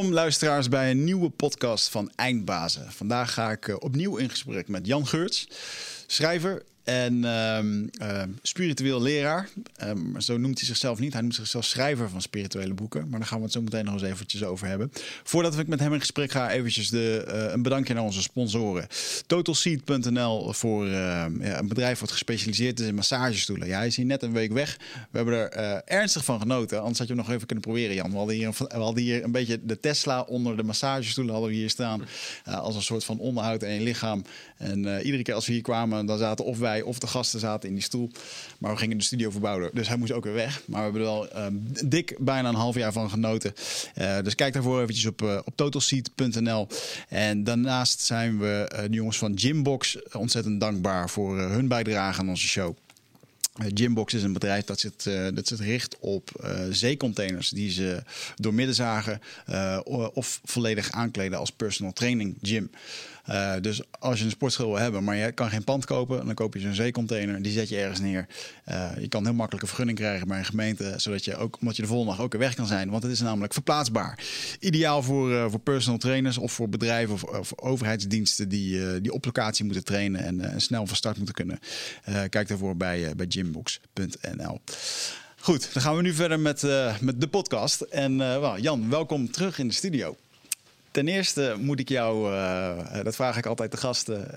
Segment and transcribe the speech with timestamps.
[0.00, 2.92] Welkom luisteraars bij een nieuwe podcast van Eindbazen.
[2.92, 5.48] Vandaag ga ik eh, opnieuw in gesprek met Jan Geurts,
[6.12, 9.48] schrijver en ehm, ehm, spiritueel leraar.
[9.76, 11.12] Ehm, zo noemt hij zichzelf niet.
[11.12, 13.08] Hij noemt zichzelf schrijver van spirituele boeken.
[13.08, 14.92] Maar daar gaan we het zo meteen nog eens eventjes over hebben.
[15.22, 18.86] Voordat ik met hem in gesprek ga, eventjes de, uh, een bedankje naar onze sponsoren.
[19.26, 21.26] TotalSeed.nl voor ja,
[21.58, 23.68] een bedrijf wat gespecialiseerd is in massagestoelen.
[23.68, 24.76] Ja, hij is hier net een week weg.
[25.10, 26.78] We hebben er uh, ernstig van genoten.
[26.78, 28.10] Anders had je hem nog even kunnen proberen, Jan.
[28.10, 31.70] We hadden hier, hadden hier een beetje de Tesla onder de massagestoelen hadden we hier
[31.70, 32.04] staan.
[32.44, 34.24] als een soort van onderhoud in je lichaam.
[34.56, 37.68] En iedere keer als we hier kwamen, dan zaten of wij of de gasten zaten
[37.68, 38.10] in die stoel.
[38.58, 40.62] Maar we gingen de studio verbouwen, dus hij moest ook weer weg.
[40.64, 43.54] Maar we hebben er wel um, dik bijna een half jaar van genoten.
[43.98, 46.68] Uh, dus kijk daarvoor eventjes op, uh, op totalseat.nl.
[47.08, 52.48] En daarnaast zijn we de jongens van Gymbox ontzettend dankbaar voor hun bijdrage aan onze
[52.48, 52.76] show.
[53.74, 54.92] Gymbox is een bedrijf dat zich,
[55.34, 58.02] dat zich richt op uh, zeecontainers die ze
[58.36, 59.20] door midden zagen
[60.04, 62.70] of volledig aankleden als personal training gym.
[63.30, 66.34] Uh, dus als je een sportschool wil hebben, maar je kan geen pand kopen, dan
[66.34, 67.42] koop je zo'n zeecontainer.
[67.42, 68.26] Die zet je ergens neer.
[68.68, 71.76] Uh, je kan heel makkelijk een vergunning krijgen bij een gemeente, zodat je ook, omdat
[71.76, 72.90] je de volgende dag ook weer weg kan zijn.
[72.90, 74.24] Want het is namelijk verplaatsbaar.
[74.60, 79.24] Ideaal voor, uh, voor personal trainers of voor bedrijven of, of overheidsdiensten die, die op
[79.24, 81.58] locatie moeten trainen en snel van start moeten kunnen.
[82.28, 84.60] kijk daarvoor bij, bij gymbox.nl.
[85.36, 86.62] Goed, dan gaan we nu verder met,
[87.00, 87.80] met de podcast.
[87.80, 88.16] En
[88.60, 90.16] Jan, welkom terug in de studio.
[90.90, 94.28] Ten eerste moet ik jou, uh, dat vraag ik altijd de gasten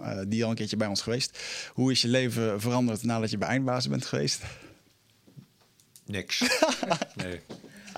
[0.00, 1.38] uh, die al een keertje bij ons geweest.
[1.72, 4.42] Hoe is je leven veranderd nadat je bij Eindbazen bent geweest?
[6.04, 6.40] Niks.
[7.14, 7.40] nee.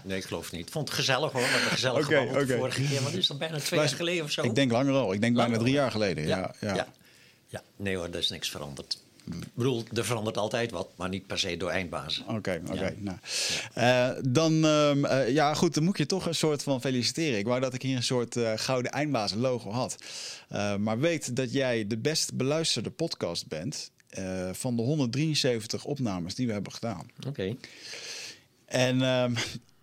[0.05, 0.67] Nee, ik geloof het niet.
[0.67, 1.41] Ik vond het gezellig hoor.
[1.41, 2.47] We hebben gezellig okay, okay.
[2.47, 3.03] de vorige keer.
[3.03, 4.43] Wat is dat bijna twee jaar geleden of zo?
[4.43, 5.13] Ik denk langer al.
[5.13, 6.27] Ik denk langer bijna drie jaar geleden.
[6.27, 6.75] Ja, ja.
[6.75, 6.87] ja.
[7.47, 7.63] ja.
[7.77, 8.99] Nee hoor, er is niks veranderd.
[9.55, 12.23] Bedoel, er verandert altijd wat, maar niet per se door eindbazen.
[12.23, 12.73] Oké, okay, oké.
[12.73, 13.19] Okay, ja.
[13.75, 14.17] nou.
[14.17, 17.39] uh, dan, uh, ja goed, dan moet je toch een soort van feliciteren.
[17.39, 19.97] Ik wou dat ik hier een soort uh, gouden eindbazen logo had.
[20.79, 23.91] maar weet dat jij de best beluisterde podcast bent
[24.53, 27.07] van de 173 opnames die we hebben gedaan.
[27.17, 27.29] Oké.
[27.29, 27.57] Okay.
[28.67, 29.35] En um,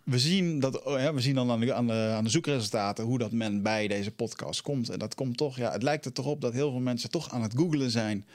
[0.06, 3.06] we zien, dat, oh ja, we zien dan aan de, aan, de, aan de zoekresultaten
[3.06, 4.90] hoe dat men bij deze podcast komt.
[4.90, 7.32] En dat komt toch, ja, het lijkt er toch op dat heel veel mensen toch
[7.32, 8.26] aan het googlen zijn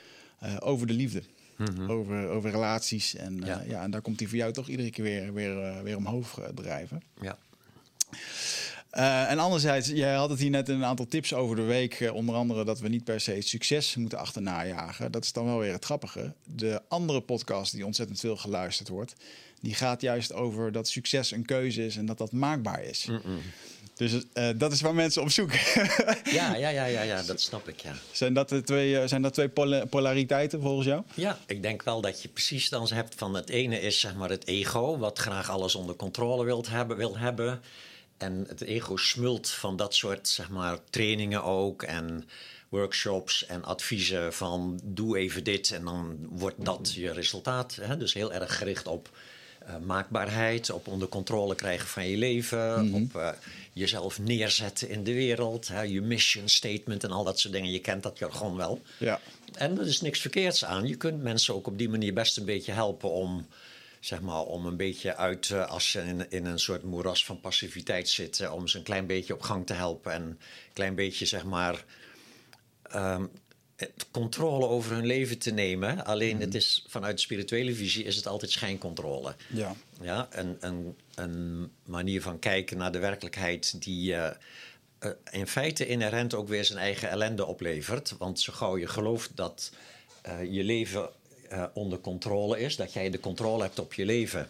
[0.43, 1.23] uh, over de liefde.
[1.57, 1.91] Mm-hmm.
[1.91, 3.15] Over, over relaties.
[3.15, 3.61] En, ja.
[3.61, 3.81] Uh, ja.
[3.81, 7.01] en daar komt hij voor jou toch iedere keer weer, weer, uh, weer omhoog drijven.
[7.21, 7.37] Ja.
[9.27, 12.09] en anderzijds, jij had het hier net een aantal tips over de week.
[12.13, 15.11] onder andere dat we niet per se het succes moeten achterna jagen.
[15.11, 16.33] Dat is dan wel weer het grappige.
[16.43, 19.15] De andere podcast die ontzettend veel geluisterd wordt...
[19.59, 23.05] die gaat juist over dat succes een keuze is en dat dat maakbaar is.
[23.05, 23.39] Mm-mm.
[24.01, 25.59] Dus uh, dat is waar mensen op zoeken.
[26.39, 27.93] ja, ja, ja, ja, ja, dat snap ik, ja.
[28.11, 31.03] Zijn dat, de twee, zijn dat twee pol polariteiten volgens jou?
[31.13, 34.29] Ja, ik denk wel dat je precies dan hebt van het ene is zeg maar
[34.29, 34.97] het ego...
[34.97, 37.61] wat graag alles onder controle wilt hebben, wil hebben.
[38.17, 41.83] En het ego smult van dat soort zeg maar trainingen ook...
[41.83, 42.29] en
[42.69, 45.71] workshops en adviezen van doe even dit...
[45.71, 47.77] en dan wordt dat je resultaat.
[47.81, 47.97] Hè?
[47.97, 49.09] Dus heel erg gericht op...
[49.67, 53.03] Uh, maakbaarheid, op onder controle krijgen van je leven, mm -hmm.
[53.03, 53.29] op uh,
[53.73, 57.71] jezelf neerzetten in de wereld, hè, je mission statement en al dat soort dingen.
[57.71, 58.81] Je kent dat jargon wel.
[58.97, 59.19] Ja.
[59.53, 60.87] En er is niks verkeerds aan.
[60.87, 63.47] Je kunt mensen ook op die manier best een beetje helpen om,
[63.99, 67.39] zeg maar, om een beetje uit, uh, als ze in, in een soort moeras van
[67.39, 70.37] passiviteit zitten, om ze een klein beetje op gang te helpen en een
[70.73, 71.83] klein beetje, zeg maar.
[72.95, 73.31] Um,
[74.11, 76.05] controle over hun leven te nemen.
[76.05, 76.41] Alleen mm.
[76.41, 79.35] het is vanuit de spirituele visie is het altijd schijncontrole.
[79.47, 79.75] Ja.
[80.01, 84.29] Ja, een, een, een manier van kijken naar de werkelijkheid die uh,
[84.99, 88.15] uh, in feite inherent ook weer zijn eigen ellende oplevert.
[88.17, 89.71] Want zo gauw je gelooft dat
[90.27, 91.09] uh, je leven
[91.73, 94.49] onder controle is, dat jij de controle hebt op je leven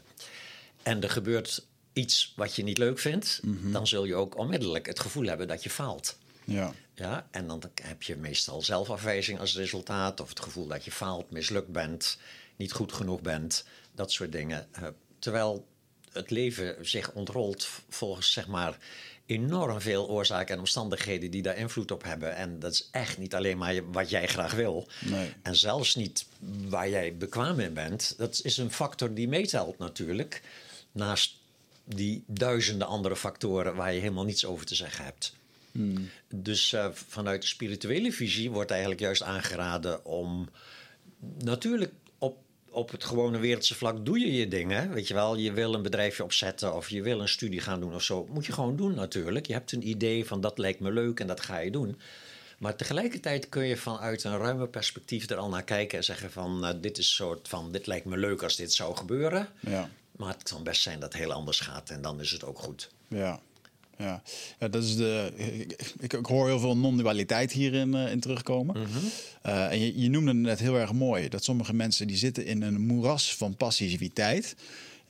[0.83, 3.71] en er gebeurt iets wat je niet leuk vindt, mm -hmm.
[3.71, 6.17] dan zul je ook onmiddellijk het gevoel hebben dat je faalt.
[6.43, 6.73] Ja.
[7.01, 11.31] Ja, en dan heb je meestal zelfafwijzing als resultaat, of het gevoel dat je faalt,
[11.31, 12.17] mislukt bent,
[12.55, 14.67] niet goed genoeg bent, dat soort dingen.
[14.79, 14.87] Uh,
[15.19, 15.65] terwijl
[16.11, 18.77] het leven zich ontrolt volgens zeg maar
[19.25, 22.35] enorm veel oorzaken en omstandigheden die daar invloed op hebben.
[22.35, 24.87] En dat is echt niet alleen maar wat jij graag wil.
[24.99, 25.33] Nee.
[25.41, 26.25] En zelfs niet
[26.67, 28.13] waar jij bekwaam in bent.
[28.17, 30.41] Dat is een factor die meetelt natuurlijk.
[30.91, 31.35] Naast
[31.83, 35.39] die duizenden andere factoren waar je helemaal niets over te zeggen hebt.
[35.71, 36.09] Hmm.
[36.35, 40.49] Dus uh, vanuit de spirituele visie wordt eigenlijk juist aangeraden om
[41.37, 42.37] natuurlijk op,
[42.69, 44.93] op het gewone wereldse vlak doe je je dingen.
[44.93, 47.95] Weet je wel, je wil een bedrijfje opzetten of je wil een studie gaan doen
[47.95, 48.27] of zo.
[48.29, 49.45] Moet je gewoon doen natuurlijk.
[49.47, 51.99] Je hebt een idee van dat lijkt me leuk en dat ga je doen.
[52.59, 56.65] Maar tegelijkertijd kun je vanuit een ruime perspectief er al naar kijken en zeggen van
[56.65, 59.47] uh, dit is soort van dit lijkt me leuk als dit zou gebeuren.
[59.59, 59.89] Ja.
[60.11, 62.59] Maar het kan best zijn dat het heel anders gaat en dan is het ook
[62.59, 62.89] goed.
[63.07, 63.39] Ja.
[63.97, 64.21] Ja.
[64.59, 65.31] ja dat is de,
[65.99, 68.79] ik, ik hoor heel veel non-dualiteit hierin uh, in terugkomen.
[68.79, 68.89] Mhm.
[69.45, 71.29] Uh, en je, je noemde het net heel erg mooi.
[71.29, 74.55] Dat sommige mensen die zitten in een moeras van passiviteit.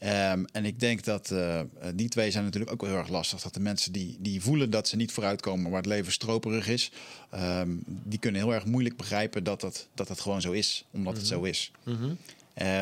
[0.04, 1.60] Um, en ik denk dat uh,
[1.96, 3.42] die twee zijn natuurlijk ook wel heel erg lastig.
[3.42, 6.92] Dat de mensen die, die voelen dat ze niet vooruitkomen, waar het leven stroperig is,
[7.36, 11.18] um, die kunnen heel erg moeilijk begrijpen dat dat, dat, dat gewoon zo is, omdat
[11.18, 11.72] het zo is.
[11.84, 12.14] Mhm.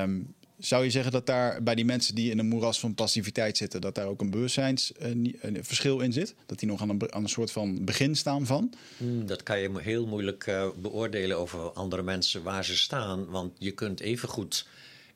[0.01, 3.57] Um, zou je zeggen dat daar bij die mensen die in een moeras van passiviteit
[3.57, 6.35] zitten, dat daar ook een bewustzijnsverschil in zit?
[6.45, 8.73] Dat die nog aan een, soort van begin staan van?
[8.97, 13.25] Hmm, dat kan je heel moeilijk uh, beoordelen over andere mensen waar ze staan.
[13.25, 14.67] Want je kunt evengoed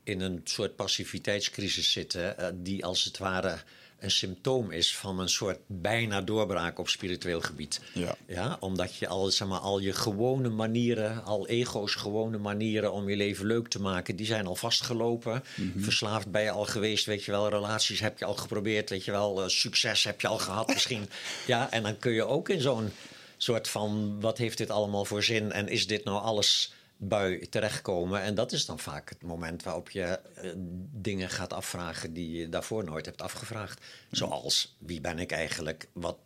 [0.04, 3.57] in een soort passiviteitscrisis zitten, uh, die als het ware
[4.04, 7.82] een symptoom is van een soort bijna doorbraak op spiritueel gebied.
[7.94, 8.16] Ja.
[8.28, 13.10] Ja, omdat je al, zeg maar, al je gewone manieren, al ego's gewone manieren om
[13.10, 15.44] je leven leuk te maken, die zijn al vastgelopen.
[15.56, 15.80] Mhm.
[15.80, 17.50] Verslaafd ben je al geweest, weet je wel.
[17.50, 19.44] Relaties heb je al geprobeerd, weet je wel.
[19.44, 21.10] Uh, succes heb je al gehad misschien.
[21.46, 22.92] ja, en dan kun je ook in zo'n
[23.38, 26.74] soort van, wat heeft dit allemaal voor zin en is dit nou alles
[27.08, 28.22] bui terechtkomen.
[28.22, 30.52] En dat is dan vaak het moment waarop je uh,
[30.92, 33.86] dingen gaat afvragen die je daarvoor nooit hebt afgevraagd.
[34.12, 35.90] Zoals wie ben ik eigenlijk?
[35.94, 36.18] Wat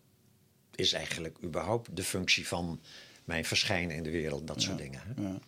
[0.75, 2.81] is eigenlijk überhaupt de functie van
[3.25, 4.47] mijn verschijnen in de wereld?
[4.47, 5.01] Dat soort ja, dingen.
[5.05, 5.21] Hè?
[5.21, 5.39] Ja.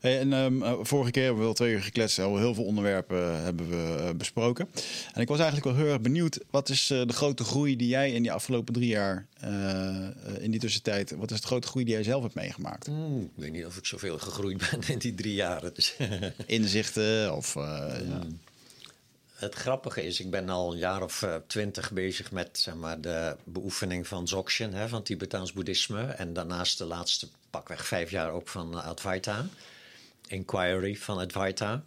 [0.00, 2.18] Hey, en um, vorige keer hebben we wel twee uur gekletst.
[2.18, 4.68] Al heel veel onderwerpen hebben we uh, besproken.
[5.12, 6.38] En ik was eigenlijk wel heel erg benieuwd.
[6.50, 9.26] Wat is de grote groei die jij in die afgelopen drie jaar,
[10.38, 12.88] in die tussentijd, wat is de grote groei die jij zelf hebt meegemaakt?
[12.88, 15.74] Mm, ik weet niet of ik zoveel gegroeid ben in die drie jaren.
[15.74, 15.96] Dus
[16.46, 17.54] Inzichten of.
[17.54, 17.62] Mm.
[17.62, 18.22] Ja.
[19.36, 23.36] Het grappige is, ik ben al een jaar of twintig bezig met zeg maar, de
[23.44, 26.02] beoefening van Dzogchen, hè, van Tibetaans boeddhisme.
[26.02, 29.46] En daarnaast de laatste pakweg vijf jaar ook van Advaita.
[30.26, 31.84] Inquiry van Advaita.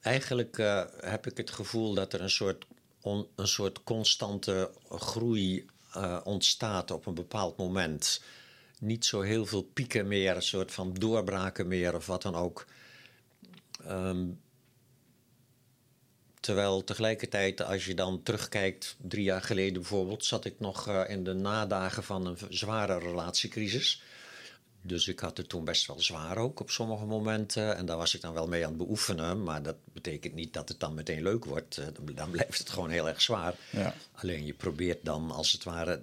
[0.00, 2.66] Eigenlijk uh, heb ik het gevoel dat er een soort,
[3.02, 5.66] een soort constante groei
[5.96, 8.22] uh, ontstaat op een bepaald moment.
[8.78, 12.66] Niet zo heel veel pieken meer, een soort van doorbraken meer of wat dan ook.
[13.88, 14.40] Um,
[16.40, 21.24] terwijl tegelijkertijd, als je dan terugkijkt, drie jaar geleden bijvoorbeeld, zat ik nog uh, in
[21.24, 24.02] de nadagen van een zware relatiecrisis.
[24.82, 27.76] Dus ik had het toen best wel zwaar ook op sommige momenten.
[27.76, 29.42] En daar was ik dan wel mee aan het beoefenen.
[29.42, 31.80] Maar dat betekent niet dat het dan meteen leuk wordt.
[32.14, 33.54] Dan blijft het gewoon heel erg zwaar.
[33.70, 33.94] Ja.
[34.12, 36.02] Alleen je probeert dan als het ware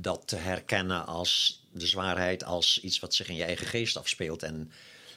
[0.00, 4.42] dat te herkennen als de zwaarheid als iets wat zich in je eigen geest afspeelt.
[4.42, 4.72] En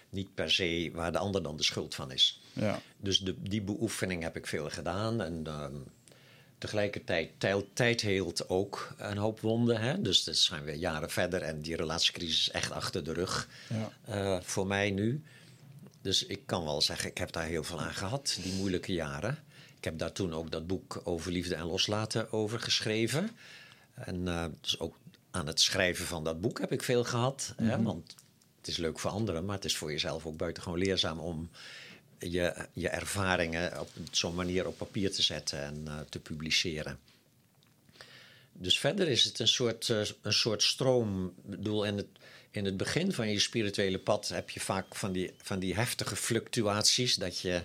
[0.10, 2.42] niet per se waar de ander dan de schuld van is.
[2.54, 2.82] Ja.
[2.98, 5.22] Dus de, die beoefening heb ik veel gedaan.
[5.22, 5.66] En uh,
[6.62, 9.82] tegelijkertijd, tijd, tijd heelt ook een hoop wonden.
[9.82, 10.02] Hè?
[10.02, 13.92] Dus dat zijn we jaren verder en die relatiecrisis is echt achter de rug ja.
[14.10, 15.24] uh, voor mij nu.
[16.02, 19.38] Dus ik kan wel zeggen, ik heb daar heel veel aan gehad, die moeilijke jaren.
[19.78, 23.30] Ik heb daar toen ook dat boek over liefde en loslaten over geschreven.
[23.94, 24.96] En uh, dus ook
[25.32, 27.54] aan het schrijven van dat boek heb ik veel gehad.
[27.58, 27.78] Mm -hmm.
[27.78, 27.84] hè?
[27.84, 28.16] Want
[28.58, 31.50] het is leuk voor anderen, maar het is voor jezelf ook buitengewoon leerzaam om
[32.30, 37.00] je, je ervaringen op zo'n manier op papier te zetten en uh, te publiceren.
[38.54, 41.26] Dus verder is het een soort, uh, een soort stroom.
[41.26, 42.08] Ik bedoel, in het,
[42.52, 46.16] in het begin van je spirituele pad heb je vaak van die, van die heftige
[46.16, 47.16] fluctuaties.
[47.16, 47.64] Dat je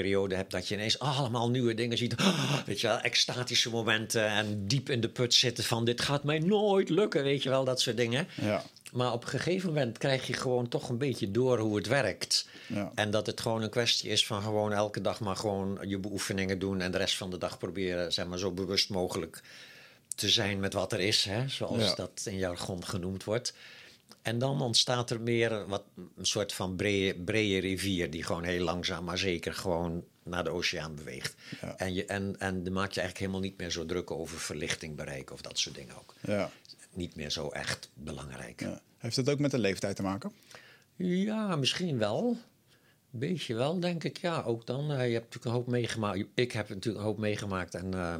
[0.00, 2.14] periode hebt dat je ineens allemaal nieuwe dingen ziet.
[2.66, 6.38] Weet je wel, extatische momenten en diep in de put zitten van dit gaat mij
[6.38, 7.22] nooit lukken.
[7.22, 8.28] Weet je wel, dat soort dingen.
[8.42, 8.62] Ja.
[8.92, 12.48] Maar op een gegeven moment krijg je gewoon toch een beetje door hoe het werkt.
[12.66, 12.92] Ja.
[12.94, 16.58] En dat het gewoon een kwestie is van gewoon elke dag maar gewoon je beoefeningen
[16.58, 16.80] doen.
[16.80, 19.42] En de rest van de dag proberen, zeg maar, zo bewust mogelijk
[20.14, 21.24] te zijn met wat er is.
[21.24, 21.48] Hè?
[21.48, 21.94] Zoals Ja.
[21.94, 23.54] dat in jargon genoemd wordt.
[24.22, 25.84] En dan ontstaat er meer wat,
[26.16, 28.10] een soort van brede, brede rivier...
[28.10, 31.34] die gewoon heel langzaam maar zeker gewoon naar de oceaan beweegt.
[31.60, 31.76] Ja.
[31.76, 34.96] En, je, en, en dan maak je eigenlijk helemaal niet meer zo druk over verlichting
[34.96, 35.34] bereiken...
[35.34, 36.14] of dat soort dingen ook.
[36.20, 36.50] Ja.
[36.92, 38.60] Niet meer zo echt belangrijk.
[38.60, 38.80] Ja.
[38.98, 40.32] Heeft dat ook met de leeftijd te maken?
[40.96, 42.36] Ja, misschien wel.
[43.10, 44.18] Beetje wel, denk ik.
[44.18, 44.92] Ja, ook dan.
[44.92, 46.24] Uh, je hebt natuurlijk een hoop meegemaakt.
[46.34, 47.74] Ik heb natuurlijk een hoop meegemaakt.
[47.74, 48.14] En uh,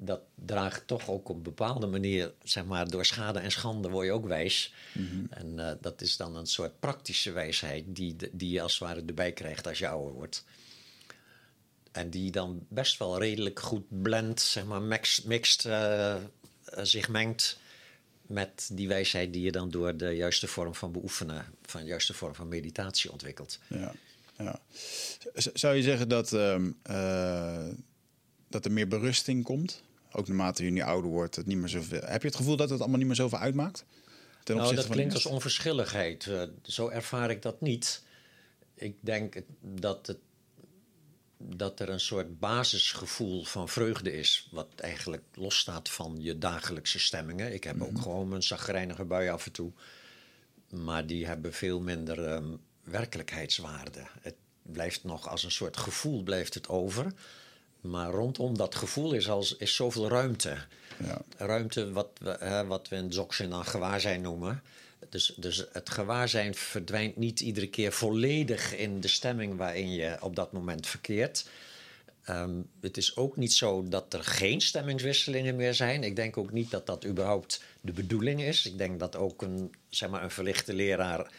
[0.00, 4.06] dat draagt toch ook op een bepaalde manier, zeg maar, door schade en schande word
[4.06, 4.74] je ook wijs.
[4.92, 5.04] Mhm.
[5.04, 5.26] Mm -hmm.
[5.30, 9.02] En uh, dat is dan een soort praktische wijsheid die, die je als het ware
[9.06, 10.44] erbij krijgt als je ouder wordt.
[11.92, 15.68] En die dan best wel redelijk goed blendt, zeg maar, mixed, mixed
[16.82, 17.58] zich mengt
[18.28, 22.14] met die wijsheid die je dan door de juiste vorm van beoefenen, van de juiste
[22.14, 23.58] vorm van meditatie ontwikkelt.
[23.66, 23.94] Ja,
[24.38, 24.60] ja.
[25.34, 27.68] Zou je zeggen dat, uh,
[28.48, 29.82] dat er meer berusting komt?
[30.12, 32.00] Ook naarmate je nu ouder wordt, het niet meer zoveel.
[32.04, 33.84] Heb je het gevoel dat het allemaal niet meer zoveel uitmaakt?
[34.44, 36.26] Ten nou, dat klinkt als onverschilligheid.
[36.26, 38.02] Uh, zo ervaar ik dat niet.
[38.74, 40.18] Ik denk dat het
[41.38, 47.54] dat er een soort basisgevoel van vreugde is, wat eigenlijk losstaat van je dagelijkse stemmingen.
[47.54, 49.72] Ik heb ook gewoon een zagrijnige bui af en toe,
[50.70, 54.06] maar die hebben veel minder ehm, werkelijkheidswaarde.
[54.20, 57.12] Het blijft nog als een soort gevoel blijft het over,
[57.80, 60.56] maar rondom dat gevoel is, als, is zoveel ruimte.
[61.04, 61.20] Ja.
[61.36, 64.62] Ruimte wat we, hè, wat we in Dzogchen dan gewaarzijn noemen.
[65.08, 70.36] Dus, dus het gewaarzijn verdwijnt niet iedere keer volledig in de stemming waarin je op
[70.36, 71.48] dat moment verkeert.
[72.24, 76.02] Ehm, het is ook niet zo dat er geen stemmingswisselingen meer zijn.
[76.02, 78.66] Ik denk ook niet dat dat überhaupt de bedoeling is.
[78.66, 81.30] Ik denk dat ook een, zeg maar, een verlichte leraar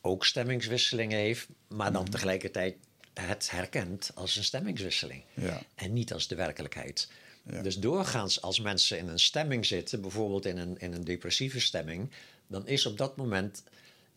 [0.00, 2.76] ook stemmingswisselingen heeft, maar dan tegelijkertijd
[3.20, 5.62] het herkent als een stemmingswisseling Ja.
[5.74, 7.08] en niet als de werkelijkheid.
[7.50, 7.62] Ja.
[7.62, 12.10] Dus doorgaans als mensen in een stemming zitten, bijvoorbeeld in een, in een depressieve stemming,
[12.46, 13.62] dan is op dat moment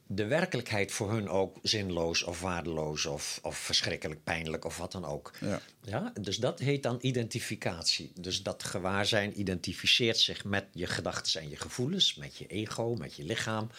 [0.08, 5.06] de werkelijkheid voor hun ook zinloos of waardeloos of, of verschrikkelijk pijnlijk of wat dan
[5.06, 5.32] ook.
[5.40, 5.62] Ja.
[5.84, 8.12] Ja, dus dat heet dan identificatie.
[8.16, 13.16] Dus dat gewaarzijn identificeert zich met je gedachten en je gevoelens, met je ego, met
[13.16, 13.70] je lichaam.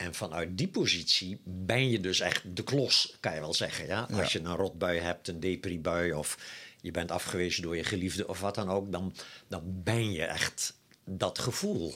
[0.00, 3.86] En vanuit die positie ben je dus echt de klos, kan je wel zeggen.
[3.86, 4.06] Ja?
[4.10, 4.20] Ja.
[4.20, 6.38] Als je een rotbui hebt, een depribui of
[6.80, 9.14] je bent afgewezen door je geliefde of wat dan ook, dan,
[9.48, 11.94] dan ben je echt dat gevoel.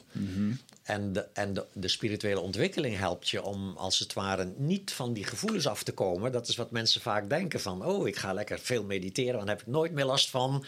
[0.82, 5.12] En, de, en de, de spirituele ontwikkeling helpt je om als het ware niet van
[5.12, 6.32] die gevoelens af te komen.
[6.32, 9.60] Dat is wat mensen vaak denken van, oh, ik ga lekker veel mediteren, dan heb
[9.60, 10.64] ik nooit meer last van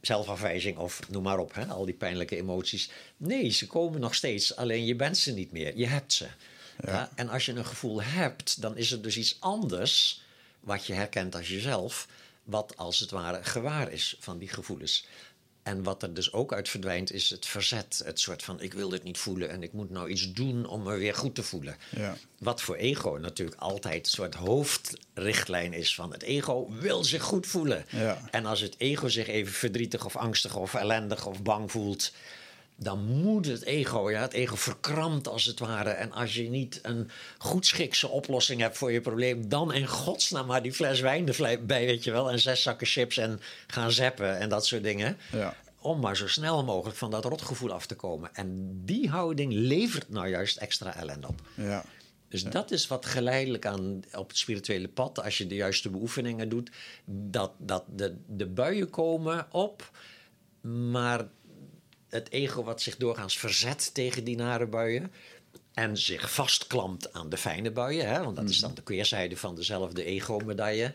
[0.00, 2.90] zelfafwijzing of noem maar op, hè, al die pijnlijke emoties.
[3.16, 6.26] Nee, ze komen nog steeds, alleen je bent ze niet meer, je hebt ze.
[6.84, 7.10] Ja.
[7.14, 10.22] en als je een gevoel hebt, dan is er dus iets anders
[10.60, 12.08] wat je herkent als jezelf,
[12.42, 15.06] wat als het ware gewaar is van die gevoelens.
[15.62, 18.02] En wat er dus ook uit verdwijnt, is het verzet.
[18.04, 20.82] Het soort van: ik wil dit niet voelen en ik moet nou iets doen om
[20.82, 21.76] me weer goed te voelen.
[21.90, 22.16] Ja.
[22.38, 27.46] Wat voor ego natuurlijk altijd een soort hoofdrichtlijn is van het ego wil zich goed
[27.46, 27.84] voelen.
[27.88, 28.28] Ja.
[28.30, 32.12] En als het ego zich even verdrietig of angstig of ellendig of bang voelt,
[32.82, 35.90] dan moet het ego, ja, het ego verkrampt als het ware.
[35.90, 40.62] En als je niet een goedschikse oplossing hebt voor je probleem, dan in godsnaam maar
[40.62, 44.48] die fles wijn erbij, weet je wel, en zes zakken chips en gaan zappen en
[44.48, 45.18] dat soort dingen.
[45.32, 45.54] Ja.
[45.80, 48.30] Om maar zo snel mogelijk van dat rotgevoel af te komen.
[48.34, 51.40] En die houding levert nou juist extra ellende op.
[51.54, 51.84] Ja.
[52.28, 56.48] Dus dat is wat geleidelijk aan op het spirituele pad, als je de juiste beoefeningen
[56.48, 56.70] doet,
[57.04, 59.90] dat, dat de, de buien komen op,
[60.60, 61.28] maar
[62.12, 65.12] het ego wat zich doorgaans verzet tegen die nare buien
[65.74, 69.54] en zich vastklampt aan de fijne buien, hè, want dat is dan de keerzijde van
[69.54, 70.94] dezelfde ego-medaille.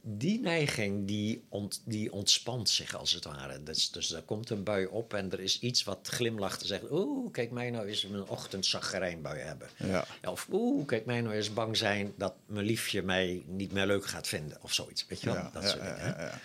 [0.00, 3.62] Die neiging die, ont, die ontspant zich als het ware.
[3.62, 6.90] Dus, dus er komt een bui op en er is iets wat glimlacht en zegt:
[6.90, 9.68] Oeh, kijk mij nou eens een ochtendzaggerijnbui hebben.
[9.76, 10.06] Ja.
[10.24, 14.06] Of oeh, kijk mij nou eens bang zijn dat mijn liefje mij niet meer leuk
[14.06, 14.58] gaat vinden.
[14.62, 15.34] Of zoiets, weet je wel?
[15.34, 16.40] Ja, dat ja, soort ja, dingen.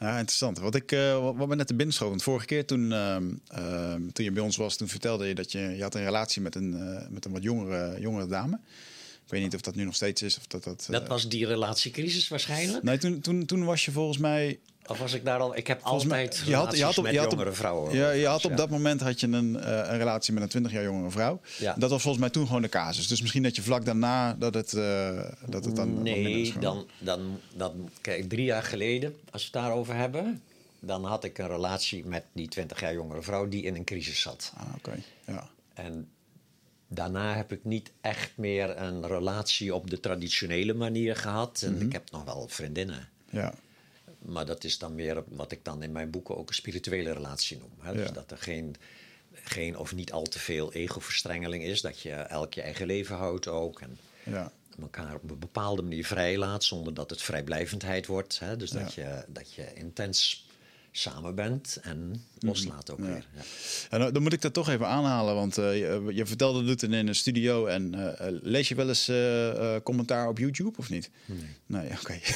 [0.00, 0.58] Ja, interessant.
[0.58, 3.24] Wat, ik, eh, wat, wat me net te binnen schoot, want vorige keer toen, ehm,
[3.48, 6.42] ehm, toen je bij ons was, toen vertelde je dat je, je had een relatie
[6.42, 8.58] met een, eh, met een wat jongere, jongere dame.
[9.24, 10.36] Ik weet niet of dat nu nog steeds is.
[10.36, 12.82] Of dat, dat, eh, Dat was die relatiecrisis waarschijnlijk.
[12.82, 14.58] Nee, toen, toen, toen was je volgens mij...
[14.86, 15.56] Of was ik daar al...
[15.56, 17.94] Ik heb Volgens altijd je had- je had op- met je had op- jongere vrouwen.
[17.94, 18.50] Ja, je had Ja.
[18.50, 21.40] op dat moment had je een, eh, een relatie met een 20 jaar jongere vrouw.
[21.58, 21.74] Ja.
[21.78, 23.06] Dat was volgens mij toen gewoon de casus.
[23.08, 27.40] Dus misschien dat je vlak daarna dat het, eh, dat het dan Nee, dan, dan,
[27.56, 27.90] dan...
[28.00, 30.42] Kijk, drie jaar geleden, als we het daarover hebben...
[30.80, 33.48] dan had ik een relatie met die 20 jaar jongere vrouw...
[33.48, 34.52] die in een crisis zat.
[34.56, 34.96] Ah, oké.
[35.26, 35.48] Ja.
[35.74, 36.08] En
[36.88, 41.62] daarna heb ik niet echt meer een relatie op de traditionele manier gehad.
[41.66, 43.08] En ik heb nog wel vriendinnen.
[43.30, 43.54] Ja.
[44.22, 47.58] Maar dat is dan meer wat ik dan in mijn boeken ook een spirituele relatie
[47.58, 47.70] noem.
[47.80, 47.92] Hè?
[47.94, 48.12] Dus Ja.
[48.12, 48.76] dat er geen,
[49.32, 51.80] geen of niet al te veel ego-verstrengeling is.
[51.80, 53.80] Dat je elk je eigen leven houdt ook.
[53.80, 54.52] En Ja.
[54.80, 58.38] elkaar op een bepaalde manier vrijlaat zonder dat het vrijblijvendheid wordt.
[58.38, 58.56] Hè?
[58.56, 60.46] Dus dat, je, dat je intens
[60.92, 63.26] samen bent en loslaat ook weer.
[63.34, 63.42] Ja.
[63.90, 66.82] En dan- dan moet ik dat toch even aanhalen, want eh, je, je vertelde het
[66.82, 67.66] in een studio.
[67.66, 71.10] En eh, eh, lees je wel eens eh, eh, commentaar op YouTube of niet?
[71.26, 71.38] Nee.
[71.66, 72.18] Nee, oké.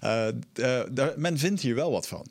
[0.00, 2.26] Eh, eh, daar- men vindt hier wel wat van.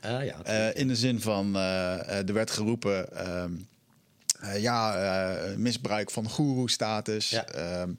[0.00, 3.16] Ah, ja, Eh, in de zin van, eh, eh, er werd geroepen...
[3.16, 3.52] ehm,
[4.52, 7.30] eh, ja, eh, misbruik van goeroe-status.
[7.30, 7.46] Ja.
[7.46, 7.90] Ehm,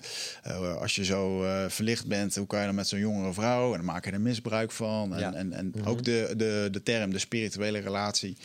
[0.44, 3.72] eh, als je zo eh, verlicht bent, hoe kan je dan met zo'n jongere vrouw?
[3.72, 5.14] En dan maak je er misbruik van.
[5.14, 5.34] En, Ja.
[5.34, 8.38] en, en ook de, de, de term, de spirituele relatie.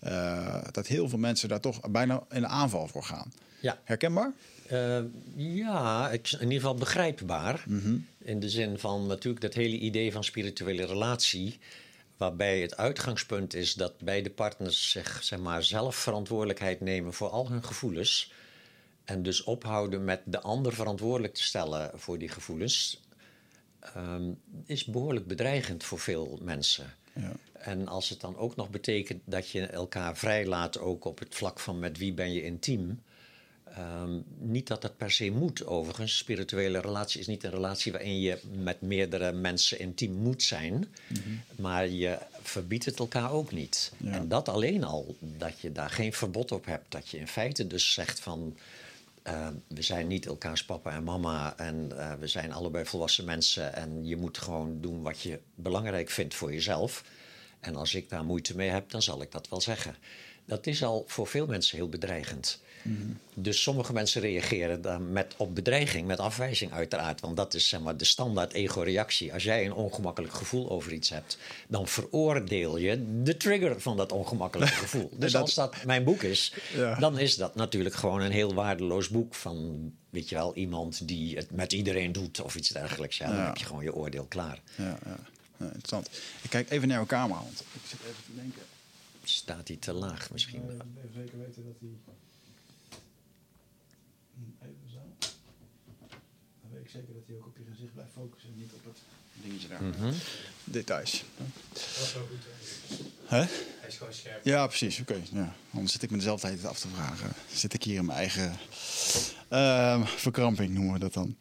[0.00, 3.32] eh, dat heel veel mensen daar toch bijna in de aanval voor gaan.
[3.60, 3.78] ja.
[3.84, 4.32] Herkenbaar?
[4.66, 4.98] Eh,
[5.36, 7.64] ja, in ieder geval begrijpbaar.
[8.24, 11.58] In de zin van natuurlijk dat hele idee van spirituele relatie.
[12.16, 17.48] Waarbij het uitgangspunt is dat beide partners zich zeg maar, zelf verantwoordelijkheid nemen voor al
[17.48, 18.32] hun gevoelens.
[19.04, 23.00] En dus ophouden met de ander verantwoordelijk te stellen voor die gevoelens.
[23.80, 24.32] ehm,
[24.66, 26.94] is behoorlijk bedreigend voor veel mensen.
[27.14, 27.32] Ja.
[27.52, 31.60] En als het dan ook nog betekent dat je elkaar vrijlaat, ook op het vlak
[31.60, 33.02] van met wie ben je intiem.
[33.76, 36.16] Ehm, niet dat dat per se moet, overigens.
[36.16, 40.94] Spirituele relatie is niet een relatie waarin je met meerdere mensen intiem moet zijn.
[41.56, 43.92] Maar je verbiedt het elkaar ook niet.
[43.96, 44.12] Ja.
[44.12, 46.90] En dat alleen al, dat je daar geen verbod op hebt.
[46.90, 48.56] Dat je in feite dus zegt van...
[49.22, 53.74] eh, we zijn niet elkaars papa en mama en eh, we zijn allebei volwassen mensen.
[53.74, 57.04] En je moet gewoon doen wat je belangrijk vindt voor jezelf.
[57.60, 59.96] En als ik daar moeite mee heb, dan zal ik dat wel zeggen.
[60.44, 62.60] Dat is al voor veel mensen heel bedreigend.
[63.34, 67.20] Dus sommige mensen reageren dan met, op bedreiging, met afwijzing uiteraard.
[67.20, 69.32] Want dat is zeg maar, de standaard ego-reactie.
[69.32, 74.12] Als jij een ongemakkelijk gevoel over iets hebt, dan veroordeel je de trigger van dat
[74.12, 75.10] ongemakkelijke gevoel.
[75.16, 76.94] Dus dat- als dat mijn boek is, Ja.
[76.98, 81.36] dan is dat natuurlijk gewoon een heel waardeloos boek van, weet je wel, iemand die
[81.36, 83.16] het met iedereen doet of iets dergelijks.
[83.18, 83.46] Ja, dan Ja.
[83.46, 84.60] heb je gewoon je oordeel klaar.
[84.76, 85.18] Ja, ja.
[85.56, 86.10] Ja, interessant.
[86.42, 88.62] Ik kijk even naar jouw camera, want ik zit even te denken.
[89.24, 90.62] Staat die te laag misschien?
[90.68, 91.88] Eh, Even zeker weten dat hij
[94.92, 94.98] zo.
[96.62, 98.84] Dan weet ik zeker dat hij ook op je gezicht blijft focussen en niet op
[98.84, 98.98] het
[99.42, 99.82] dingetje daar.
[99.82, 100.12] Mhm.
[100.64, 101.24] Details.
[101.72, 102.44] Dat is wel goed.
[103.26, 103.36] hè.
[103.38, 103.44] Hè?
[103.80, 104.44] Hij is gewoon scherp.
[104.44, 105.00] Ja, precies.
[105.00, 105.20] Oké.
[105.32, 105.54] Ja.
[105.74, 107.32] Anders zit ik me dezelfde tijd af te vragen.
[107.52, 108.56] Zit ik hier in mijn eigen
[109.48, 111.36] ehm, verkramping, noemen we dat dan.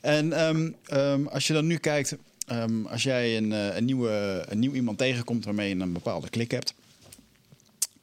[0.00, 2.16] En ehm, ehm, als je dan nu kijkt,
[2.46, 6.28] ehm, als jij een, eh, een, nieuwe, een nieuw iemand tegenkomt waarmee je een bepaalde
[6.30, 6.74] klik hebt.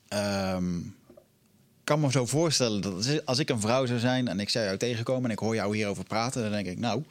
[0.08, 0.80] ehm,
[1.88, 4.78] kan me zo voorstellen dat als- ik een vrouw zou zijn en ik zou jou
[4.78, 7.04] tegenkomen en ik hoor jou hierover praten, dan denk ik, nou,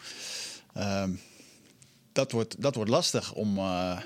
[0.74, 1.10] ehm,
[2.12, 4.00] dat, wordt, dat wordt lastig om, eh,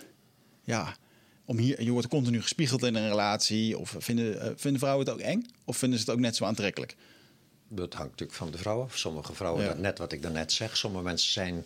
[0.65, 0.97] ja,
[1.45, 3.79] om hier, je wordt continu gespiegeld in een relatie.
[3.79, 5.47] Of vinden, eh, vinden vrouwen het ook eng?
[5.65, 6.97] Of vinden ze het ook net zo aantrekkelijk?
[7.69, 8.99] Dat hangt natuurlijk van de vrouw af.
[8.99, 9.69] Sommige vrouwen, Ja.
[9.69, 11.65] dat- net wat ik daarnet zeg, sommige mensen zijn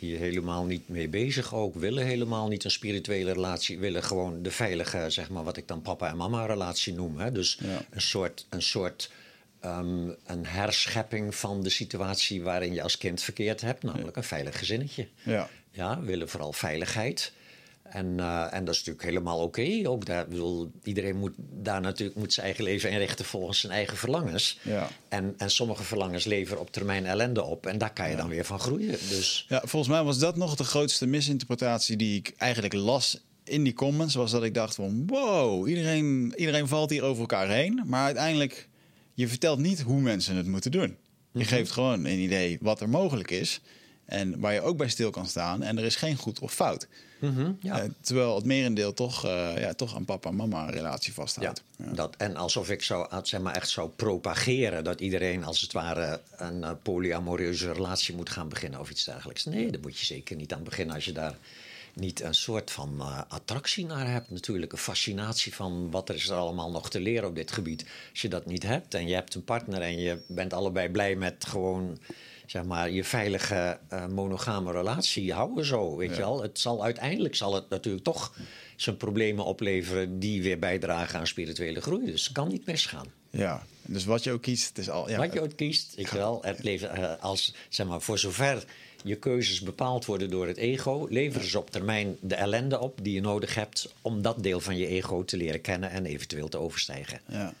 [0.00, 1.74] hier helemaal niet mee bezig ook.
[1.74, 3.78] Willen helemaal niet een spirituele relatie.
[3.78, 7.18] Willen gewoon de veilige, zeg maar, wat ik dan papa en mama relatie noem.
[7.18, 7.32] Hè?
[7.32, 7.82] Dus Ja.
[7.90, 9.10] een soort, een soort
[9.60, 13.82] ehm, een herschepping van de situatie waarin je als kind verkeerd hebt.
[13.82, 15.08] Namelijk een veilig gezinnetje.
[15.22, 15.48] Ja.
[15.70, 17.32] Ja, willen vooral veiligheid.
[17.90, 19.80] En, eh, en dat is natuurlijk helemaal oké.
[19.84, 23.72] Ook daar, ik bedoel, iedereen moet daar natuurlijk moet zijn eigen leven inrichten volgens zijn
[23.72, 24.58] eigen verlangens.
[24.62, 24.88] Ja.
[25.08, 27.66] En, en sommige verlangens leveren op termijn ellende op.
[27.66, 28.98] En daar kan je dan weer van groeien.
[29.08, 33.64] Dus Ja, volgens mij was dat nog de grootste misinterpretatie die ik eigenlijk las in
[33.64, 34.14] die comments.
[34.14, 37.82] Was dat ik dacht van wow, iedereen, iedereen valt hier over elkaar heen.
[37.86, 38.68] Maar uiteindelijk,
[39.14, 40.96] je vertelt niet hoe mensen het moeten doen.
[41.32, 43.60] Je geeft gewoon een idee wat er mogelijk is.
[44.10, 45.62] En waar je ook bij stil kan staan.
[45.62, 46.86] En er is geen goed of fout.
[47.60, 47.80] ja.
[47.80, 51.62] Eh, terwijl het merendeel toch, eh, ja, toch aan papa en mama een relatie vasthoudt.
[51.76, 51.92] Ja.
[51.92, 55.72] Dat, en alsof ik zou, ah, zeg maar, echt zou propageren dat iedereen als het
[55.72, 59.44] ware een eh, polyamoreuze relatie moet gaan beginnen of iets dergelijks.
[59.44, 61.34] Nee, daar moet je zeker niet aan beginnen als je daar
[61.94, 64.30] niet een soort van attractie naar hebt.
[64.30, 67.84] Natuurlijk een fascinatie van wat er is er allemaal nog te leren op dit gebied.
[68.10, 71.16] Als je dat niet hebt en je hebt een partner en je bent allebei blij
[71.16, 71.98] met gewoon
[72.50, 76.42] zeg maar, je veilige eh, monogame relatie houden zo, weet je wel.
[76.42, 78.34] Het zal uiteindelijk zal het natuurlijk toch
[78.76, 82.06] zijn problemen opleveren die weer bijdragen aan spirituele groei.
[82.06, 83.06] Dus het kan niet misgaan.
[83.30, 85.10] Ja, dus wat je ook kiest, het is al.
[85.10, 88.18] Ja, Wat je ook kiest, weet je wel, het leven, eh, als, zeg maar, voor
[88.18, 88.64] zover
[89.04, 93.14] je keuzes bepaald worden door het ego, leveren ze op termijn de ellende op die
[93.14, 96.58] je nodig hebt om dat deel van je ego te leren kennen en eventueel te
[96.58, 97.20] overstijgen.
[97.28, 97.54] Ja.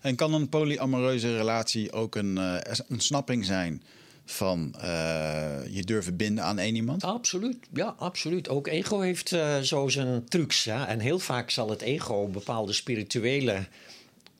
[0.00, 3.82] En kan een polyamoreuze relatie ook een eh, ontsnapping zijn
[4.26, 7.04] van eh, je durven binden aan één iemand?
[7.04, 8.48] Absoluut, ja, absoluut.
[8.48, 10.64] Ook ego heeft eh, zo zijn trucs.
[10.64, 10.88] Ja?
[10.88, 13.66] En heel vaak zal het ego bepaalde spirituele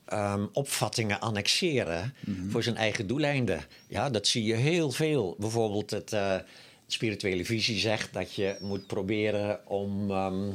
[0.05, 2.13] ehm, opvattingen annexeren
[2.49, 3.65] voor zijn eigen doeleinden.
[3.87, 5.35] Ja, dat zie je heel veel.
[5.39, 6.35] Bijvoorbeeld het eh,
[6.87, 10.11] spirituele visie zegt dat je moet proberen om.
[10.11, 10.51] ehm,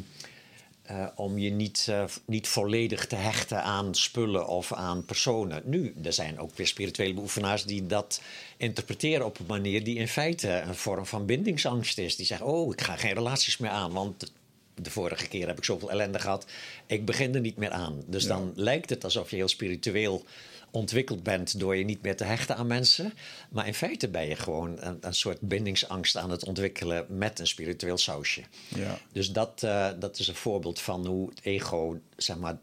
[0.82, 5.62] eh, om je niet, eh, niet volledig te hechten aan spullen of aan personen.
[5.64, 8.20] Nu, er zijn ook weer spirituele beoefenaars die dat
[8.56, 12.16] interpreteren op een manier die in feite een vorm van bindingsangst is.
[12.16, 14.32] Die zeggen: Oh, ik ga geen relaties meer aan, want
[14.74, 16.46] de vorige keer heb ik zoveel ellende gehad.
[16.86, 18.02] Ik begin er niet meer aan.
[18.06, 20.24] Dus dan lijkt het alsof je heel spiritueel
[20.72, 23.12] ontwikkeld bent door je niet meer te hechten aan mensen.
[23.50, 27.46] Maar in feite ben je gewoon een, een soort bindingsangst aan het ontwikkelen met een
[27.46, 28.42] spiritueel sausje.
[28.68, 28.98] Ja.
[29.12, 32.58] Dus dat, eh, dat is een voorbeeld van hoe het ego, zeg maar,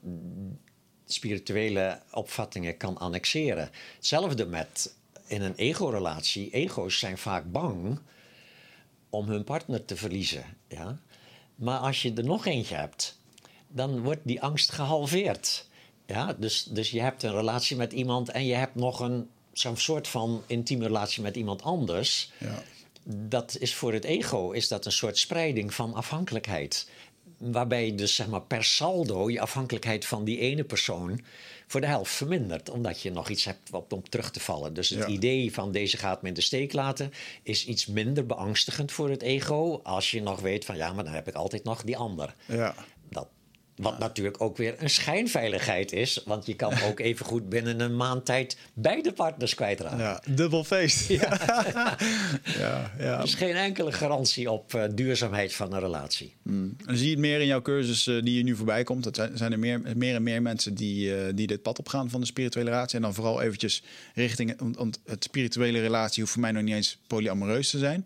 [1.05, 3.69] spirituele opvattingen kan annexeren.
[3.95, 4.93] Hetzelfde met
[5.27, 6.49] in een ego-relatie.
[6.51, 7.99] Ego's zijn vaak bang
[9.09, 10.43] om hun partner te verliezen.
[10.67, 10.99] Ja?
[11.55, 13.19] Maar als je er nog eentje hebt,
[13.67, 15.67] dan wordt die angst gehalveerd.
[16.09, 16.35] Ja?
[16.37, 20.07] Dus, dus je hebt een relatie met iemand en je hebt nog een zo'n soort
[20.07, 22.63] van intieme relatie met iemand anders Ja.
[23.03, 26.89] dat is voor het ego is dat een soort spreiding van afhankelijkheid.
[27.37, 31.21] Waarbij je dus zeg maar per saldo je afhankelijkheid van die ene persoon
[31.67, 32.69] voor de helft vermindert.
[32.69, 34.73] Omdat je nog iets hebt om terug te vallen.
[34.73, 35.07] Dus het Ja.
[35.07, 37.11] idee van deze gaat me in de steek laten
[37.43, 39.79] is iets minder beangstigend voor het ego.
[39.83, 42.35] Als je nog weet van ja, maar dan heb ik altijd nog die ander.
[42.45, 42.75] Ja.
[43.79, 46.21] Wat natuurlijk ook weer een schijnveiligheid is.
[46.25, 49.97] Want je kan ook even goed binnen een maand tijd beide partners kwijtraken.
[49.97, 51.07] ja, dubbel feest.
[51.07, 51.37] Ja,
[52.43, 53.17] ja, ja.
[53.17, 56.33] Er is geen enkele garantie op eh, duurzaamheid van een relatie.
[56.45, 59.03] En dan zie je het meer in jouw cursus eh, die je nu voorbij komt.
[59.03, 62.09] Dat zijn, zijn er meer, meer en meer mensen die, eh, die dit pad opgaan
[62.09, 62.95] van de spirituele relatie.
[62.95, 64.53] En dan vooral eventjes richting...
[64.57, 68.05] Want, want het spirituele relatie hoeft voor mij nog niet eens polyamoreus te zijn.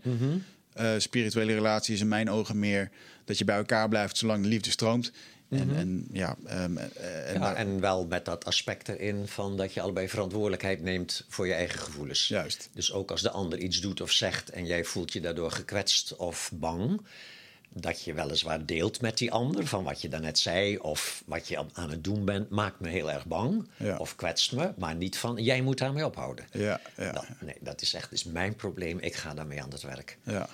[0.73, 2.89] Eh, spirituele relatie is in mijn ogen meer
[3.25, 5.11] dat je bij elkaar blijft zolang de liefde stroomt.
[5.59, 9.57] En, en ja, ehm, eh, en Ja, daar- en wel met dat aspect erin van
[9.57, 12.27] dat je allebei verantwoordelijkheid neemt voor je eigen gevoelens.
[12.27, 12.69] Juist.
[12.73, 16.15] Dus ook als de ander iets doet of zegt en jij voelt je daardoor gekwetst
[16.15, 17.01] of bang,
[17.75, 21.57] dat je weliswaar deelt met die ander van wat je daarnet zei of wat je
[21.57, 23.97] aan- aan het doen bent, maakt me heel erg bang Ja.
[23.97, 26.45] of kwetst me, maar niet van jij moet daarmee ophouden.
[26.51, 29.81] ja, ja, Dat, nee, dat is echt is mijn probleem, ik ga daarmee aan het
[29.81, 30.17] werk.
[30.23, 30.49] ja.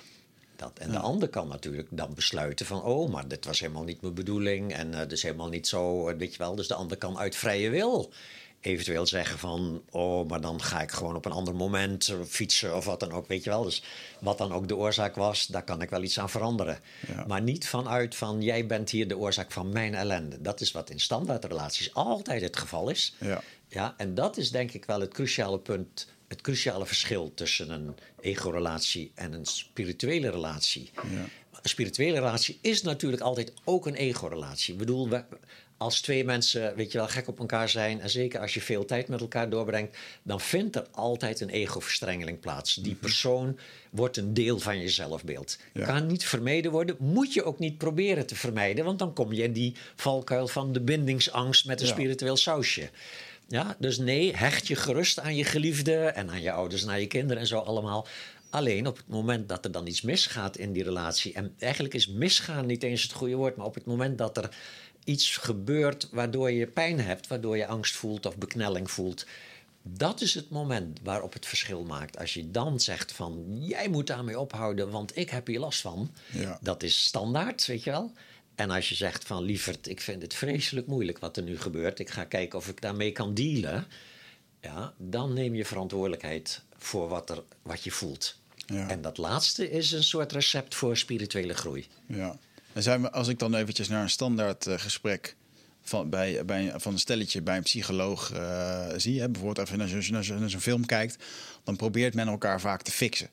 [0.60, 2.82] Dat, en de ander kan natuurlijk dan besluiten van...
[2.82, 4.72] oh, maar dit was helemaal niet mijn bedoeling...
[4.72, 6.54] en dus helemaal niet zo, eh, weet je wel.
[6.54, 8.12] Dus de ander kan uit vrije wil
[8.60, 9.82] eventueel zeggen van...
[9.90, 13.12] oh, maar dan ga ik gewoon op een ander moment eh, fietsen of wat dan
[13.12, 13.62] ook, weet je wel.
[13.62, 13.82] Dus
[14.20, 16.78] wat dan ook de oorzaak was, daar kan ik wel iets aan veranderen.
[17.06, 17.24] Ja.
[17.26, 20.40] Maar niet vanuit van, jij bent hier de oorzaak van mijn ellende.
[20.40, 23.14] Dat is wat in standaardrelaties altijd het geval is.
[23.18, 23.42] Ja.
[23.68, 27.94] Ja, en dat is denk ik wel het cruciale punt, het cruciale verschil tussen een
[28.20, 30.90] ego-relatie en een spirituele relatie.
[30.94, 31.28] Ja.
[31.62, 34.72] Een spirituele relatie is natuurlijk altijd ook een ego-relatie.
[34.72, 35.08] Ik bedoel,
[35.76, 38.00] als twee mensen, weet je wel, gek op elkaar zijn...
[38.00, 39.96] en zeker als je veel tijd met elkaar doorbrengt...
[40.22, 42.74] dan vindt er altijd een ego-verstrengeling plaats.
[42.74, 43.58] Die persoon
[43.90, 45.58] wordt een deel van je zelfbeeld.
[45.72, 45.86] Ja.
[45.86, 48.84] Kan niet vermeden worden, moet je ook niet proberen te vermijden...
[48.84, 51.92] want dan kom je in die valkuil van de bindingsangst met een Ja.
[51.92, 52.90] spiritueel sausje.
[53.50, 57.00] Ja, dus nee, hecht je gerust aan je geliefde en aan je ouders en aan
[57.00, 58.06] je kinderen en zo allemaal.
[58.50, 62.08] Alleen op het moment dat er dan iets misgaat in die relatie, en eigenlijk is
[62.08, 64.50] misgaan niet eens het goede woord, maar op het moment dat er
[65.04, 69.26] iets gebeurt waardoor je pijn hebt, waardoor je angst voelt of beknelling voelt,
[69.82, 72.18] dat is het moment waarop het verschil maakt.
[72.18, 76.10] Als je dan zegt van jij moet daarmee ophouden, want ik heb hier last van,
[76.32, 76.58] Ja.
[76.62, 78.12] dat is standaard, weet je wel.
[78.60, 81.98] En als je zegt van lieverd, ik vind het vreselijk moeilijk wat er nu gebeurt.
[81.98, 83.86] Ik ga kijken of ik daarmee kan dealen.
[84.60, 88.38] Ja, dan neem je verantwoordelijkheid voor wat, er, wat je voelt.
[88.66, 88.88] Ja.
[88.88, 91.86] En dat laatste is een soort recept voor spirituele groei.
[92.06, 92.38] Ja.
[92.72, 95.36] En zijn we, als ik dan eventjes naar een standaard eh, gesprek
[95.82, 100.22] van, bij, bij, van een stelletje bij een psycholoog eh, zie, hè, bijvoorbeeld even naar,
[100.24, 101.24] zo- naar zo'n film kijkt,
[101.64, 103.28] dan probeert men elkaar vaak te fixen.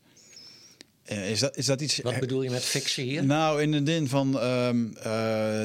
[1.08, 2.00] Eh, is, dat, is dat iets...
[2.00, 3.26] Wat bedoel je met fixen hier?
[3.26, 5.04] Nou, in de zin van ehm, eh,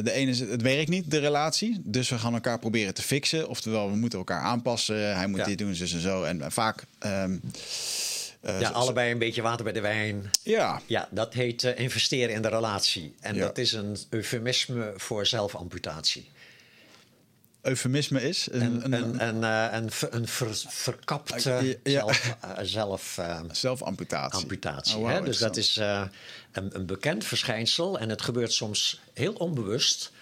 [0.05, 1.81] de ene is het werkt niet, de relatie.
[1.85, 3.49] Dus we gaan elkaar proberen te fixen.
[3.49, 5.17] Oftewel, we moeten elkaar aanpassen.
[5.17, 5.45] Hij moet Ja.
[5.47, 6.23] dit doen, zus en zo.
[6.23, 6.85] En vaak.
[6.99, 7.37] ehm,
[8.41, 10.31] eh, ja, allebei een beetje water bij de wijn.
[10.43, 13.15] Ja, Ja, dat heet investeren in de relatie.
[13.21, 13.41] En Ja.
[13.41, 16.31] dat is een eufemisme voor zelfamputatie.
[17.63, 18.49] Eufemisme is.
[18.51, 23.19] Een, En, een, en, en, een, ver- een ver- verkapte Ja, zelf, zelf
[23.53, 24.41] zelfamputatie.
[24.41, 24.97] amputatie.
[24.97, 25.23] Oh, hè?
[25.23, 26.03] Dus dat is eh,
[26.53, 30.13] een, een bekend verschijnsel en het gebeurt soms heel onbewust.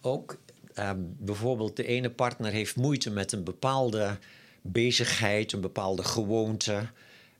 [0.00, 0.36] Ook
[0.74, 4.18] eh, bijvoorbeeld de ene partner heeft moeite met een bepaalde
[4.62, 6.86] bezigheid, een bepaalde gewoonte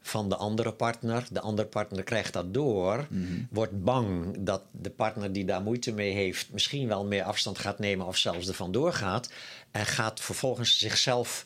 [0.07, 1.27] van de andere partner.
[1.31, 3.07] De andere partner krijgt dat door,
[3.51, 7.79] wordt bang dat de partner die daar moeite mee heeft misschien wel meer afstand gaat
[7.79, 9.31] nemen of zelfs ervan doorgaat
[9.71, 11.45] en gaat vervolgens zichzelf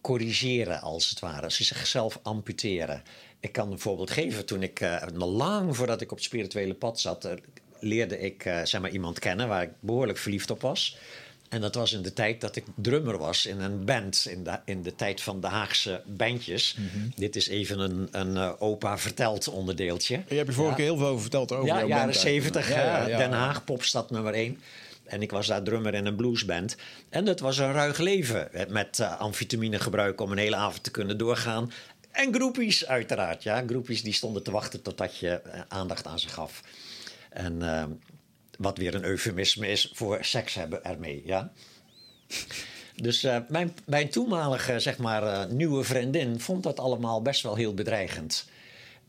[0.00, 1.50] corrigeren, als het ware.
[1.50, 3.02] Ze zichzelf amputeren.
[3.40, 4.46] Ik kan een voorbeeld geven.
[4.46, 7.32] Toen ik, eh, lang voordat ik op het spirituele pad zat, eh,
[7.80, 10.96] leerde ik eh, zeg maar, iemand kennen waar ik behoorlijk verliefd op was.
[11.52, 14.58] En dat was in de tijd dat ik drummer was in een band, in de,
[14.64, 16.76] in de tijd van de Haagse bandjes.
[17.16, 20.22] Dit is even een, een eh, opa verteld onderdeeltje.
[20.28, 20.76] Je hebt je vorige Ja.
[20.76, 22.16] keer heel veel over verteld over Ja, jouw jaren band.
[22.16, 23.16] 70, Ja, ja, eh, ja.
[23.18, 24.60] Den Haag, popstad nummer 1.
[25.04, 26.76] En ik was daar drummer in een bluesband.
[27.08, 28.52] En dat was een ruig leven.
[28.52, 31.72] eh, Met eh, amfetamine gebruik om een hele avond te kunnen doorgaan.
[32.10, 33.42] En groepies uiteraard.
[33.42, 36.62] Ja, groepies die stonden te wachten totdat je eh, aandacht aan ze gaf.
[37.30, 37.84] En eh,
[38.62, 41.22] wat weer een eufemisme is voor seks hebben ermee.
[41.24, 41.52] Ja.
[42.96, 47.54] Dus eh, mijn, mijn toenmalige zeg maar, eh, nieuwe vriendin vond dat allemaal best wel
[47.54, 48.48] heel bedreigend.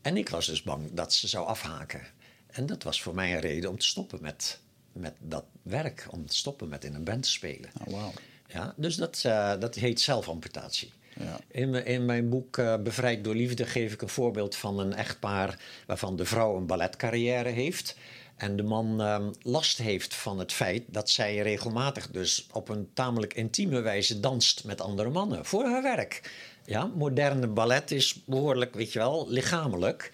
[0.02, 2.00] En ik was dus bang dat ze zou afhaken.
[2.46, 4.60] En dat was voor mij een reden om te stoppen met,
[4.92, 6.06] met dat werk.
[6.10, 7.70] Om te stoppen met in een band te spelen.
[7.86, 8.12] Oh, wauw.
[8.48, 10.92] Ja, dus dat, eh, dat heet zelfamputatie.
[11.20, 11.38] Ja.
[11.48, 15.58] In, mijn- in mijn boek Bevrijd door Liefde geef ik een voorbeeld van een echtpaar
[15.86, 17.96] waarvan de vrouw een balletcarrière heeft.
[18.36, 22.88] En de man ehm, last heeft van het feit dat zij regelmatig dus op een
[22.94, 26.30] tamelijk intieme wijze danst met andere mannen voor haar werk.
[26.64, 30.12] Ja, moderne ballet is behoorlijk, weet je wel, lichamelijk.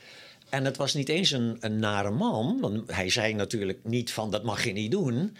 [0.48, 2.60] En het was niet eens een, een nare man.
[2.60, 5.36] Want hij zei natuurlijk niet van dat mag je niet doen.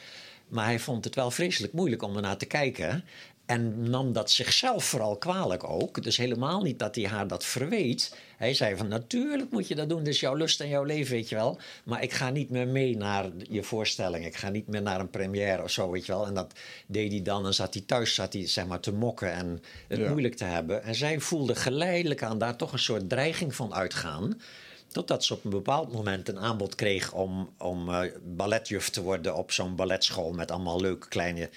[0.49, 3.05] Maar hij vond het wel vreselijk moeilijk om ernaar te kijken.
[3.51, 6.03] En nam dat zichzelf vooral kwalijk ook.
[6.03, 8.15] Dus helemaal niet dat hij haar dat verweet.
[8.37, 10.05] Hij zei van natuurlijk moet je dat doen.
[10.05, 11.59] Dit is jouw lust en jouw leven, weet je wel.
[11.85, 14.25] Maar ik ga niet meer mee naar je voorstelling.
[14.27, 16.27] Ik ga niet meer naar een première of zo, weet je wel.
[16.27, 16.53] En dat
[16.87, 17.47] deed hij dan.
[17.47, 20.09] En zat hij thuis zat hij, zeg maar, te mokken en het Ja.
[20.11, 20.83] moeilijk te hebben.
[20.83, 24.41] En zij voelde geleidelijk aan daar toch een soort dreiging van uitgaan.
[24.93, 29.37] Totdat ze op een bepaald moment een aanbod kreeg om, om eh, balletjuf te worden
[29.37, 31.49] op zo'n balletschool met allemaal leuke kleine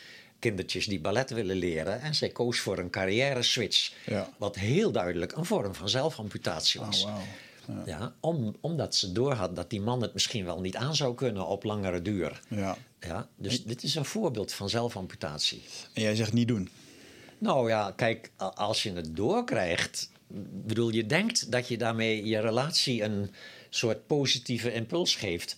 [0.43, 2.01] kindertjes die ballet willen leren.
[2.01, 3.91] En zij koos voor een carrière switch.
[4.05, 4.29] Ja.
[4.37, 7.03] Wat heel duidelijk een vorm van zelfamputatie Oh, was.
[7.03, 7.21] wauw.
[7.85, 11.47] Ja, om, omdat ze doorhad dat die man het misschien wel niet aan zou kunnen
[11.47, 12.41] op langere duur.
[12.47, 12.77] Ja.
[12.99, 15.61] Ja, dus dit is een voorbeeld van zelfamputatie.
[15.93, 16.69] En jij zegt niet doen.
[17.37, 20.09] Nou ja, kijk, als je het doorkrijgt.
[20.67, 23.31] bedoel, je denkt dat je daarmee je relatie een
[23.69, 25.55] soort positieve impuls geeft.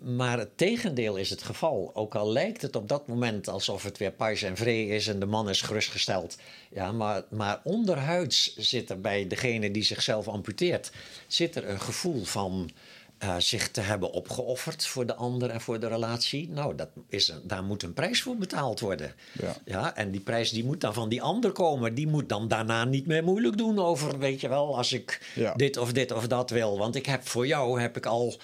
[0.00, 1.90] Maar het tegendeel is het geval.
[1.94, 5.18] Ook al lijkt het op dat moment alsof het weer pais en vree is en
[5.18, 6.36] de man is gerustgesteld.
[6.70, 10.90] Ja, maar, maar onderhuids zit er bij degene die zichzelf amputeert,
[11.26, 12.70] zit er een gevoel van
[13.18, 16.48] eh, zich te hebben opgeofferd voor de ander en voor de relatie.
[16.48, 19.14] Nou, dat is een, daar moet een prijs voor betaald worden.
[19.40, 19.56] Ja.
[19.64, 21.94] Ja, en die prijs die moet dan van die ander komen.
[21.94, 25.54] Die moet dan daarna niet meer moeilijk doen over, weet je wel, als ik Ja.
[25.54, 26.78] dit of dit of dat wil.
[26.78, 28.34] Want ik heb voor jou heb ik al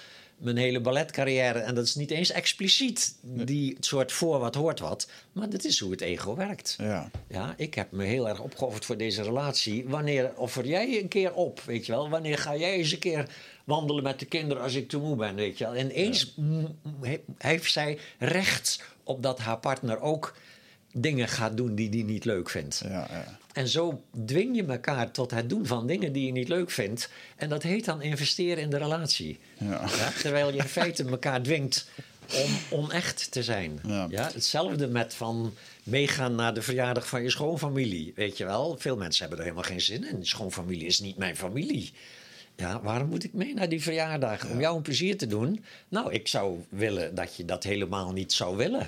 [0.41, 1.59] mijn hele balletcarrière.
[1.59, 5.09] En dat is niet eens expliciet die soort voor wat hoort wat.
[5.31, 6.75] Maar dat is hoe het ego werkt.
[6.77, 7.11] Ja.
[7.27, 9.85] Ja, ik heb me heel erg opgeofferd voor deze relatie.
[9.87, 12.09] Wanneer offer jij een keer op, weet je wel?
[12.09, 13.25] Wanneer ga jij eens een keer
[13.65, 15.73] wandelen met de kinderen als ik te moe ben, weet je wel?
[15.73, 16.35] En eens
[17.01, 20.35] he- heeft zij recht op dat haar partner ook
[20.93, 22.81] dingen gaat doen die die niet leuk vindt.
[22.85, 23.39] Ja, ja.
[23.53, 27.09] En zo dwing je elkaar tot het doen van dingen die je niet leuk vindt.
[27.35, 29.39] En dat heet dan investeren in de relatie.
[29.57, 29.87] Ja.
[30.21, 31.89] terwijl je in feite elkaar dwingt
[32.33, 33.79] om onecht te zijn.
[33.87, 34.31] Ja.
[34.33, 38.13] hetzelfde met van meegaan naar de verjaardag van je schoonfamilie.
[38.15, 40.25] Weet je wel, veel mensen hebben er helemaal geen zin in.
[40.25, 41.93] Schoonfamilie is niet mijn familie.
[42.55, 44.49] Ja, waarom moet ik mee naar die verjaardag?
[44.49, 45.63] Om jou een plezier te doen?
[45.89, 48.87] Nou, ik zou willen dat je dat helemaal niet zou willen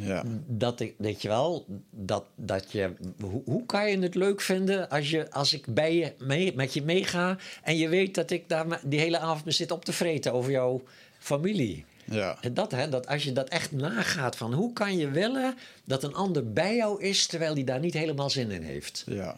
[0.00, 0.22] Ja.
[0.46, 4.88] dat ik, weet je wel, dat, dat je, hoe, hoe kan je het leuk vinden
[4.88, 8.48] als, je, als ik bij je mee, met je meega en je weet dat ik
[8.48, 10.82] daar die hele avond me zit op te vreten over jouw
[11.18, 11.84] familie?
[12.04, 12.38] Ja.
[12.40, 16.04] En dat, hè, dat als je dat echt nagaat van hoe kan je willen dat
[16.04, 19.04] een ander bij jou is terwijl die daar niet helemaal zin in heeft?
[19.06, 19.36] Ja.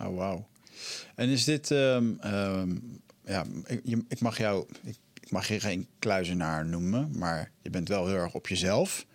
[0.00, 0.46] Oh, wauw.
[1.14, 1.70] En is dit...
[1.70, 2.76] ehm, ehm,
[3.24, 4.66] ja, ik, je- ik mag jou...
[4.84, 9.06] Ik, ik mag je geen kluizenaar noemen, maar je bent wel heel erg op jezelf.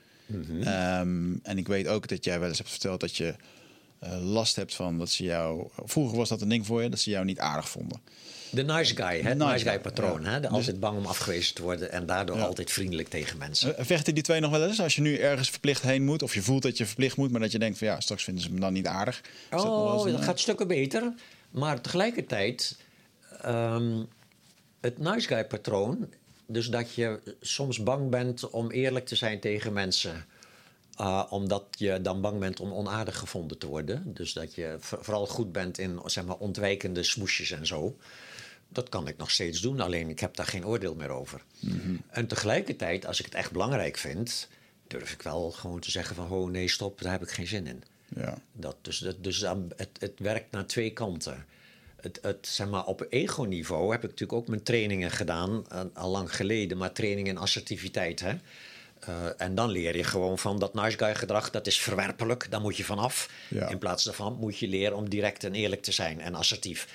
[0.64, 3.36] Ehm, en ik weet ook dat jij wel eens hebt verteld dat je
[4.00, 5.68] eh, last hebt van dat ze jou...
[5.84, 8.02] Vroeger was dat een ding voor je, dat ze jou niet aardig vonden.
[8.50, 9.30] De nice guy, hè?
[9.30, 10.22] het Nice nice guy guy, patroon.
[10.22, 10.30] ja.
[10.30, 10.36] Hè?
[10.36, 12.44] De Dus- altijd bang om afgewezen te worden en daardoor Ja.
[12.44, 13.78] altijd vriendelijk tegen mensen.
[13.78, 14.82] Eh, Vechten die twee nog wel eens?
[14.82, 17.40] Als je nu ergens verplicht heen moet, of je voelt dat je verplicht moet, maar
[17.42, 19.20] dat je denkt van ja, straks vinden ze me dan niet aardig.
[19.20, 21.14] Is dat Oh, een, dat eh, gaat stukken beter.
[21.52, 22.78] Maar tegelijkertijd,
[23.42, 24.02] ehm,
[24.82, 26.10] het nice guy patroon.
[26.54, 30.26] Dus dat je soms bang bent om eerlijk te zijn tegen mensen.
[30.96, 34.14] Ah, omdat je dan bang bent om onaardig gevonden te worden.
[34.14, 37.98] Dus dat je voor- vooral goed bent in zeg maar, ontwijkende smoesjes en zo.
[38.70, 41.42] Dat kan ik nog steeds doen, alleen ik heb daar geen oordeel meer over.
[42.10, 44.48] En tegelijkertijd, als ik het echt belangrijk vind,
[44.88, 46.30] durf ik wel gewoon te zeggen van...
[46.30, 47.84] oh nee, stop, daar heb ik geen zin in.
[48.16, 48.38] Ja.
[48.52, 49.40] Dat, dus dat, dus
[49.76, 51.46] het, het werkt naar twee kanten.
[52.04, 56.10] Het, het, zeg maar, op ego-niveau heb ik natuurlijk ook mijn trainingen gedaan, eh, al
[56.10, 58.20] lang geleden, maar trainingen in assertiviteit.
[58.20, 58.34] Hè?
[59.00, 62.62] Eh, en dan leer je gewoon van dat nice guy gedrag, dat is verwerpelijk, daar
[62.62, 63.30] moet je vanaf.
[63.48, 63.70] Ja.
[63.70, 66.88] In plaats daarvan moet je leren om direct en eerlijk te zijn en assertief.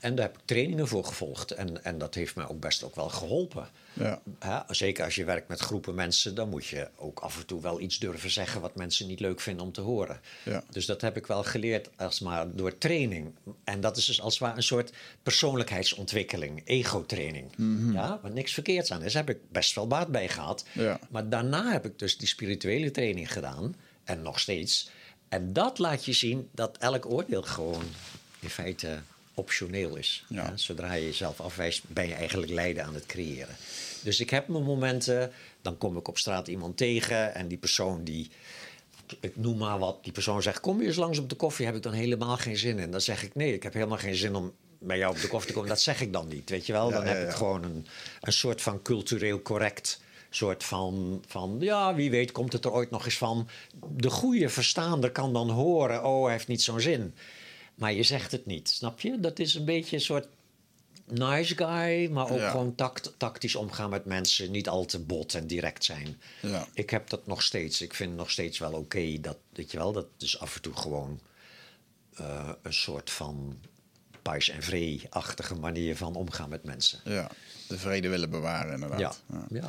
[0.00, 1.50] En daar heb ik trainingen voor gevolgd.
[1.50, 3.68] En, en dat heeft mij ook best ook wel geholpen.
[3.98, 4.20] Ja.
[4.38, 7.62] Hè, zeker als je werkt met groepen mensen, dan moet je ook af en toe
[7.62, 10.20] wel iets durven zeggen wat mensen niet leuk vinden om te horen.
[10.44, 10.64] Ja.
[10.70, 13.34] Dus dat heb ik wel geleerd als maar door training.
[13.64, 17.50] En dat is dus als het ware een soort persoonlijkheidsontwikkeling, ego-training.
[17.92, 20.64] Ja, wat niks verkeerds aan is, heb ik best wel baat bij gehad.
[20.72, 21.00] Ja.
[21.10, 24.90] Maar daarna heb ik dus die spirituele training gedaan, en nog steeds.
[25.28, 27.84] En dat laat je zien dat elk oordeel gewoon
[28.40, 28.98] in feite
[29.36, 30.24] optioneel is.
[30.28, 30.44] Ja.
[30.44, 33.56] Ja, Zodra je jezelf afwijst, ben je eigenlijk lijden aan het creëren.
[34.02, 38.04] Dus ik heb mijn momenten, dan kom ik op straat iemand tegen en die persoon
[38.04, 38.30] die
[39.20, 41.66] ik noem maar wat, die persoon zegt: Kom je eens langs op de koffie?
[41.66, 42.90] Heb ik dan helemaal geen zin in.
[42.90, 45.48] Dan zeg ik: Nee, ik heb helemaal geen zin om bij jou op de koffie
[45.48, 45.68] te komen.
[45.68, 46.50] Dat zeg ik dan niet.
[46.50, 46.90] Weet je wel?
[46.90, 47.86] Dan ja, heb ik gewoon een,
[48.20, 50.00] een soort van cultureel correct.
[50.30, 53.48] soort van, van, ja, wie weet komt het er ooit nog eens van.
[53.88, 57.14] De goede verstaander kan dan horen: Oh, hij heeft niet zo'n zin.
[57.76, 59.20] Maar je zegt het niet, snap je?
[59.20, 60.28] Dat is een beetje een soort
[61.04, 62.50] nice guy, maar ook Ja.
[62.50, 64.50] gewoon tact, tactisch omgaan met mensen.
[64.50, 66.20] Niet al te bot en direct zijn.
[66.42, 66.66] Ja.
[66.74, 67.80] Ik heb dat nog steeds.
[67.80, 70.62] Ik vind het nog steeds wel oké dat, weet je wel, dat dus af en
[70.62, 71.20] toe gewoon
[72.14, 73.58] eh, een soort van
[74.22, 77.00] pais en vree-achtige manier van omgaan met mensen.
[77.04, 77.30] Ja,
[77.68, 79.22] de vrede willen bewaren Ja, inderdaad.
[79.30, 79.46] Ja.
[79.50, 79.68] ja.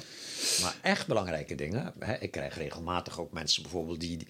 [0.61, 1.93] Maar echt belangrijke dingen.
[1.99, 2.15] Hè?
[2.17, 4.27] Ik krijg regelmatig ook mensen bijvoorbeeld die,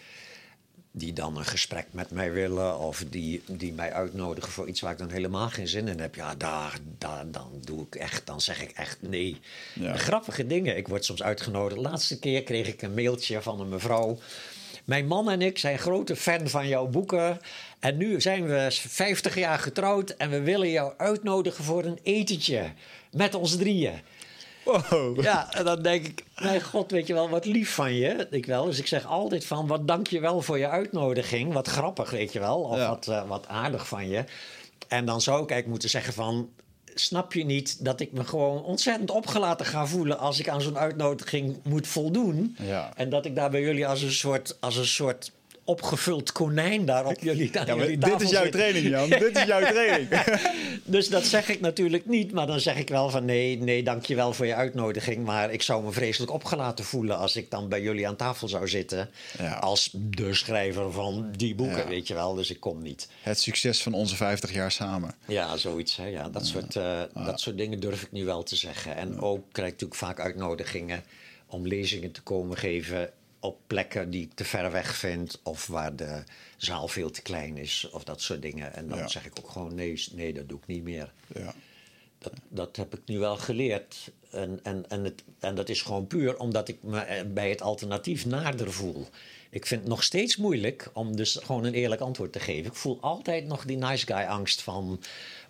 [0.97, 2.79] die dan een gesprek met mij willen...
[2.79, 6.15] of die, die mij uitnodigen voor iets waar ik dan helemaal geen zin in heb.
[6.15, 9.39] Ja, daar, daar, dan doe ik echt, dan zeg ik echt nee.
[9.73, 9.97] Ja.
[9.97, 10.77] Grappige dingen.
[10.77, 11.75] Ik word soms uitgenodigd.
[11.75, 14.19] De laatste keer kreeg ik een mailtje van een mevrouw...
[14.87, 17.39] Mijn man en ik zijn grote fan van jouw boeken.
[17.79, 22.71] En nu zijn we 50 jaar getrouwd en we willen jou uitnodigen voor een etentje.
[23.11, 24.01] Met ons drieën.
[24.67, 25.21] Wow.
[25.21, 28.27] Ja, en dan denk ik, mijn god, weet je wel, wat lief van je.
[28.31, 28.65] Ik wel.
[28.65, 31.53] Dus ik zeg altijd van, wat dank je wel voor je uitnodiging.
[31.53, 32.59] Wat grappig, weet je wel.
[32.59, 32.89] Of Ja.
[32.89, 34.23] wat, eh, wat aardig van je.
[34.87, 36.49] En dan zou ik eigenlijk moeten zeggen van...
[36.93, 40.17] Snap je niet dat ik me gewoon ontzettend opgelaten ga voelen...
[40.19, 42.55] als ik aan zo'n uitnodiging moet voldoen?
[42.59, 42.91] Ja.
[42.95, 45.31] En dat ik daar bij jullie als een soort, als een soort
[45.67, 49.09] opgevuld konijn daar op jullie, Ja, jullie dit is jouw training, Jan.
[49.09, 50.09] dit is jouw training.
[50.89, 52.31] Dus dat zeg ik natuurlijk niet.
[52.31, 55.25] Maar dan zeg ik wel van nee, nee, dankjewel voor je uitnodiging.
[55.25, 58.67] Maar ik zou me vreselijk opgelaten voelen als ik dan bij jullie aan tafel zou
[58.67, 59.09] zitten.
[59.37, 59.53] Ja.
[59.53, 61.87] Als de schrijver van die boeken, Ja.
[61.87, 62.33] weet je wel.
[62.35, 63.07] Dus ik kom niet.
[63.21, 65.15] Het succes van onze 50 jaar samen.
[65.27, 65.95] Ja, zoiets.
[65.95, 66.05] Hè?
[66.05, 68.95] Ja, dat, Soort, eh, dat soort dingen durf ik nu wel te zeggen.
[68.95, 71.03] En ook krijg ik natuurlijk vaak uitnodigingen
[71.47, 73.09] om lezingen te komen geven
[73.47, 76.23] op plekken die ik te ver weg vind of waar de
[76.57, 78.73] zaal veel te klein is of dat soort dingen.
[78.73, 79.07] En dan Ja.
[79.07, 81.13] zeg ik ook gewoon nee, nee, dat doe ik niet meer.
[81.35, 81.53] Ja.
[82.19, 84.11] Dat, dat heb ik nu wel geleerd.
[84.31, 87.61] En, en, en, het, en dat is gewoon puur omdat ik me eh, bij het
[87.61, 89.07] alternatief nader voel.
[89.49, 92.65] Ik vind het nog steeds moeilijk om dus gewoon een eerlijk antwoord te geven.
[92.71, 94.99] Ik voel altijd nog die nice guy angst van...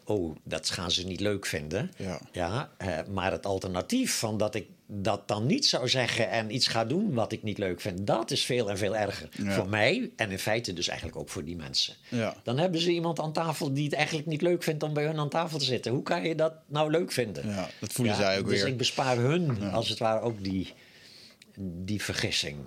[0.07, 1.91] oh, dat gaan ze niet leuk vinden.
[1.97, 2.19] Ja.
[2.31, 6.29] Ja, eh, maar het alternatief van dat ik dat dan niet zou zeggen...
[6.29, 8.07] en iets ga doen wat ik niet leuk vind...
[8.07, 9.29] dat is veel en veel erger.
[9.31, 9.51] Ja.
[9.51, 11.93] Voor mij en in feite dus eigenlijk ook voor die mensen.
[12.09, 12.35] Ja.
[12.43, 15.17] Dan hebben ze iemand aan tafel die het eigenlijk niet leuk vindt om bij hun
[15.17, 15.91] aan tafel te zitten.
[15.91, 17.47] Hoe kan je dat nou leuk vinden?
[17.47, 18.67] Ja, dat voelen zij ook dus weer.
[18.67, 20.73] ik bespaar hun als het ware ook die,
[21.59, 22.57] die vergissing.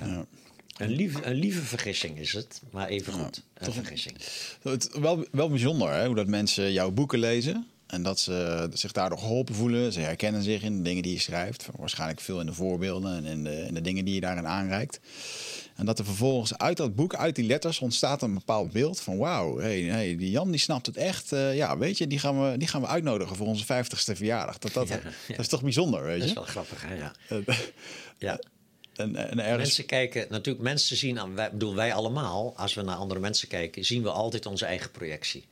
[0.00, 0.26] Ja.
[0.76, 4.16] Een, lieve, een lieve vergissing is het, maar even goed, een vergissing.
[4.62, 7.66] Het, wel, wel bijzonder hè, hoe dat mensen jouw boeken lezen.
[7.86, 9.92] En dat ze zich daardoor geholpen voelen.
[9.92, 11.68] Ze herkennen zich in de dingen die je schrijft.
[11.76, 15.00] Waarschijnlijk veel in de voorbeelden en in de, in de dingen die je daarin aanreikt.
[15.74, 19.16] En dat er vervolgens uit dat boek, uit die letters, ontstaat een bepaald beeld van
[19.16, 21.32] wauw, hey, hey, die Jan die snapt het echt.
[21.32, 24.58] Eh, ja, weet je, die gaan, we, die gaan we uitnodigen voor onze 50ste verjaardag.
[24.58, 26.28] Dat, dat, Ja, dat is toch bijzonder, weet Dat je?
[26.28, 26.94] is wel grappig, hè?
[26.94, 27.12] Ja.
[27.28, 27.58] Eh,
[28.18, 28.40] ja.
[28.96, 32.82] En, en ergens, Mensen kijken, natuurlijk, mensen zien, aan, wij, bedoel, wij allemaal, als we
[32.82, 35.44] naar andere mensen kijken, zien we altijd onze eigen projectie.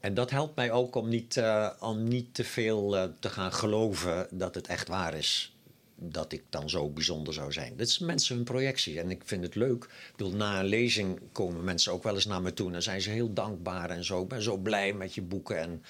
[0.00, 3.52] En dat helpt mij ook om niet, eh, om niet te veel eh, te gaan
[3.52, 5.56] geloven dat het echt waar is.
[6.00, 7.76] Dat ik dan zo bijzonder zou zijn.
[7.76, 9.00] Dit is mensen hun projectie.
[9.00, 9.84] En ik vind het leuk.
[9.84, 12.66] Ik bedoel, na een lezing komen mensen ook wel eens naar me toe.
[12.66, 14.22] En dan zijn ze heel dankbaar en zo.
[14.22, 15.58] Ik ben zo blij met je boeken.
[15.58, 15.82] En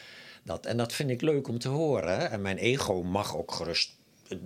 [0.42, 2.30] dat, en dat vind ik leuk om te horen.
[2.30, 3.90] En mijn ego mag ook gerust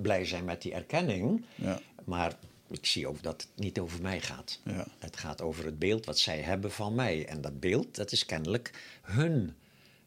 [0.03, 1.45] blij zijn met die erkenning.
[1.55, 1.81] Ja.
[2.05, 2.39] Maar
[2.71, 4.61] ik zie ook dat het niet over mij gaat.
[4.65, 4.87] Ja.
[4.99, 7.27] Het gaat over het beeld wat zij hebben van mij.
[7.27, 8.71] En dat beeld, dat is kennelijk
[9.03, 9.55] hun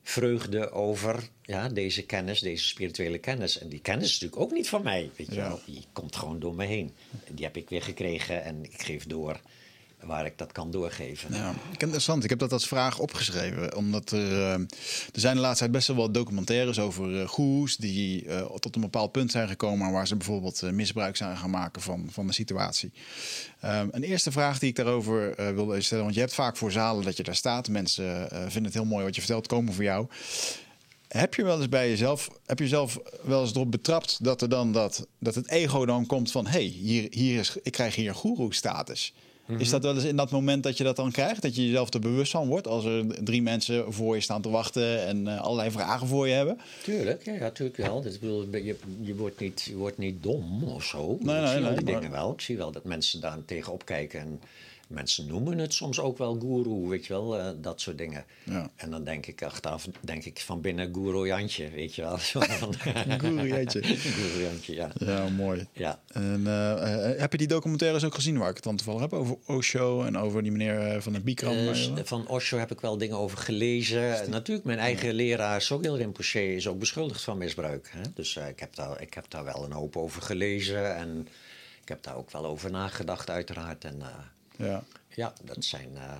[0.01, 3.57] vreugde over ja, deze kennis, deze spirituele kennis.
[3.57, 5.11] En die kennis is natuurlijk ook niet van mij.
[5.15, 5.59] Weet je Ja.
[5.65, 6.93] Die komt gewoon door me heen.
[7.23, 9.39] En die heb ik weer gekregen en ik geef door
[10.05, 11.33] waar ik dat kan doorgeven.
[11.33, 12.23] Ja, interessant.
[12.23, 13.75] Ik heb dat als vraag opgeschreven.
[13.75, 14.53] Omdat er, eh,
[15.13, 17.77] er zijn de laatste tijd best wel wat documentaires over uh, goeroes...
[17.77, 19.91] die eh, tot een bepaald punt zijn gekomen...
[19.91, 22.91] waar ze bijvoorbeeld eh, misbruik zijn gaan maken van, van de situatie.
[23.65, 26.03] Um, een eerste vraag die ik daarover eh, wilde stellen...
[26.03, 27.69] want je hebt vaak voor zalen dat je daar staat.
[27.69, 30.07] Mensen eh, vinden het heel mooi wat je vertelt, komen voor jou.
[31.07, 34.23] Heb je wel eens bij jezelf, heb je zelf wel eens erop betrapt...
[34.23, 36.45] dat, er dan dat, dat het ego dan komt van...
[36.45, 39.13] hé, hey, hier, hier is, ik krijg hier goeroe-status...
[39.57, 41.41] Is dat wel eens in dat moment dat je dat dan krijgt?
[41.41, 42.67] Dat je jezelf er bewust van wordt?
[42.67, 46.33] Als er drie mensen voor je staan te wachten en uh, allerlei vragen voor je
[46.33, 46.57] hebben?
[46.83, 48.01] Tuurlijk, ja, ja tuurlijk wel.
[48.01, 51.17] Dus, ik bedoel, je, je, wordt niet, je wordt niet dom of zo.
[51.21, 52.31] Nee, ik nee, zie nee, die maar- dingen wel.
[52.31, 54.19] Ik zie wel dat mensen daar tegenop kijken.
[54.19, 54.39] En,
[54.87, 58.25] Mensen noemen het soms ook wel guru, weet je wel, eh, dat soort dingen.
[58.43, 58.69] Ja.
[58.75, 62.17] En dan denk ik achteraf, denk ik van binnen guru Jantje, weet je wel.
[63.19, 63.83] Guru Jantje.
[63.83, 64.91] Guru Jantje, ja.
[64.97, 65.67] Ja, mooi.
[65.73, 69.01] Ja, En, eh, eh, heb je die documentaires ook gezien waar ik het dan toevallig
[69.01, 71.75] heb over Osho en over die meneer van de Bikram?
[72.03, 74.29] Van Osho heb ik wel dingen over gelezen.
[74.29, 77.89] Natuurlijk, mijn eigen leraar Sogil Rinpoche is ook beschuldigd van misbruik.
[77.91, 78.01] Hè?
[78.13, 80.95] Dus ik, heb daar, ik heb daar wel een hoop over gelezen.
[80.95, 81.27] En
[81.81, 83.83] ik heb daar ook wel over nagedacht, uiteraard.
[83.83, 84.01] En
[84.57, 84.83] ja.
[85.09, 86.13] ja, dat zijn, eh,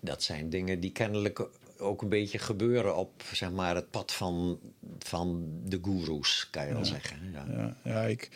[0.00, 1.48] dat zijn dingen die kennelijk
[1.82, 4.58] ook een beetje gebeuren op zeg maar, het pad van,
[4.98, 7.16] van de goeroes, kan je wel zeggen.
[7.32, 7.46] Ja.
[7.56, 8.30] Ja, ja ik,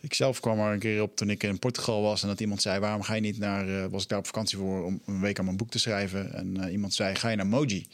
[0.00, 2.62] ik zelf kwam er een keer op toen ik in Portugal was en dat iemand
[2.62, 3.68] zei: waarom ga je niet naar?
[3.68, 6.32] eh, was ik daar op vakantie voor om een week aan mijn boek te schrijven?
[6.34, 7.86] En eh, iemand zei: ga je naar Moji?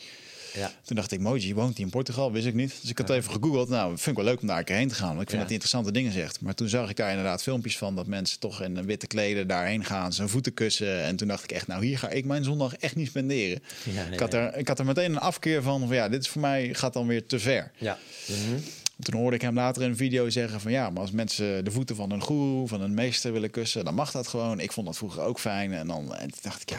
[0.54, 0.72] Ja.
[0.84, 2.32] Toen dacht ik: Moji woont hij in Portugal?
[2.32, 2.74] Wist ik niet.
[2.80, 3.68] Dus ik had even gegoogeld.
[3.68, 5.08] Nou, vind ik wel leuk om daar een keer heen te gaan.
[5.08, 5.38] Want ik vind Ja.
[5.38, 6.40] dat hij interessante dingen zegt.
[6.40, 9.84] Maar toen zag ik daar inderdaad filmpjes van dat mensen toch in witte kleden daarheen
[9.84, 11.02] gaan, zijn voeten kussen.
[11.02, 13.62] En toen dacht ik echt: nou, hier ga ik mijn zondag echt niet spenderen.
[14.10, 16.40] Ik, had er, ik had er meteen een afkeer van: van ja, dit is voor
[16.40, 17.70] mij gaat dan weer te ver.
[17.78, 17.98] Ja.
[18.28, 18.60] Mhm.
[19.00, 21.70] Toen hoorde ik hem later in een video zeggen van ja, maar als mensen de
[21.70, 24.60] voeten van een goeroe, van een meester willen kussen, dan mag dat gewoon.
[24.60, 25.72] Ik vond dat vroeger ook fijn.
[25.72, 26.76] En dan en toen dacht ik ja,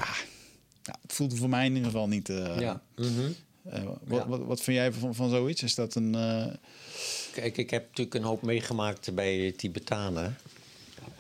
[0.84, 2.30] nou, het voelt voor mij in ieder geval niet.
[2.30, 2.82] eh, ja.
[2.96, 3.32] Mhm.
[3.64, 4.28] Eh, wat, Ja.
[4.28, 5.64] wat, wat vind jij van, van zoiets?
[5.64, 6.16] Is dat een.
[6.16, 6.48] eh,
[7.34, 10.36] Kijk, ik heb natuurlijk een hoop meegemaakt bij Tibetanen.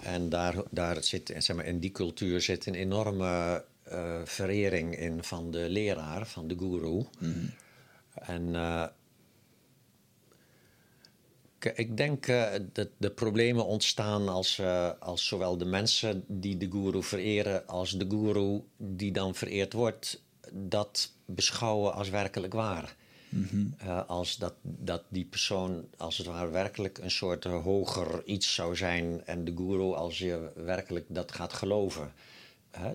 [0.03, 5.23] En daar, daar zit, zeg maar, in die cultuur zit een enorme eh, verering in
[5.23, 7.05] van de leraar, van de guru.
[8.13, 8.85] En eh,
[11.59, 12.25] k- ik denk
[12.73, 14.61] dat de problemen ontstaan als,
[14.99, 20.23] als zowel de mensen die de guru vereren als de guru die dan vereerd wordt,
[20.51, 22.95] dat beschouwen als werkelijk waar.
[23.77, 28.75] Eh, als dat, dat die persoon als het ware werkelijk een soort hoger iets zou
[28.75, 32.13] zijn en de guru als je werkelijk dat gaat geloven.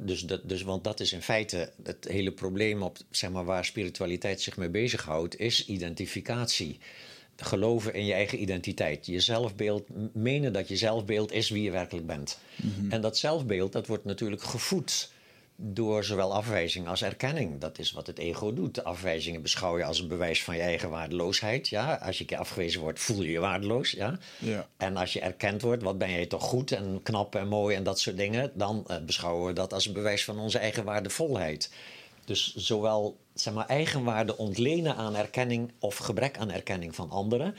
[0.00, 3.64] Dus dat, dus, want dat is in feite het hele probleem op, zeg maar, waar
[3.64, 6.78] spiritualiteit zich mee bezighoudt, is identificatie.
[7.36, 9.06] Geloven in je eigen identiteit.
[9.06, 12.38] Je zelfbeeld, menen dat je zelfbeeld is wie je werkelijk bent.
[12.88, 15.10] En dat zelfbeeld, dat wordt natuurlijk gevoed
[15.56, 17.60] door zowel afwijzing als erkenning.
[17.60, 18.74] Dat is wat het ego doet.
[18.74, 21.68] De afwijzingen beschouw je als een bewijs van je eigen waardeloosheid.
[21.68, 21.94] Ja?
[21.94, 23.90] Als je een keer afgewezen wordt, voel je je waardeloos.
[23.90, 24.18] Ja?
[24.38, 24.68] Ja.
[24.76, 27.82] En als je erkend wordt, wat ben je toch goed en knap en mooi en
[27.82, 31.70] dat soort dingen, dan eh, beschouwen we dat als een bewijs van onze eigen waardevolheid.
[32.24, 37.54] Dus zowel zeg maar, eigenwaarde ontlenen aan erkenning of gebrek aan erkenning van anderen,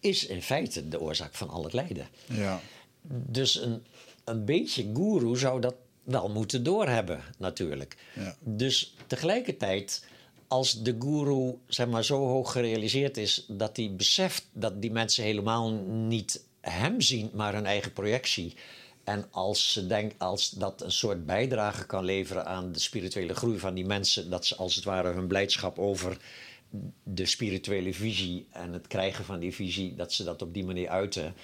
[0.00, 2.08] is in feite de oorzaak van al het lijden.
[2.26, 2.60] ja.
[3.08, 3.84] Dus een,
[4.24, 5.74] een beetje guru zou dat
[6.06, 7.96] wel moeten doorhebben, natuurlijk.
[8.14, 8.36] Ja.
[8.40, 10.04] Dus tegelijkertijd,
[10.48, 15.24] als de guru zeg maar, zo hoog gerealiseerd is dat hij beseft dat die mensen
[15.24, 18.54] helemaal niet hem zien, maar hun eigen projectie.
[19.04, 23.58] En als, ze denk, als dat een soort bijdrage kan leveren aan de spirituele groei
[23.58, 26.16] van die mensen, dat ze als het ware hun blijdschap over
[27.02, 30.88] de spirituele visie en het krijgen van die visie, dat ze dat op die manier
[30.88, 31.34] uiten,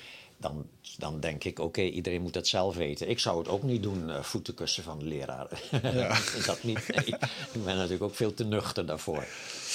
[0.43, 0.67] dan,
[0.99, 3.09] dan denk ik, oké, iedereen moet dat zelf weten.
[3.09, 5.49] Ik zou het ook niet doen, eh, voetenkussen van de leraar.
[6.47, 7.07] dat niet, nee.
[7.53, 9.27] Ik ben natuurlijk ook veel te nuchter daarvoor.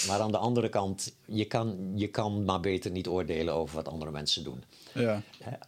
[0.07, 3.87] Maar aan de andere kant, je kan, je kan maar beter niet oordelen over wat
[3.87, 4.63] andere mensen doen.
[4.93, 5.21] Ja.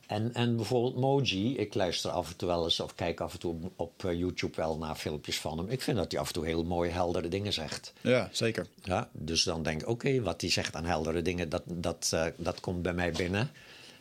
[0.07, 3.39] En, en bijvoorbeeld Moji, ik luister af en toe wel eens of kijk af en
[3.39, 5.69] toe op, op eh, YouTube wel naar filmpjes van hem.
[5.69, 7.93] Ik vind dat hij af en toe heel mooie, heldere dingen zegt.
[8.01, 8.67] ja, zeker.
[8.83, 12.25] Ja, dus dan denk ik, oké, wat hij zegt aan heldere dingen, dat, dat, eh,
[12.35, 13.51] dat komt bij mij binnen.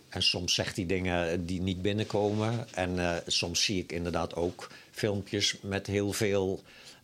[0.09, 2.67] En soms zegt hij dingen die niet binnenkomen.
[2.75, 6.63] En eh, soms zie ik inderdaad ook filmpjes met heel veel,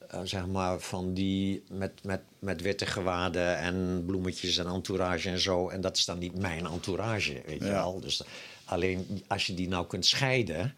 [0.08, 5.40] eh, zeg maar, van die met, met, met witte gewaden en bloemetjes en entourage en
[5.40, 5.68] zo.
[5.68, 8.00] En dat is dan niet mijn entourage, weet je wel.
[8.00, 8.22] Dus
[8.64, 10.74] alleen als je die nou kunt scheiden.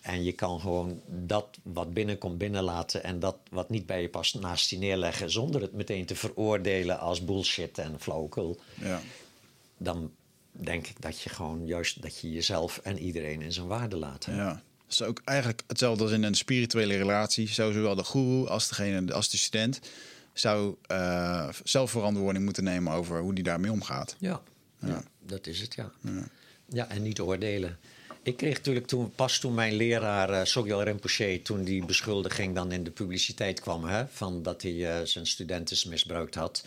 [0.00, 4.40] En je kan gewoon dat wat binnenkomt binnenlaten en dat wat niet bij je past
[4.40, 8.60] naast je neerleggen zonder het meteen te veroordelen als bullshit en flauwekul.
[8.74, 9.00] Ja.
[9.76, 10.10] Dan
[10.52, 14.24] denk ik dat je gewoon juist dat je jezelf en iedereen in zijn waarde laat.
[14.24, 14.36] hè.
[14.36, 14.62] Ja.
[14.86, 17.48] Dat is ook eigenlijk hetzelfde als in een spirituele relatie.
[17.48, 19.80] Zou zowel de guru als, degene, als de student
[20.32, 24.16] zou eh, zelfverantwoording moeten nemen over hoe die daarmee omgaat.
[24.18, 24.42] Ja,
[24.78, 25.02] ja.
[25.26, 25.92] dat is het, ja.
[26.68, 26.88] ja.
[26.88, 27.78] en niet oordelen.
[28.22, 31.40] Ik kreeg natuurlijk toen, pas toen mijn leraar uh, Sogyal Rinpoche...
[31.42, 33.84] toen die beschuldiging dan in de publiciteit kwam...
[33.84, 36.64] Hè, van dat hij eh, zijn studenten misbruikt had...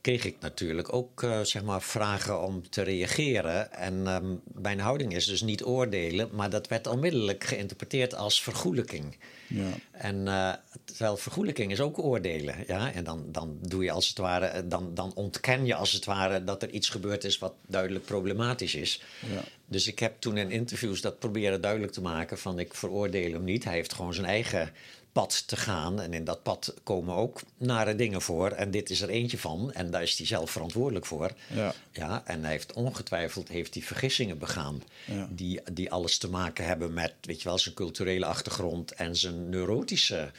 [0.00, 3.72] kreeg ik natuurlijk ook eh, zeg maar vragen om te reageren.
[3.72, 6.28] En ehm, mijn houding is dus niet oordelen...
[6.32, 9.16] maar dat werd onmiddellijk geïnterpreteerd als vergoelijking.
[9.48, 9.70] Ja.
[9.92, 10.52] En eh,
[10.84, 12.54] Terwijl vergoelijking is ook oordelen.
[12.66, 12.92] Ja?
[12.92, 16.04] En dan, dan doe je als het ware, eh, dan, dan ontken je als het
[16.04, 19.02] ware dat er iets gebeurd is wat duidelijk problematisch is.
[19.34, 19.42] Ja.
[19.66, 23.44] Dus ik heb toen in interviews dat proberen duidelijk te maken van ik veroordeel hem
[23.44, 23.64] niet.
[23.64, 24.72] Hij heeft gewoon zijn eigen
[25.12, 26.00] pad te gaan.
[26.00, 28.50] En in dat pad komen ook nare dingen voor.
[28.50, 29.72] En dit is er eentje van.
[29.72, 31.30] En daar is hij zelf verantwoordelijk voor.
[31.54, 31.74] Ja.
[31.92, 34.82] Ja, en hij heeft ongetwijfeld heeft hij vergissingen begaan.
[35.04, 35.28] Ja.
[35.30, 39.48] Die, die alles te maken hebben met weet je wel, zijn culturele achtergrond en zijn
[39.48, 40.30] neurotische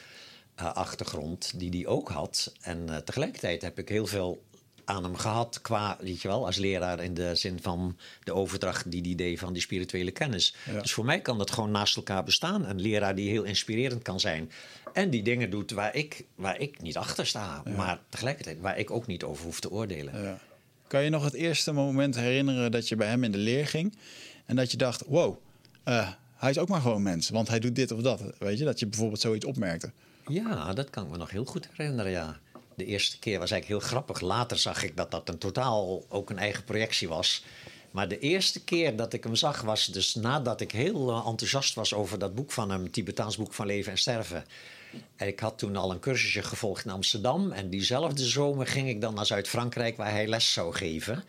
[0.54, 2.52] eh, achtergrond, die hij ook had.
[2.60, 4.42] En eh, tegelijkertijd heb ik heel veel
[4.84, 8.90] aan hem gehad qua, weet je wel, als leraar in de zin van de overdracht
[8.90, 10.54] die hij deed van die spirituele kennis.
[10.70, 10.80] Ja.
[10.80, 12.66] Dus voor mij kan dat gewoon naast elkaar bestaan.
[12.66, 14.50] Een leraar die heel inspirerend kan zijn
[14.92, 18.90] en die dingen doet waar ik, waar ik niet achter sta, maar tegelijkertijd waar ik
[18.90, 20.22] ook niet over hoef te oordelen.
[20.22, 20.38] Ja.
[20.86, 23.96] Kan je nog het eerste moment herinneren dat je bij hem in de leer ging
[24.46, 25.36] en dat je dacht: wow,
[25.84, 28.22] eh, hij is ook maar gewoon mens, want hij doet dit of dat.
[28.38, 29.90] Weet je, dat je bijvoorbeeld zoiets opmerkte.
[30.26, 32.40] Ja, dat kan ik me nog heel goed herinneren, ja.
[32.76, 34.20] De eerste keer was eigenlijk heel grappig.
[34.20, 37.44] Later zag ik dat dat een totaal ook een eigen projectie was.
[37.90, 41.74] Maar de eerste keer dat ik hem zag was dus nadat ik heel eh, enthousiast
[41.74, 44.44] was over dat boek van hem, Tibetaans boek van leven en sterven.
[45.16, 47.52] En ik had toen al een cursusje gevolgd in Amsterdam.
[47.52, 51.24] En diezelfde zomer ging ik dan naar Zuid-Frankrijk waar hij les zou geven.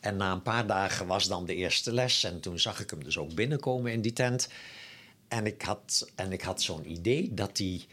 [0.00, 2.24] En na een paar dagen was dan de eerste les.
[2.24, 4.48] En toen zag ik hem dus ook binnenkomen in die tent.
[5.28, 7.86] En ik had, en ik had zo'n idee dat hij.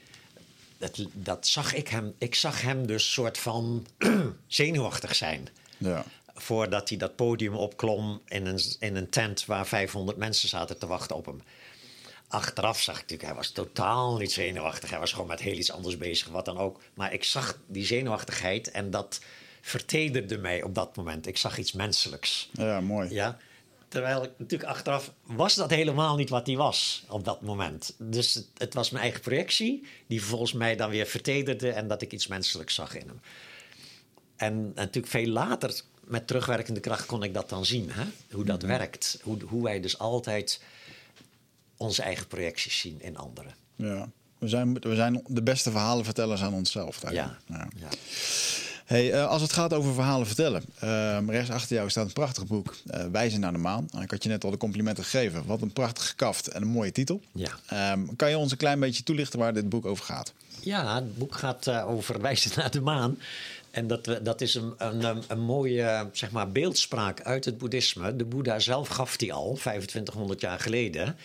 [0.77, 2.13] Dat, dat zag ik hem.
[2.17, 3.87] Ik zag hem dus soort van
[4.47, 5.47] zenuwachtig zijn.
[5.77, 6.05] Ja.
[6.33, 10.87] Voordat hij dat podium opklom in een, in een tent waar 500 mensen zaten te
[10.87, 11.41] wachten op hem.
[12.27, 14.89] Achteraf zag ik natuurlijk, hij was totaal niet zenuwachtig.
[14.89, 16.81] Hij was gewoon met heel iets anders bezig, wat dan ook.
[16.93, 19.19] Maar ik zag die zenuwachtigheid en dat
[19.61, 21.27] vertederde mij op dat moment.
[21.27, 22.49] Ik zag iets menselijks.
[22.51, 23.13] ja, mooi.
[23.13, 23.37] Ja.
[23.87, 27.95] Terwijl ik natuurlijk achteraf was dat helemaal niet wat hij was op dat moment.
[27.97, 32.01] Dus het, het was mijn eigen projectie, die volgens mij dan weer vertederde en dat
[32.01, 33.19] ik iets menselijks zag in hem.
[34.35, 37.91] En natuurlijk veel later, met terugwerkende kracht, kon ik dat dan zien.
[37.91, 38.03] Hè?
[38.31, 39.19] Hoe dat werkt.
[39.23, 40.61] Hoe, hoe wij dus altijd
[41.77, 43.55] onze eigen projecties zien in anderen.
[43.75, 44.09] Ja.
[44.37, 47.01] We zijn, we zijn de beste verhalenvertellers aan onszelf.
[47.01, 47.07] Ja.
[47.07, 47.43] eigenlijk.
[47.47, 47.67] ja.
[47.75, 47.89] ja.
[48.85, 50.63] Hey, eh, als het gaat over verhalen vertellen.
[50.79, 52.75] eh, rechts achter jou staat een prachtig boek.
[52.87, 53.87] eh, Wijzen naar de maan.
[54.01, 55.45] Ik had je net al de complimenten gegeven.
[55.45, 57.21] Wat een prachtige kaft en een mooie titel.
[57.31, 57.49] Ja.
[57.65, 60.33] Ehm, kan je ons een klein beetje toelichten waar dit boek over gaat?
[60.59, 63.17] Ja, het boek gaat over wijzen naar de maan.
[63.71, 68.15] En dat, dat is een, een, een, een mooie zeg maar, beeldspraak uit het boeddhisme.
[68.15, 71.15] De Boeddha zelf gaf die al, 2500 jaar geleden.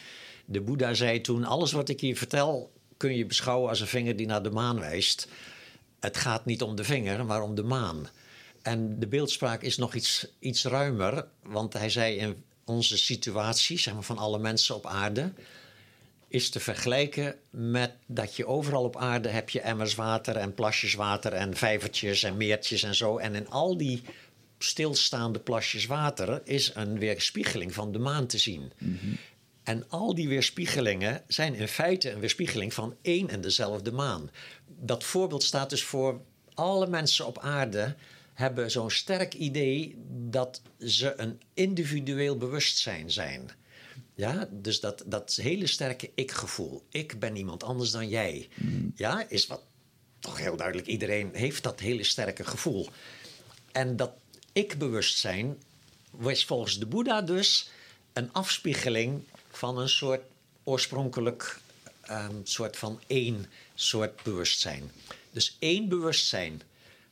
[0.44, 2.70] De Boeddha zei toen, alles wat ik hier vertel...
[2.96, 5.28] kun je beschouwen als een vinger die naar de maan wijst.
[6.00, 8.08] Het gaat niet om de vinger, maar om de maan.
[8.62, 11.26] En de beeldspraak is nog iets, iets ruimer.
[11.42, 15.32] Want hij zei in onze situatie, zeg maar van alle mensen op aarde
[16.30, 20.94] is te vergelijken met dat je overal op aarde heb je emmers water en plasjes
[20.94, 23.18] water en vijvertjes en meertjes en zo.
[23.18, 24.02] En in al die
[24.58, 28.72] stilstaande plasjes water is een weerspiegeling van de maan te zien.
[29.62, 34.30] En al die weerspiegelingen zijn in feite een weerspiegeling van één en dezelfde maan.
[34.66, 36.20] Dat voorbeeld staat dus voor
[36.54, 37.94] alle mensen op aarde
[38.34, 43.50] hebben zo'n sterk idee dat ze een individueel bewustzijn zijn.
[44.14, 46.86] Ja, dus dat, dat hele sterke ik-gevoel.
[46.90, 48.48] Ik ben iemand anders dan jij.
[48.94, 49.62] Ja, is wat
[50.18, 50.88] toch heel duidelijk.
[50.88, 52.88] Iedereen heeft dat hele sterke gevoel.
[53.72, 54.12] En dat
[54.52, 55.62] ik-bewustzijn
[56.10, 57.70] was volgens de Boeddha dus
[58.12, 59.22] een afspiegeling
[59.60, 60.20] van een soort
[60.64, 61.58] oorspronkelijk
[62.00, 64.90] ehm, soort van één soort bewustzijn.
[65.30, 66.62] Dus één bewustzijn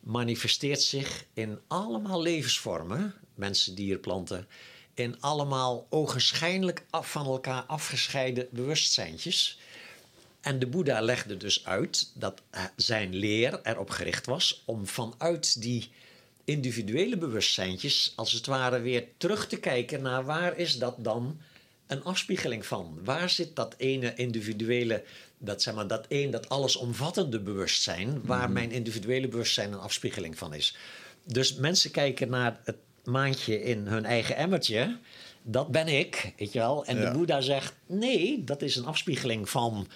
[0.00, 4.46] manifesteert zich in allemaal levensvormen, mensen, dieren, planten,
[4.94, 9.58] in allemaal ogenschijnlijk af van elkaar afgescheiden bewustzijntjes.
[10.40, 15.62] En de Boeddha legde dus uit dat eh, zijn leer erop gericht was om vanuit
[15.62, 15.90] die
[16.44, 21.40] individuele bewustzijntjes als het ware weer terug te kijken naar waar is dat dan
[21.88, 22.98] een afspiegeling van?
[23.04, 25.02] Waar zit dat ene individuele,
[25.38, 30.54] dat zeg maar dat één, dat allesomvattende bewustzijn, waar mijn individuele bewustzijn een afspiegeling van
[30.54, 30.76] is?
[31.24, 34.96] Dus mensen kijken naar het maandje in hun eigen emmertje.
[35.42, 36.84] Dat ben ik, weet je wel.
[36.84, 37.04] En Ja.
[37.10, 39.88] de Boeddha zegt: nee, dat is een afspiegeling van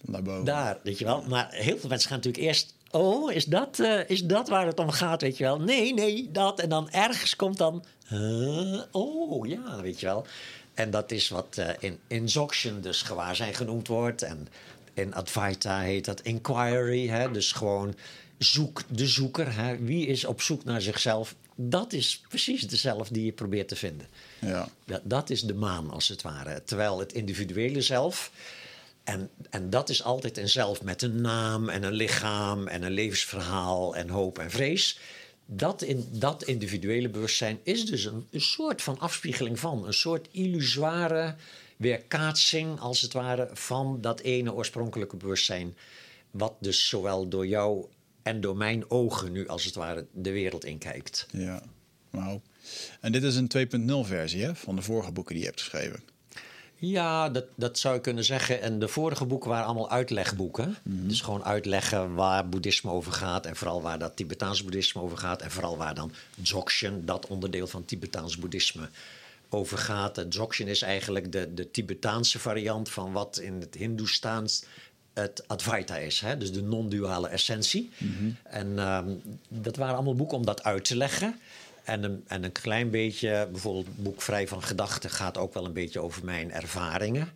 [0.00, 0.44] Naar boven.
[0.44, 1.22] daar, weet je wel.
[1.28, 2.74] Maar heel veel mensen gaan natuurlijk eerst...
[2.90, 5.60] Oh, is dat, eh, is dat waar het om gaat, weet je wel?
[5.60, 6.60] Nee, nee, dat.
[6.60, 7.84] En dan ergens komt dan...
[8.08, 10.26] huh, oh, ja, weet je wel.
[10.74, 14.22] En dat is wat eh, in, in Dzogchen dus gewaarzijn genoemd wordt.
[14.22, 14.48] En
[14.94, 17.08] in Advaita heet dat inquiry.
[17.08, 17.30] Hè?
[17.30, 17.94] Dus gewoon
[18.38, 19.54] zoek, de zoeker.
[19.54, 19.78] Hè?
[19.78, 21.34] Wie is op zoek naar zichzelf?
[21.56, 24.06] Dat is precies dezelfde die je probeert te vinden.
[24.38, 24.68] Ja.
[24.84, 26.62] Dat, dat is de maan, als het ware.
[26.64, 28.30] Terwijl het individuele zelf
[29.04, 32.92] En, en dat is altijd een zelf met een naam en een lichaam en een
[32.92, 34.98] levensverhaal en hoop en vrees.
[35.46, 40.28] Dat, in, dat individuele bewustzijn is dus een, een soort van afspiegeling van, een soort
[40.30, 41.34] illusoire
[41.76, 45.76] weerkaatsing, als het ware, van dat ene oorspronkelijke bewustzijn.
[46.30, 47.86] Wat dus zowel door jou
[48.22, 51.26] en door mijn ogen nu, als het ware, de wereld inkijkt.
[51.30, 51.62] Ja,
[52.10, 52.42] wauw.
[53.00, 53.50] En dit is een
[54.04, 56.13] 2.0 versie van de vorige boeken die je hebt geschreven.
[56.88, 58.62] Ja, dat, dat zou je kunnen zeggen.
[58.62, 60.76] En de vorige boeken waren allemaal uitlegboeken.
[60.84, 63.46] Dus gewoon uitleggen waar boeddhisme over gaat.
[63.46, 65.42] En vooral waar dat Tibetaans boeddhisme over gaat.
[65.42, 68.88] En vooral waar dan Dzogchen, dat onderdeel van Tibetaans boeddhisme,
[69.48, 70.30] over gaat.
[70.30, 74.64] Dzogchen is eigenlijk de, de Tibetaanse variant van wat in het Hindoestaans
[75.14, 76.20] het Advaita is.
[76.20, 76.38] Hè?
[76.38, 77.90] Dus de non-duale essentie.
[78.42, 79.08] En ehm,
[79.48, 81.40] dat waren allemaal boeken om dat uit te leggen.
[81.84, 85.64] En een, en een klein beetje, bijvoorbeeld het boek Vrij van Gedachten gaat ook wel
[85.64, 87.28] een beetje over mijn ervaringen.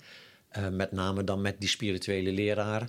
[0.49, 2.89] Eh, met name dan met die spirituele leraar.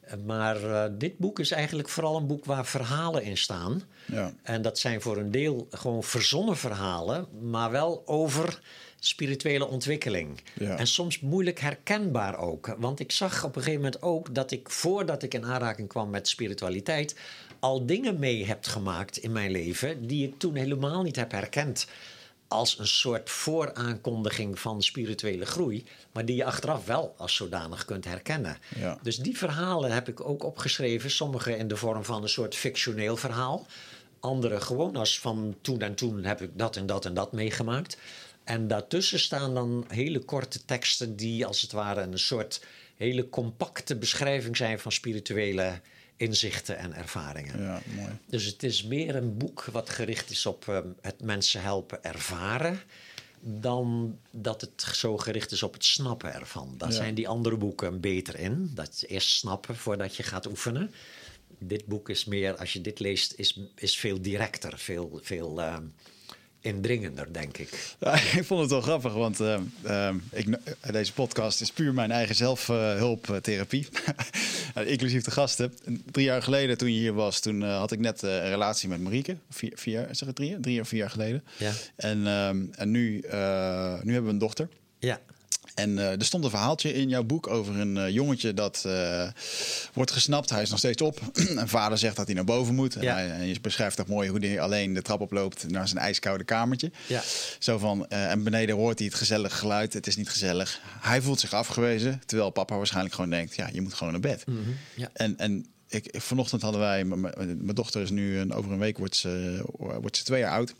[0.00, 3.82] Eh, maar eh, dit boek is eigenlijk vooral een boek waar verhalen in staan.
[4.06, 4.32] Ja.
[4.42, 8.60] En dat zijn voor een deel gewoon verzonnen verhalen, maar wel over
[8.98, 10.40] spirituele ontwikkeling.
[10.54, 10.76] Ja.
[10.76, 12.74] En soms moeilijk herkenbaar ook.
[12.78, 16.10] Want ik zag op een gegeven moment ook dat ik voordat ik in aanraking kwam
[16.10, 17.16] met spiritualiteit,
[17.60, 21.86] al dingen mee heb gemaakt in mijn leven die ik toen helemaal niet heb herkend.
[22.48, 28.04] Als een soort vooraankondiging van spirituele groei, maar die je achteraf wel als zodanig kunt
[28.04, 28.58] herkennen.
[28.78, 28.98] Ja.
[29.02, 33.16] Dus die verhalen heb ik ook opgeschreven, sommige in de vorm van een soort fictioneel
[33.16, 33.66] verhaal.
[34.20, 37.98] Andere gewoon als van toen en toen heb ik dat en dat en dat meegemaakt.
[38.44, 42.64] En daartussen staan dan hele korte teksten die als het ware een soort
[42.96, 45.80] hele compacte beschrijving zijn van spirituele
[46.20, 47.62] inzichten en ervaringen.
[47.62, 48.08] Ja, mooi.
[48.26, 52.80] Dus het is meer een boek wat gericht is op ehm, het mensen helpen ervaren.
[53.40, 56.74] Dan dat het zo gericht is op het snappen ervan.
[56.78, 56.94] Daar Ja.
[56.94, 58.70] zijn die andere boeken beter in.
[58.74, 60.92] Dat je eerst snappen voordat je gaat oefenen.
[61.58, 65.84] Dit boek is meer, als je dit leest, is, is veel directer, veel, veel ehm,
[66.60, 67.68] indringender, denk ik.
[68.00, 70.46] Ja, ik vond het wel grappig, want eh, eh, ik,
[70.80, 73.88] eh, deze podcast is puur mijn eigen zelfhulptherapie.
[74.84, 75.74] Inclusief de gasten.
[76.10, 79.00] Drie jaar geleden, toen je hier was, toen eh, had ik net een relatie met
[79.00, 79.36] Marieke.
[79.50, 81.44] Vier, vier zeg het drie, drie of vier jaar geleden.
[81.56, 81.72] Ja.
[81.96, 83.24] En, ehm, en nu,
[84.02, 84.68] nu hebben we een dochter.
[85.74, 89.28] En eh, er stond een verhaaltje in jouw boek over een eh, jongetje dat eh,
[89.92, 90.50] wordt gesnapt.
[90.50, 91.20] Hij is nog steeds op.
[91.56, 92.96] en vader zegt dat hij naar boven moet.
[92.96, 93.14] En, Ja.
[93.14, 96.44] hij, en je beschrijft ook mooi hoe hij alleen de trap oploopt naar zijn ijskoude
[96.44, 96.90] kamertje.
[97.06, 97.22] Ja.
[97.58, 99.92] Zo van, en beneden hoort hij het gezellige geluid.
[99.92, 100.80] Het is niet gezellig.
[101.00, 102.22] Hij voelt zich afgewezen.
[102.26, 104.44] Terwijl papa waarschijnlijk gewoon denkt, ja, je moet gewoon naar bed.
[104.94, 105.08] ja.
[105.12, 108.98] En, en ik, ik- vanochtend hadden wij, mijn dochter is nu een, over een week
[108.98, 109.62] wordt ze,
[110.00, 110.74] wordt ze twee jaar oud.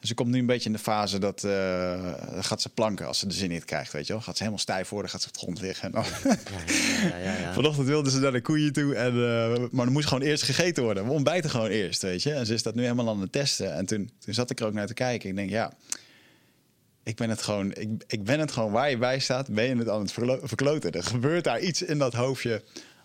[0.00, 3.18] En ze komt nu een beetje in de fase dat eh, gaat ze planken als
[3.18, 4.22] ze de zin niet krijgt, weet je wel.
[4.22, 5.92] Gaat ze helemaal stijf worden, gaat ze op de grond liggen.
[5.92, 6.02] En
[7.08, 7.52] ja, ja, ja.
[7.58, 10.82] Vanochtend wilde ze naar de koeien toe, en, eh, maar dan moest gewoon eerst gegeten
[10.82, 11.04] worden.
[11.04, 12.32] We ontbijten gewoon eerst, weet je.
[12.32, 13.74] En ze is dat nu helemaal aan het testen.
[13.74, 15.28] En toen, toen zat ik er ook naar te kijken.
[15.28, 15.72] Ik denk, ja,
[17.04, 19.76] ik ben het gewoon, ik, ik ben het gewoon waar je bij staat, ben je
[19.76, 20.92] het aan het verkloten.
[20.92, 22.62] Er gebeurt daar iets in dat hoofdje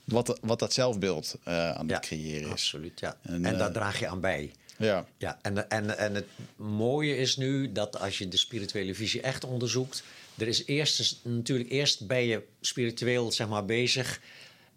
[0.07, 2.51] wat, wat dat zelfbeeld eh, aan het creëren is.
[2.51, 3.17] Absoluut, ja.
[3.21, 4.51] En, En, eh, daar draag je aan bij.
[4.77, 9.21] Ja, Ja, en, en, en het mooie is nu dat als je de spirituele visie
[9.21, 10.03] echt onderzoekt,
[10.37, 14.21] er is eerst natuurlijk eerst ben je spiritueel zeg maar bezig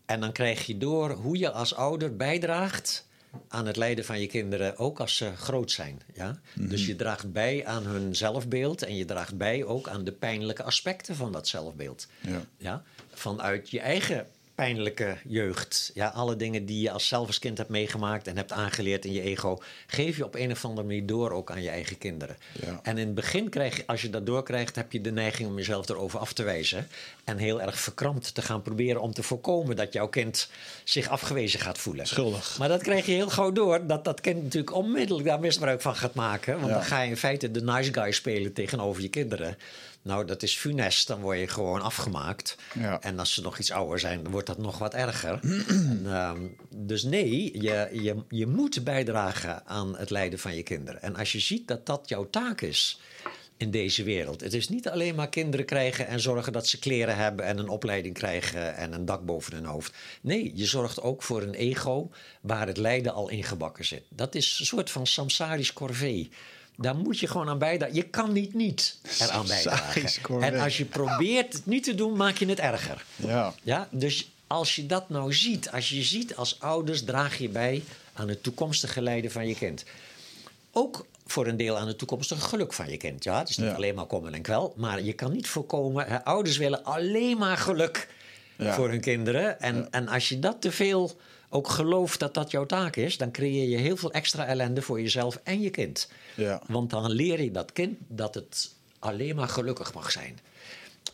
[0.06, 3.06] en dan krijg je door hoe je als ouder bijdraagt
[3.48, 6.00] aan het lijden van je kinderen, ook als ze groot zijn.
[6.14, 6.40] Ja?
[6.54, 10.62] Dus je draagt bij aan hun zelfbeeld en je draagt bij ook aan de pijnlijke
[10.62, 12.06] aspecten van dat zelfbeeld.
[12.20, 12.44] Ja.
[12.56, 12.82] Ja?
[13.10, 14.26] Vanuit je eigen
[14.60, 15.90] pijnlijke jeugd.
[15.94, 19.12] Ja, alle dingen die je als zelf als kind hebt meegemaakt en hebt aangeleerd in
[19.12, 22.36] je ego, geef je op een of andere manier door ook aan je eigen kinderen.
[22.66, 22.80] Ja.
[22.82, 25.56] En in het begin krijg je, als je dat doorkrijgt, heb je de neiging om
[25.56, 26.88] jezelf erover af te wijzen.
[27.24, 30.48] En heel erg verkrampt te gaan proberen om te voorkomen dat jouw kind
[30.84, 32.06] zich afgewezen gaat voelen.
[32.06, 32.58] Schuldig.
[32.58, 35.96] Maar dat krijg je heel gauw door, dat dat kind natuurlijk onmiddellijk daar misbruik van
[35.96, 36.54] gaat maken.
[36.54, 36.72] Want Ja.
[36.72, 39.56] dan ga je in feite de nice guy spelen tegenover je kinderen.
[40.02, 42.56] Nou, dat is funest, dan word je gewoon afgemaakt.
[42.74, 43.00] Ja.
[43.00, 45.40] En als ze nog iets ouder zijn, dan wordt dat nog wat erger.
[45.68, 51.02] en, ehm, dus nee, je, je, je moet bijdragen aan het lijden van je kinderen.
[51.02, 53.00] En als je ziet dat dat jouw taak is
[53.60, 54.40] in deze wereld.
[54.40, 57.68] Het is niet alleen maar kinderen krijgen en zorgen dat ze kleren hebben en een
[57.68, 59.94] opleiding krijgen en een dak boven hun hoofd.
[60.20, 64.02] Nee, je zorgt ook voor een ego waar het lijden al ingebakken zit.
[64.08, 66.30] Dat is een soort van samsarisch corvée.
[66.80, 67.94] Daar moet je gewoon aan bijdragen.
[67.94, 70.42] Je kan niet niet eraan bijdragen.
[70.42, 73.04] En als je probeert het niet te doen, maak je het erger.
[73.16, 73.54] ja.
[73.62, 77.82] Ja, dus als je dat nou ziet, als je ziet als ouders, draag je bij
[78.12, 79.84] aan het toekomstige lijden van je kind.
[80.72, 83.24] Ook voor een deel aan het toekomstige geluk van je kind.
[83.24, 83.74] Ja, het is niet Ja.
[83.74, 86.06] alleen maar kommer en kwel, maar je kan niet voorkomen.
[86.06, 88.08] Hè, ouders willen alleen maar geluk
[88.56, 88.74] Ja.
[88.74, 89.60] voor hun kinderen.
[89.60, 91.16] En, en als je dat te veel
[91.50, 95.00] ook gelooft dat dat jouw taak is, dan creëer je heel veel extra ellende voor
[95.00, 96.08] jezelf en je kind.
[96.36, 96.62] Ja.
[96.66, 100.38] Want dan leer je dat kind dat het alleen maar gelukkig mag zijn.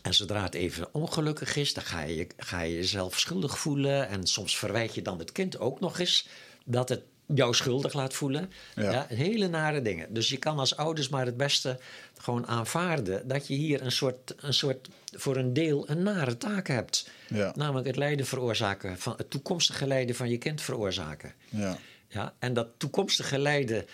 [0.03, 4.09] En zodra het even ongelukkig is, dan ga je, ga je jezelf schuldig voelen.
[4.09, 6.29] En soms verwijt je dan het kind ook nog eens
[6.65, 7.03] dat het
[7.35, 8.51] jou schuldig laat voelen.
[8.75, 8.91] Ja.
[8.93, 9.07] Ja.
[9.09, 10.15] hele nare dingen.
[10.15, 11.79] Dus je kan als ouders maar het beste
[12.19, 16.69] gewoon aanvaarden dat je hier een soort, een soort voor een deel een nare taak
[16.69, 17.11] hebt.
[17.29, 17.53] Ja.
[17.57, 21.33] Namelijk het lijden veroorzaken, van, het toekomstige lijden van je kind veroorzaken.
[21.49, 21.79] Ja.
[22.09, 23.87] Ja, en dat toekomstige lijden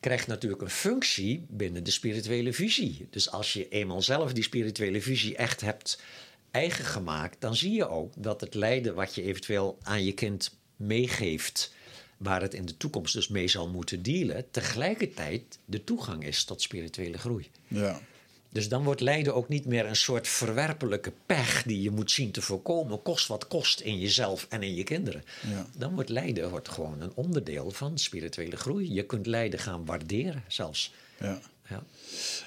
[0.00, 3.06] krijgt natuurlijk een functie binnen de spirituele visie.
[3.10, 6.02] Dus als je eenmaal zelf die spirituele visie echt hebt
[6.50, 10.58] eigen gemaakt, dan zie je ook dat het lijden wat je eventueel aan je kind
[10.76, 11.72] meegeeft,
[12.20, 16.62] waar het in de toekomst dus mee zal moeten dealen, tegelijkertijd de toegang is tot
[16.62, 17.50] spirituele groei.
[17.68, 18.00] Ja.
[18.48, 22.30] Dus dan wordt lijden ook niet meer een soort verwerpelijke pech die je moet zien
[22.30, 25.24] te voorkomen, kost wat kost in jezelf en in je kinderen.
[25.50, 25.66] Ja.
[25.76, 28.92] Dan wordt lijden wordt gewoon een onderdeel van spirituele groei.
[28.92, 30.92] Je kunt lijden gaan waarderen zelfs.
[31.20, 31.40] ja.
[31.68, 31.82] Ja.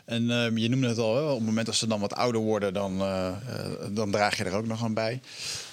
[0.05, 2.41] En ehm, je noemde het al, hè, op het moment dat ze dan wat ouder
[2.41, 3.35] worden, dan, eh, eh,
[3.91, 5.21] dan draag je er ook nog aan bij.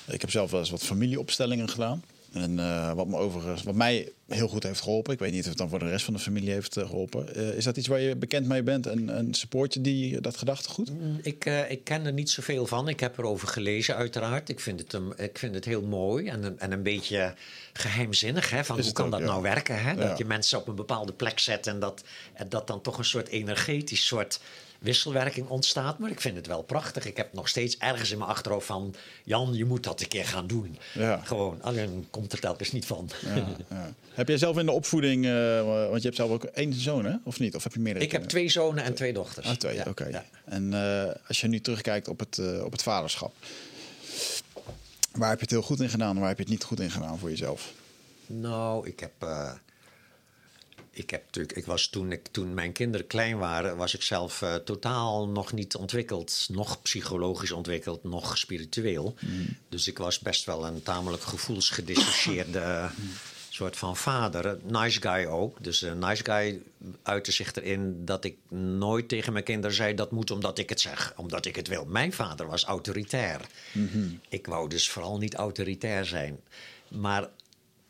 [0.07, 2.03] Ik heb zelf wel eens wat familieopstellingen gedaan.
[2.33, 5.49] En eh, wat me overigens, wat mij heel goed heeft geholpen, ik weet niet of
[5.49, 7.35] het dan voor de rest van de familie heeft eh, geholpen.
[7.35, 10.37] Eh, is dat iets waar je bekend mee bent en, en support je die, dat
[10.37, 10.91] gedachtegoed?
[11.23, 12.89] Ik, eh, ik ken er niet zoveel van.
[12.89, 14.49] Ik heb erover gelezen, uiteraard.
[14.49, 17.35] Ik vind het, ik vind het heel mooi en een, en een beetje
[17.73, 18.51] geheimzinnig.
[18.51, 18.65] Hè?
[18.65, 19.27] Van Is hoe kan ook, dat ja.
[19.27, 19.83] nou werken?
[19.83, 19.91] Hè?
[19.91, 20.09] Ja.
[20.09, 23.05] Dat je mensen op een bepaalde plek zet en dat, en dat dan toch een
[23.05, 24.41] soort energetisch soort
[24.81, 25.99] wisselwerking ontstaat.
[25.99, 27.07] Maar ik vind het wel prachtig.
[27.07, 28.95] Ik heb nog steeds ergens in mijn achterhoofd van...
[29.25, 30.79] Jan, je moet dat een keer gaan doen.
[30.95, 31.21] Ja.
[31.25, 33.11] Gewoon, alleen komt er telkens niet van.
[33.21, 33.93] Ja, ja.
[34.15, 37.17] Heb jij zelf in de opvoeding, eh, want je hebt zelf ook één zoon, hè?
[37.25, 37.55] Of niet?
[37.55, 38.05] Of heb je meerdere?
[38.05, 39.47] Ik heb twee zonen en twee dochters.
[39.47, 40.07] Ah, twee, oké.
[40.07, 40.25] ja.
[40.45, 43.35] En eh, als je nu terugkijkt op het, eh, op het vaderschap,
[45.13, 46.81] waar heb je het heel goed in gedaan en waar heb je het niet goed
[46.81, 47.73] in gedaan voor jezelf?
[48.27, 49.13] Nou, ik heb.
[50.93, 51.57] Eh, ik heb natuurlijk.
[51.57, 55.53] Ik was toen, ik, toen mijn kinderen klein waren, was ik zelf eh, totaal nog
[55.53, 56.47] niet ontwikkeld.
[56.51, 59.15] Nog psychologisch ontwikkeld, nog spiritueel.
[59.69, 62.91] Dus ik was best wel een tamelijk gevoelsgedissocieerde
[63.61, 64.59] soort van vader.
[64.63, 65.65] Nice guy ook.
[65.65, 66.63] Dus een nice guy
[67.03, 68.37] uitte zich erin dat ik
[68.79, 69.95] nooit tegen mijn kinderen zei...
[69.95, 71.85] dat moet omdat ik het zeg, omdat ik het wil.
[71.85, 73.41] Mijn vader was autoritair.
[74.29, 76.41] Ik wou dus vooral niet autoritair zijn.
[76.89, 77.29] Maar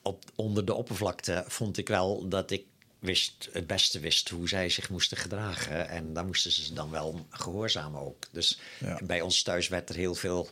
[0.03, 2.64] op, onder de oppervlakte vond ik wel dat ik
[3.01, 5.88] wist, het beste wist hoe zij zich moesten gedragen.
[5.88, 8.26] En daar moesten ze dan wel gehoorzamen ook.
[8.30, 8.98] Dus Ja.
[9.03, 10.48] bij ons thuis werd er heel veel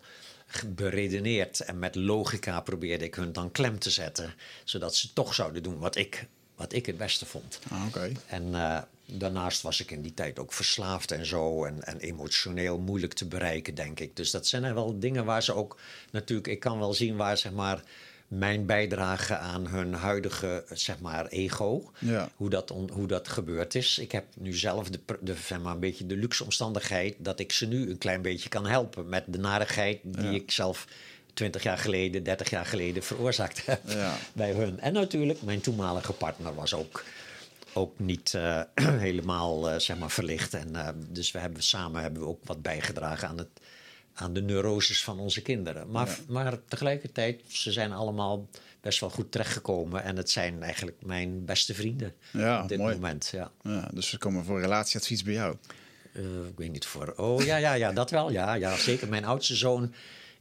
[0.66, 1.60] beredeneerd.
[1.60, 4.34] En met logica probeerde ik hun dan klem te zetten.
[4.64, 6.26] Zodat ze toch zouden doen wat ik,
[6.56, 7.58] wat ik het beste vond.
[7.70, 8.12] Ah, oké.
[8.26, 11.64] En eh, daarnaast was ik in die tijd ook verslaafd en zo.
[11.64, 14.16] En, en emotioneel moeilijk te bereiken, denk ik.
[14.16, 15.80] Dus dat zijn er wel dingen waar ze ook
[16.10, 16.48] natuurlijk...
[16.48, 17.82] Ik kan wel zien waar, zeg maar...
[18.28, 22.28] Mijn bijdrage aan hun huidige zeg maar, ego, Ja.
[22.36, 23.98] hoe, dat on- hoe dat gebeurd is.
[23.98, 27.66] Ik heb nu zelf de, zeg maar, een beetje de luxe omstandigheid dat ik ze
[27.66, 30.30] nu een klein beetje kan helpen met de narigheid die Ja.
[30.30, 30.86] ik zelf
[31.34, 34.14] 20 jaar geleden, 30 jaar geleden veroorzaakt heb Ja.
[34.32, 34.80] bij hun.
[34.80, 37.04] En natuurlijk, mijn toenmalige partner was ook,
[37.72, 38.60] ook niet eh,
[39.06, 40.54] helemaal eh, zeg maar verlicht.
[40.54, 43.48] En, eh, dus we hebben samen hebben we ook wat bijgedragen aan, het,
[44.20, 45.90] aan de neuroses van onze kinderen.
[45.90, 46.16] Maar, Ja.
[46.28, 48.48] maar tegelijkertijd, ze zijn allemaal
[48.80, 50.02] best wel goed terechtgekomen.
[50.02, 52.94] En het zijn eigenlijk mijn beste vrienden Ja, op dit mooi.
[52.94, 53.28] moment.
[53.32, 53.50] Ja.
[53.62, 55.56] Ja, dus we komen voor relatieadvies bij jou.
[56.12, 57.12] Eh, ik weet niet voor.
[57.16, 58.30] Oh ja, ja, ja, dat wel.
[58.30, 59.08] Ja, ja, zeker.
[59.08, 59.94] Mijn oudste zoon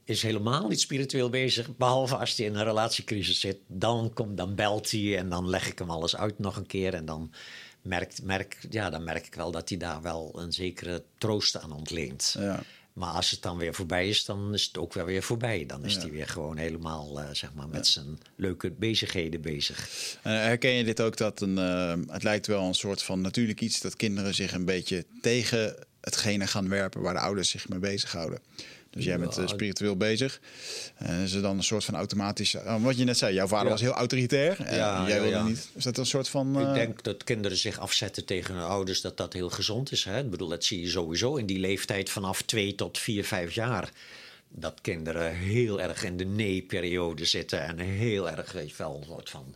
[0.03, 1.75] is helemaal niet spiritueel bezig.
[1.78, 3.57] Behalve als hij in een relatiecrisis zit.
[3.67, 6.93] Dan, komt, dan belt hij en dan leg ik hem alles uit nog een keer.
[6.93, 7.34] En dan
[7.82, 11.71] merk, merk, ja, dan merk ik wel dat hij daar wel een zekere troost aan
[11.71, 12.36] ontleent.
[12.39, 12.59] Ja.
[12.98, 15.66] Maar als het dan weer voorbij is, dan is het ook wel weer voorbij.
[15.66, 16.00] Dan is Ja.
[16.00, 19.89] hij weer gewoon helemaal eh, zeg maar, met zijn leuke bezigheden bezig.
[20.24, 23.62] Eh, herken je dit ook dat een, eh, het lijkt wel een soort van natuurlijk
[23.62, 27.80] iets dat kinderen zich een beetje tegen hetgene gaan werpen waar de ouders zich mee
[27.80, 28.39] bezighouden.
[28.90, 30.40] Dus jij bent eh, spiritueel bezig.
[30.96, 32.54] En is er dan een soort van automatisch.
[32.54, 33.72] eh, wat je net zei, jouw vader Ja.
[33.72, 34.60] was heel autoritair.
[34.62, 35.44] En Ja, jij wilde ja.
[35.44, 35.70] niet.
[35.74, 36.60] Is dat een soort van.
[36.60, 40.04] Ik eh, denk dat kinderen zich afzetten tegen hun ouders, dat dat heel gezond is.
[40.04, 40.20] Hè?
[40.20, 43.92] Ik bedoel, dat zie je sowieso in die leeftijd vanaf twee tot vier, vijf jaar.
[44.50, 49.06] Dat kinderen heel erg in de nee-periode zitten en heel erg, weet je wel, een
[49.08, 49.56] soort van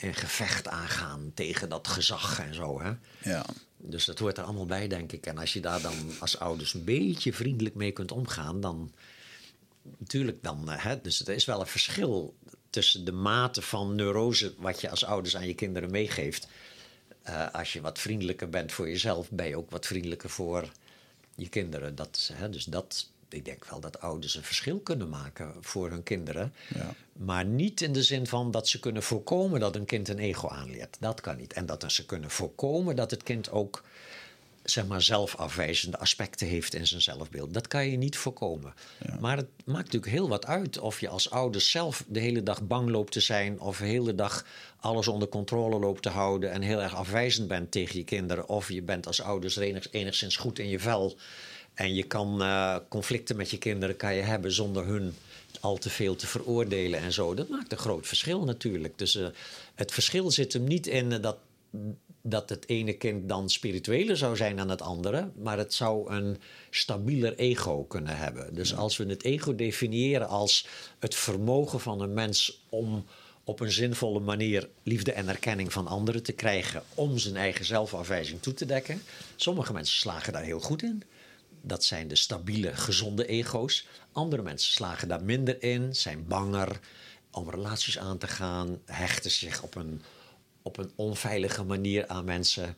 [0.00, 2.80] in gevecht aangaan tegen dat gezag en zo.
[2.82, 2.90] Hè?
[3.30, 3.44] Ja.
[3.78, 5.26] Dus dat hoort er allemaal bij, denk ik.
[5.26, 8.92] En als je daar dan als ouders een beetje vriendelijk mee kunt omgaan, dan
[9.98, 10.70] natuurlijk dan.
[10.70, 12.34] eh, Hè, dus er is wel een verschil
[12.70, 16.48] tussen de mate van neurose wat je als ouders aan je kinderen meegeeft.
[17.22, 20.72] Eh, als je wat vriendelijker bent voor jezelf, ben je ook wat vriendelijker voor
[21.36, 21.94] je kinderen.
[21.94, 26.02] Dat, hè, dus dat, ik denk wel dat ouders een verschil kunnen maken voor hun
[26.02, 26.52] kinderen.
[26.74, 26.94] Ja.
[27.12, 30.48] Maar niet in de zin van dat ze kunnen voorkomen dat een kind een ego
[30.48, 30.96] aanleert.
[31.00, 31.52] Dat kan niet.
[31.52, 33.82] En dat ze kunnen voorkomen dat het kind ook
[34.70, 37.54] zeg maar, zelfafwijzende aspecten heeft in zijn zelfbeeld.
[37.54, 38.74] Dat kan je niet voorkomen.
[39.20, 42.62] Maar het maakt natuurlijk heel wat uit of je als ouders zelf de hele dag
[42.62, 44.46] bang loopt te zijn, of de hele dag
[44.80, 48.70] alles onder controle loopt te houden en heel erg afwijzend bent tegen je kinderen, of
[48.70, 51.16] je bent als ouders enig, enigszins goed in je vel
[51.78, 55.14] en je kan uh, conflicten met je kinderen kan je hebben zonder hun
[55.60, 57.34] al te veel te veroordelen en zo.
[57.34, 58.98] Dat maakt een groot verschil natuurlijk.
[58.98, 59.26] Dus uh,
[59.74, 61.36] het verschil zit hem niet in dat
[62.22, 66.40] dat het ene kind dan spiritueler zou zijn dan het andere, maar het zou een
[66.70, 68.54] stabieler ego kunnen hebben.
[68.54, 70.66] Dus als we het ego definiëren als
[70.98, 73.04] het vermogen van een mens om
[73.44, 78.42] op een zinvolle manier liefde en erkenning van anderen te krijgen om zijn eigen zelfafwijzing
[78.42, 79.02] toe te dekken.
[79.36, 81.02] Sommige mensen slagen daar heel goed in.
[81.62, 83.86] Dat zijn de stabiele, gezonde ego's.
[84.12, 86.80] Andere mensen slagen daar minder in, zijn banger
[87.30, 90.02] om relaties aan te gaan, hechten zich op een
[90.68, 92.76] op een onveilige manier aan mensen.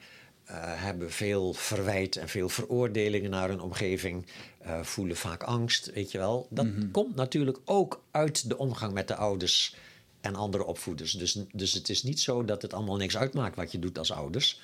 [0.51, 4.27] Uh, hebben veel verwijt en veel veroordelingen naar hun omgeving.
[4.67, 6.47] Uh, voelen vaak angst, weet je wel.
[6.51, 6.91] Dat mm -hmm.
[6.91, 9.75] komt natuurlijk ook uit de omgang met de ouders
[10.21, 11.13] en andere opvoeders.
[11.13, 14.13] Dus, dus het is niet zo dat het allemaal niks uitmaakt wat je doet als
[14.13, 14.61] ouders.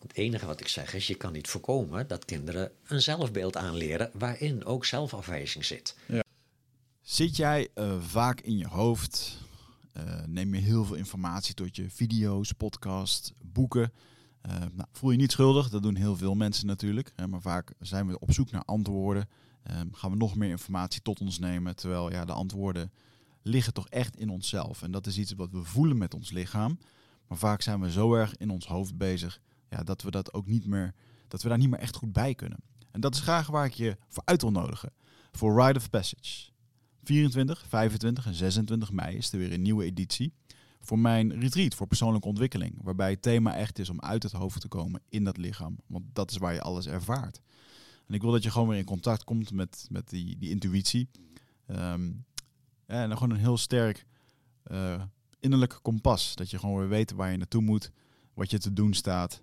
[0.00, 4.10] Het enige wat ik zeg is, je kan niet voorkomen dat kinderen een zelfbeeld aanleren
[4.12, 5.96] waarin ook zelfafwijzing zit.
[6.06, 6.22] Ja.
[7.00, 9.38] Zit jij uh, vaak in je hoofd
[9.96, 13.92] uh, neem je heel veel informatie tot je video's, podcasts, boeken.
[14.46, 17.12] Uh, nou, voel je niet schuldig, dat doen heel veel mensen natuurlijk.
[17.16, 19.28] Hè, maar vaak zijn we op zoek naar antwoorden.
[19.70, 21.76] Um, gaan we nog meer informatie tot ons nemen.
[21.76, 22.92] Terwijl ja, de antwoorden
[23.42, 24.82] liggen toch echt in onszelf.
[24.82, 26.78] En dat is iets wat we voelen met ons lichaam.
[27.28, 29.40] Maar vaak zijn we zo erg in ons hoofd bezig
[29.70, 30.94] ja, dat we dat ook niet meer,
[31.28, 32.58] dat we daar niet meer echt goed bij kunnen.
[32.90, 34.92] En dat is graag waar ik je voor uit wil nodigen.
[35.32, 36.50] Voor Rite of Passage.
[37.02, 40.32] 24, 25 en 26 mei is er weer een nieuwe editie
[40.80, 42.78] voor mijn retreat voor persoonlijke ontwikkeling.
[42.82, 45.78] Waarbij het thema echt is om uit het hoofd te komen in dat lichaam.
[45.86, 47.40] Want dat is waar je alles ervaart.
[48.06, 51.08] En ik wil dat je gewoon weer in contact komt met, met die, die intuïtie.
[51.66, 52.24] Um,
[52.86, 54.06] en dan gewoon een heel sterk
[54.70, 55.02] uh,
[55.40, 56.34] innerlijk kompas.
[56.34, 57.90] Dat je gewoon weer weet waar je naartoe moet,
[58.34, 59.42] wat je te doen staat.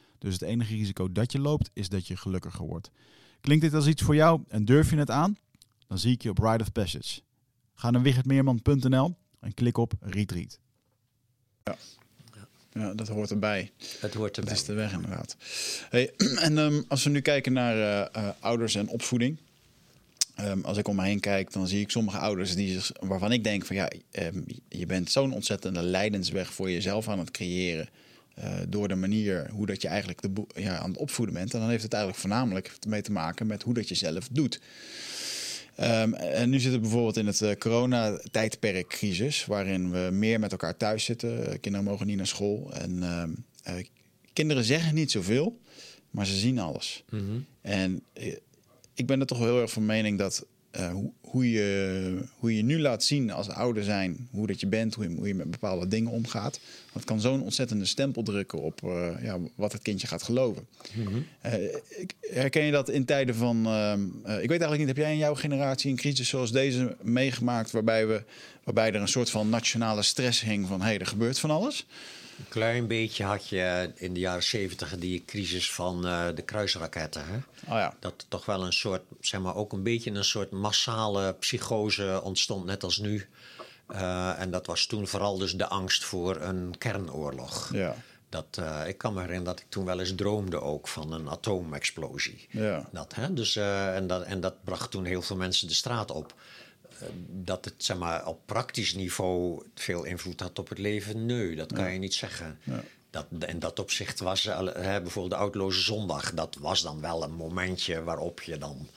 [0.21, 2.91] Dus het enige risico dat je loopt, is dat je gelukkiger wordt.
[3.41, 5.37] Klinkt dit als iets voor jou en durf je het aan?
[5.87, 7.21] Dan zie ik je op Ride of Passage.
[7.73, 10.59] Ga naar wichertmeerman.nl en klik op Retreat.
[11.63, 11.77] Ja.
[12.73, 13.71] Ja, dat hoort erbij.
[13.99, 14.53] Het hoort erbij.
[14.53, 15.37] Dat is de weg inderdaad.
[15.89, 16.13] Hey,
[16.47, 19.37] en um, als we nu kijken naar uh, uh, ouders en opvoeding.
[20.39, 23.43] Um, als ik om me heen kijk, dan zie ik sommige ouders die, waarvan ik
[23.43, 27.89] denk van ja, um, je bent zo'n ontzettende lijdensweg voor jezelf aan het creëren.
[28.39, 31.53] Uh, door de manier hoe dat je eigenlijk de ja, aan het opvoeden bent.
[31.53, 34.61] En dan heeft het eigenlijk voornamelijk mee te maken met hoe dat je zelf doet.
[35.79, 40.77] Um, en nu zitten we bijvoorbeeld in het uh, coronatijdperkcrisis, waarin we meer met elkaar
[40.77, 41.59] thuis zitten.
[41.59, 42.73] Kinderen mogen niet naar school.
[42.73, 43.23] En uh,
[44.33, 45.59] kinderen zeggen niet zoveel,
[46.09, 47.03] maar ze zien alles.
[47.09, 47.21] Mhm.
[47.21, 47.45] Mm -hmm.
[47.61, 48.03] En
[48.93, 50.45] ik ben er toch wel heel erg van mening dat
[50.91, 54.93] hoe, hoe, je, hoe je nu laat zien als ouder zijn, hoe dat je bent,
[54.93, 56.59] hoe je, hoe je met bepaalde dingen omgaat.
[56.93, 60.67] Dat kan zo'n ontzettende stempel drukken op uh, ja, wat het kindje gaat geloven.
[60.93, 61.01] Mhm.
[61.01, 61.25] Mm -hmm.
[61.45, 61.75] uh,
[62.21, 63.67] herken je dat in tijden van.
[63.67, 63.93] Uh,
[64.25, 68.07] ik weet eigenlijk niet, heb jij in jouw generatie een crisis zoals deze meegemaakt, waarbij,
[68.07, 68.23] we,
[68.63, 71.85] waarbij er een soort van nationale stress hing van hé, hey, er gebeurt van alles?
[72.41, 77.25] Een klein beetje had je in de jaren zeventig die crisis van uh, de kruisraketten.
[77.25, 77.35] Hè?
[77.73, 77.93] Oh ja.
[77.99, 82.65] Dat toch wel een soort, zeg maar, ook een beetje een soort massale psychose ontstond,
[82.65, 83.27] net als nu.
[83.89, 87.69] Uh, en dat was toen vooral dus de angst voor een kernoorlog.
[87.73, 87.95] Ja.
[88.29, 91.29] Dat, uh, ik kan me herinneren dat ik toen wel eens droomde ook van een
[91.29, 92.47] atoomexplosie.
[92.49, 92.89] Ja.
[92.91, 93.33] Dat, hè?
[93.33, 96.33] Dus, en, dat, en dat bracht toen heel veel mensen de straat op
[97.27, 101.73] dat het zeg maar, op praktisch niveau veel invloed had op het leven, nee, dat
[101.73, 101.89] kan ja.
[101.89, 102.59] je niet zeggen.
[102.63, 102.83] Ja.
[103.09, 107.33] Dat, in dat opzicht was hè, bijvoorbeeld de Oudloze Zondag, dat was dan wel een
[107.33, 108.87] momentje waarop je dan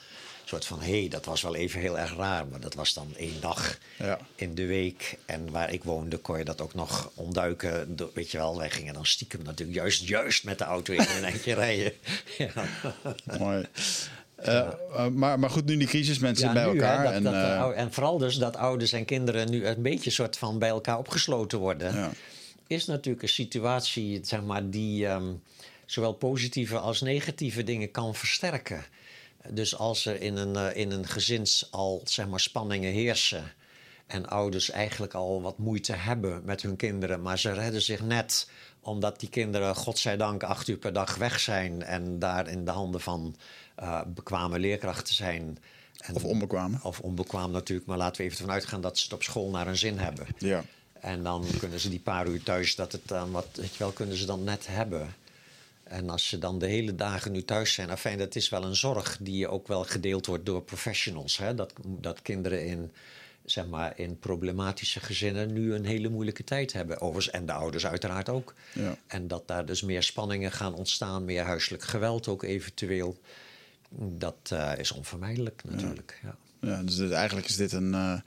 [0.44, 2.94] een soort van, hé, hey, dat was wel even heel erg raar, maar dat was
[2.94, 4.18] dan één dag ja.
[4.34, 5.18] in de week.
[5.26, 7.96] En waar ik woonde, kon je dat ook nog ontduiken.
[8.14, 11.24] Weet je wel, wij gingen dan stiekem natuurlijk juist, juist met de auto in een
[11.24, 11.92] eindje rijden.
[12.38, 12.52] Ja.
[13.38, 13.66] Mooi.
[14.36, 17.04] Eh, eh, maar, maar goed, nu die crisis, mensen Ja, bij nu, hè, elkaar.
[17.04, 20.36] dat- en, dat eh, en vooral dus dat ouders en kinderen nu een beetje soort
[20.38, 21.94] van bij elkaar opgesloten worden.
[21.94, 22.10] ja.
[22.66, 25.32] is natuurlijk een situatie zeg maar, die ehm,
[25.86, 28.84] zowel positieve als negatieve dingen kan versterken.
[29.48, 33.52] Dus als er in een, eh, in een gezins al zeg maar, spanningen heersen
[34.06, 38.48] en ouders eigenlijk al wat moeite hebben met hun kinderen, maar ze redden zich net
[38.84, 43.00] omdat die kinderen, godzijdank, acht uur per dag weg zijn en daar in de handen
[43.00, 43.36] van
[43.74, 45.58] eh, bekwame leerkrachten zijn.
[45.98, 46.78] En- Of onbekwaam.
[46.82, 49.66] Of onbekwaam natuurlijk, maar laten we even vanuit gaan dat ze het op school naar
[49.66, 50.26] hun zin hebben.
[50.38, 50.64] Ja.
[51.00, 53.90] En dan kunnen ze die paar uur thuis, dat het dan wat, weet je wel,
[53.92, 55.14] kunnen ze dan net hebben.
[55.84, 58.76] En als ze dan de hele dagen nu thuis zijn, afijn, dat is wel een
[58.76, 61.36] zorg die ook wel gedeeld wordt door professionals.
[61.38, 61.54] Hè?
[61.54, 62.92] Dat, dat kinderen in,
[63.44, 67.00] zeg maar, in problematische gezinnen nu een hele moeilijke tijd hebben.
[67.00, 68.54] Overigens, en de ouders uiteraard ook.
[68.72, 68.96] Ja.
[69.06, 73.18] En dat daar dus meer spanningen gaan ontstaan, meer huiselijk geweld ook eventueel.
[73.98, 76.20] Dat eh, is onvermijdelijk natuurlijk.
[76.22, 76.36] Ja.
[76.60, 77.94] Ja, dus dit- eigenlijk is dit een.
[77.94, 78.20] eh,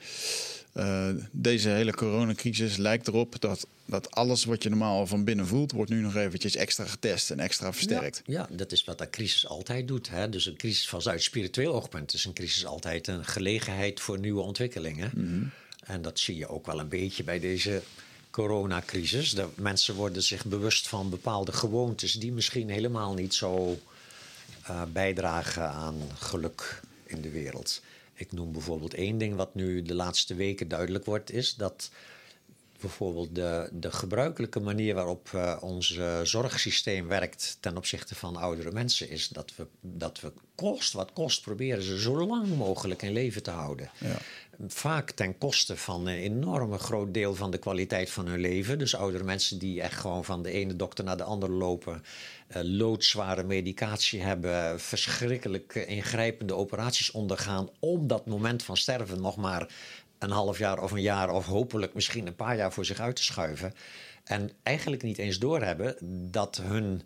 [0.77, 5.71] eh, deze hele coronacrisis lijkt erop dat, dat alles wat je normaal van binnen voelt,
[5.71, 8.21] wordt nu nog eventjes extra getest en extra versterkt.
[8.25, 10.09] Ja, ja, dat is wat een crisis altijd doet.
[10.09, 10.29] Hè?
[10.29, 15.11] Dus een crisis vanuit spiritueel oogpunt is een crisis altijd een gelegenheid voor nieuwe ontwikkelingen.
[15.83, 17.81] En dat zie je ook wel een beetje bij deze
[18.29, 19.33] coronacrisis.
[19.33, 23.79] De mensen worden zich bewust van bepaalde gewoontes die misschien helemaal niet zo
[24.63, 27.81] eh, bijdragen aan geluk in de wereld.
[28.17, 31.89] Ik noem bijvoorbeeld één ding wat nu de laatste weken duidelijk wordt, is dat
[32.81, 38.71] bijvoorbeeld de, de gebruikelijke manier waarop eh, ons eh, zorgsysteem werkt ten opzichte van oudere
[38.71, 43.11] mensen, is dat we, dat we kost wat kost proberen ze zo lang mogelijk in
[43.11, 43.89] leven te houden.
[43.97, 44.17] Ja.
[44.67, 48.79] Vaak ten koste van een enorme groot deel van de kwaliteit van hun leven.
[48.79, 52.03] Dus oudere mensen die echt gewoon van de ene dokter naar de andere lopen,
[52.47, 59.73] loodzware medicatie hebben, verschrikkelijk eh, ingrijpende operaties ondergaan om dat moment van sterven nog maar
[60.19, 63.15] een half jaar of een jaar of hopelijk misschien een paar jaar voor zich uit
[63.15, 63.73] te schuiven.
[64.23, 65.95] En eigenlijk niet eens doorhebben
[66.31, 67.01] dat hun,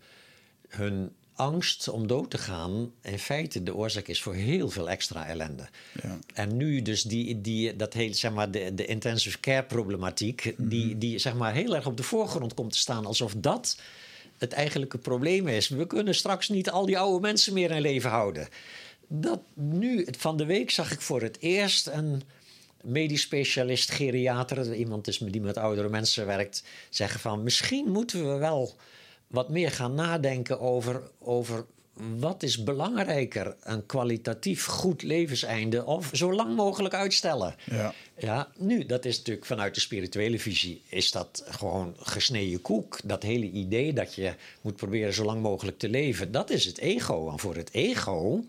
[0.67, 5.27] hun angst om dood te gaan in feite de oorzaak is voor heel veel extra
[5.27, 5.69] ellende.
[6.01, 6.19] Ja.
[6.33, 10.97] En nu dus die, die, dat hele, zeg maar, de, de intensive care problematiek, die,
[10.97, 13.77] die zeg maar heel erg op de voorgrond komt te staan, alsof dat
[14.41, 15.69] het eigenlijke probleem is.
[15.69, 18.47] We kunnen straks niet al die oude mensen meer in leven houden.
[19.07, 22.21] Dat nu, van de week zag ik voor het eerst een
[22.83, 28.37] medisch specialist, geriater, iemand is die met oudere mensen werkt, zeggen van misschien moeten we
[28.37, 28.75] wel
[29.27, 31.65] wat meer gaan nadenken over, over
[32.17, 37.55] wat is belangrijker, een kwalitatief goed levenseinde of zo lang mogelijk uitstellen.
[37.65, 37.93] Ja.
[38.17, 42.99] Ja, nu, dat is natuurlijk vanuit de spirituele visie, is dat gewoon gesneden koek.
[43.03, 46.77] Dat hele idee dat je moet proberen zo lang mogelijk te leven, dat is het
[46.77, 47.29] ego.
[47.31, 48.43] En voor het ego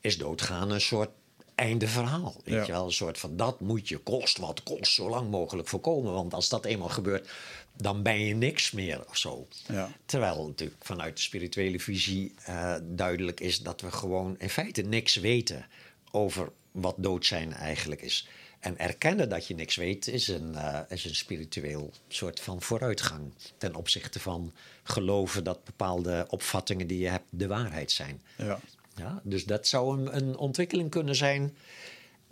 [0.00, 1.10] is doodgaan een soort
[1.54, 2.34] einde verhaal.
[2.44, 2.64] Weet Ja.
[2.66, 6.12] je wel, een soort van dat moet je kost wat kost zo lang mogelijk voorkomen.
[6.12, 7.28] Want als dat eenmaal gebeurt,
[7.76, 9.48] dan ben je niks meer of zo.
[9.68, 9.90] Ja.
[10.04, 15.14] Terwijl natuurlijk vanuit de spirituele visie eh, duidelijk is dat we gewoon in feite niks
[15.14, 15.66] weten
[16.10, 18.28] over wat dood zijn eigenlijk is.
[18.60, 23.32] En erkennen dat je niks weet is een, eh, is een spiritueel soort van vooruitgang
[23.56, 24.52] ten opzichte van
[24.82, 28.22] geloven dat bepaalde opvattingen die je hebt de waarheid zijn.
[28.36, 28.60] Ja.
[28.96, 31.56] Ja, dus dat zou een, een ontwikkeling kunnen zijn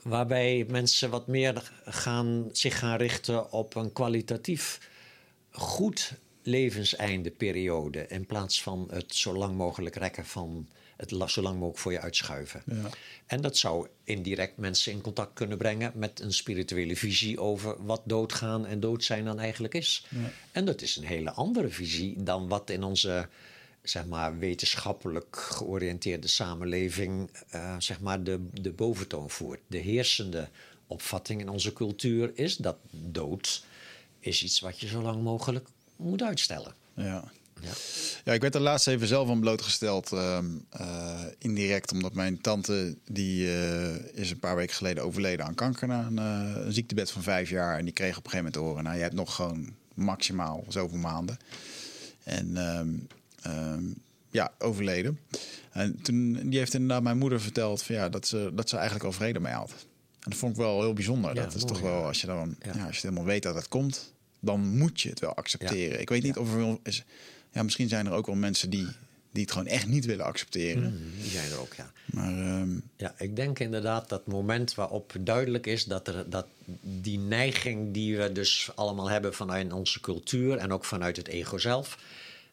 [0.02, 4.80] waarbij mensen wat meer gaan, zich gaan richten op een kwalitatief
[5.54, 11.78] goed levenseindeperiode in plaats van het zo lang mogelijk rekken van het zo lang mogelijk
[11.78, 12.62] voor je uitschuiven.
[12.66, 12.90] Ja.
[13.26, 18.02] En dat zou indirect mensen in contact kunnen brengen met een spirituele visie over wat
[18.04, 20.06] doodgaan en dood zijn dan eigenlijk is.
[20.52, 23.28] En dat is een hele andere visie dan wat in onze
[23.82, 29.60] zeg maar, wetenschappelijk georiënteerde samenleving eh, zeg maar de, de boventoon voert.
[29.66, 30.48] De heersende
[30.86, 33.64] opvatting in onze cultuur is dat dood
[34.26, 36.74] is iets wat je zo lang mogelijk moet uitstellen.
[36.94, 37.24] Ja.
[37.60, 37.70] Ja.
[38.24, 42.96] Ja, ik werd er laatst even zelf aan blootgesteld, ehm, eh, indirect, omdat mijn tante,
[43.04, 47.10] die eh, is een paar weken geleden overleden aan kanker na een, eh, een ziektebed
[47.10, 47.78] van vijf jaar.
[47.78, 50.64] En die kreeg op een gegeven moment te horen, nou, je hebt nog gewoon maximaal
[50.68, 51.36] zoveel maanden.
[52.22, 52.88] En ehm,
[53.42, 53.84] ehm,
[54.30, 55.18] ja, overleden.
[55.70, 59.04] En toen, die heeft inderdaad mijn moeder verteld van, ja, dat, ze, dat ze eigenlijk
[59.06, 59.70] al vrede mee had.
[60.20, 61.34] En dat vond ik wel heel bijzonder.
[61.34, 62.72] Ja, dat is toch wel, als je dan, Ja.
[62.74, 62.86] ja.
[62.86, 64.13] als je helemaal weet dat het komt,
[64.44, 66.00] dan moet je het wel accepteren.
[66.00, 67.04] Ik weet niet of er wel is.
[67.52, 68.86] Ja, misschien zijn er ook wel mensen die,
[69.32, 70.82] die het gewoon echt niet willen accepteren.
[70.82, 71.92] Mm, Die zijn er ook, ja.
[72.04, 76.46] Maar ehm, Ja, ik denk inderdaad dat moment waarop duidelijk is dat, er, dat
[76.80, 81.58] die neiging die we dus allemaal hebben vanuit onze cultuur en ook vanuit het ego
[81.58, 81.98] zelf,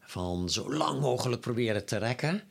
[0.01, 2.41] van zo lang mogelijk proberen te rekken,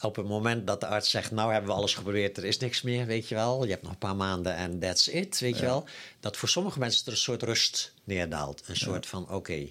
[0.00, 2.82] op het moment dat de arts zegt, nou hebben we alles geprobeerd, er is niks
[2.82, 3.64] meer, weet je wel.
[3.64, 5.84] Je hebt nog een paar maanden en that's it, weet je wel.
[6.20, 8.62] Dat voor sommige mensen er een soort rust neerdaalt.
[8.66, 9.68] Een soort van, oké,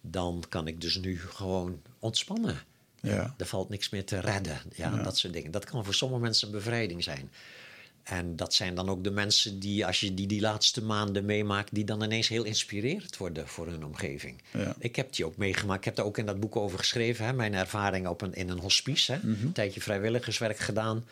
[0.00, 2.62] dan kan ik dus nu gewoon ontspannen.
[3.00, 3.34] Ja.
[3.36, 5.50] Er valt niks meer te redden, ja, dat soort dingen.
[5.50, 7.30] Dat kan voor sommige mensen een bevrijding zijn.
[8.08, 11.74] En dat zijn dan ook de mensen die, als je die die laatste maanden meemaakt,
[11.74, 14.42] die dan ineens heel inspirerend worden voor hun omgeving.
[14.52, 14.74] Ja.
[14.78, 15.78] Ik heb die ook meegemaakt.
[15.78, 17.24] Ik heb daar ook in dat boek over geschreven.
[17.24, 17.32] Hè?
[17.32, 19.12] Mijn ervaring op een, in een hospice.
[19.12, 19.18] Hè?
[19.18, 19.46] Mhm.
[19.46, 21.04] Een tijdje vrijwilligerswerk gedaan.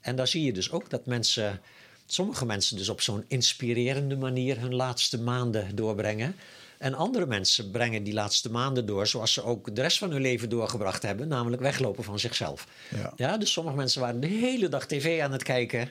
[0.00, 1.60] En daar zie je dus ook dat mensen,
[2.06, 6.34] sommige mensen dus op zo'n inspirerende manier hun laatste maanden doorbrengen.
[6.78, 10.20] En andere mensen brengen die laatste maanden door zoals ze ook de rest van hun
[10.20, 12.66] leven doorgebracht hebben, namelijk weglopen van zichzelf.
[13.16, 13.36] Ja.
[13.36, 15.90] dus sommige mensen waren de hele dag tv aan het kijken.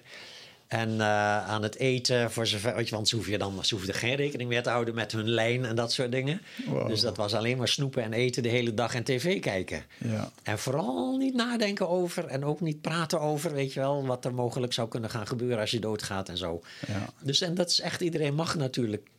[0.72, 3.76] En eh, aan het eten, voor zover, weet je, want ze hoeven, je dan, ze
[3.76, 6.42] hoefden geen rekening meer te houden met hun lijn en dat soort dingen.
[6.66, 6.88] Wow.
[6.88, 9.86] Dus dat was alleen maar snoepen en eten de hele dag en tv kijken.
[9.98, 10.32] Ja.
[10.44, 14.34] En vooral niet nadenken over en ook niet praten over, weet je wel, wat er
[14.34, 16.62] mogelijk zou kunnen gaan gebeuren als je doodgaat en zo.
[16.88, 17.10] Ja.
[17.22, 19.10] Dus en dat is echt, iedereen mag natuurlijk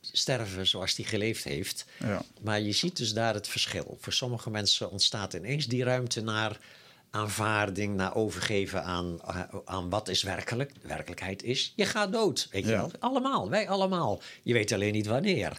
[0.00, 1.86] sterven zoals hij geleefd heeft.
[1.98, 2.22] Ja.
[2.40, 3.96] Maar je ziet dus daar het verschil.
[4.00, 6.58] Voor sommige mensen ontstaat ineens die ruimte naar
[7.20, 9.18] aanvaarding, naar overgeven aan,
[9.64, 10.72] aan wat is werkelijk.
[10.82, 12.48] Werkelijkheid is, je gaat dood.
[12.50, 12.76] Weet je Ja.
[12.76, 12.90] wel?
[12.98, 14.20] Allemaal, wij allemaal.
[14.42, 15.58] Je weet alleen niet wanneer.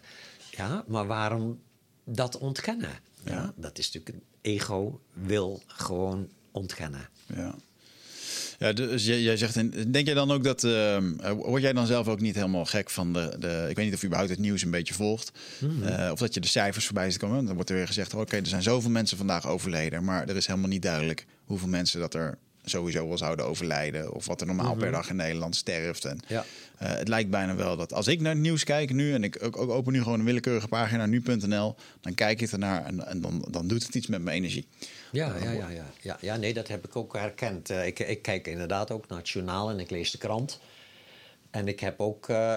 [0.51, 1.59] Ja, maar waarom
[2.05, 2.99] dat ontkennen?
[3.23, 3.53] Ja.
[3.55, 7.09] dat is natuurlijk een ego wil gewoon ontkennen.
[7.35, 7.55] Ja.
[8.59, 10.97] Ja, dus jij, jij zegt, in- denk jij dan ook dat, eh,
[11.35, 13.99] word jij dan zelf ook niet helemaal gek van de, de ik weet niet of
[13.99, 15.31] je überhaupt het nieuws een beetje volgt,
[15.83, 18.35] Eh, of dat je de cijfers voorbij ziet komen, dan wordt er weer gezegd, oké,
[18.37, 22.13] er zijn zoveel mensen vandaag overleden, maar er is helemaal niet duidelijk hoeveel mensen dat
[22.13, 26.05] er sowieso wel zouden overlijden, of wat er normaal per dag in Nederland sterft.
[26.05, 26.45] En, Ja.
[26.77, 29.43] eh, het lijkt bijna wel dat als ik naar het nieuws kijk nu, en ik
[29.43, 33.21] ook, ook open nu gewoon een willekeurige pagina, nu.nl, dan kijk ik ernaar en, en
[33.21, 34.67] dan, dan doet het iets met mijn energie.
[35.11, 36.17] Ja, ja, ja, ja, ja.
[36.21, 37.69] ja nee, dat heb ik ook herkend.
[37.69, 40.59] Eh, ik, ik kijk inderdaad ook naar het journaal en ik lees de krant.
[41.51, 42.55] En ik heb ook eh,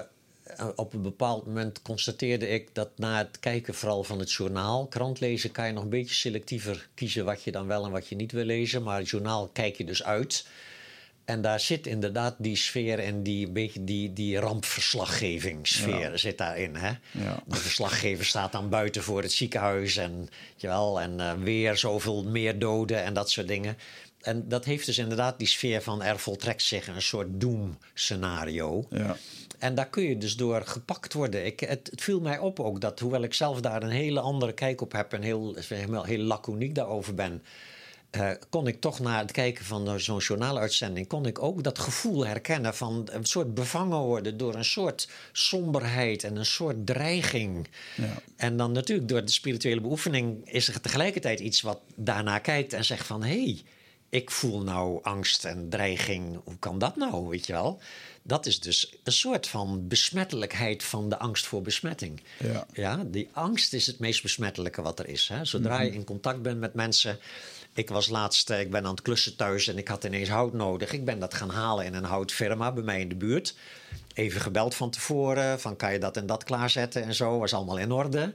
[0.77, 5.21] op een bepaald moment constateerde ik dat na het kijken vooral van het journaal, krant
[5.21, 8.17] lezen kan je nog een beetje selectiever kiezen wat je dan wel en wat je
[8.17, 8.83] niet wil lezen.
[8.83, 10.45] Maar het journaal kijk je dus uit.
[11.25, 16.77] En daar zit inderdaad die sfeer en die, beetje die, die rampverslaggevingssfeer zit daarin.
[16.77, 16.93] Hè?
[17.11, 17.43] Ja.
[17.47, 21.77] De verslaggever staat dan buiten voor het ziekenhuis en, weet je wel, en eh, weer
[21.77, 23.77] zoveel meer doden en dat soort dingen.
[24.21, 28.87] En dat heeft dus inderdaad die sfeer van er voltrekt zich een soort doem-scenario.
[28.91, 29.17] Ja.
[29.59, 31.47] En daar kun je dus door gepakt worden.
[31.47, 34.53] Ik, het, het viel mij op ook dat, hoewel ik zelf daar een hele andere
[34.53, 37.43] kijk op heb en heel, heel, heel laconiek daarover ben,
[38.11, 42.27] eh, kon ik toch na het kijken van zo'n journaaluitzending, kon ik ook dat gevoel
[42.27, 47.69] herkennen van een soort bevangen worden door een soort somberheid en een soort dreiging.
[47.97, 48.15] Ja.
[48.37, 52.85] En dan natuurlijk door de spirituele beoefening is er tegelijkertijd iets wat daarna kijkt en
[52.85, 53.63] zegt van hé, hey,
[54.11, 56.41] ik voel nou angst en dreiging.
[56.45, 57.81] Hoe kan dat nou, weet je wel?
[58.23, 62.23] Dat is dus een soort van besmettelijkheid van de angst voor besmetting.
[62.39, 62.67] Ja.
[62.73, 65.29] Ja, die angst is het meest besmettelijke wat er is.
[65.29, 65.45] Hè?
[65.45, 67.19] Zodra je in contact bent met mensen.
[67.75, 70.53] Ik was laatst, eh, ik ben aan het klussen thuis en ik had ineens hout
[70.53, 70.93] nodig.
[70.93, 73.55] Ik ben dat gaan halen in een houtfirma bij mij in de buurt.
[74.15, 77.39] Even gebeld van tevoren, van kan je dat en dat klaarzetten en zo.
[77.39, 78.35] Was allemaal in orde.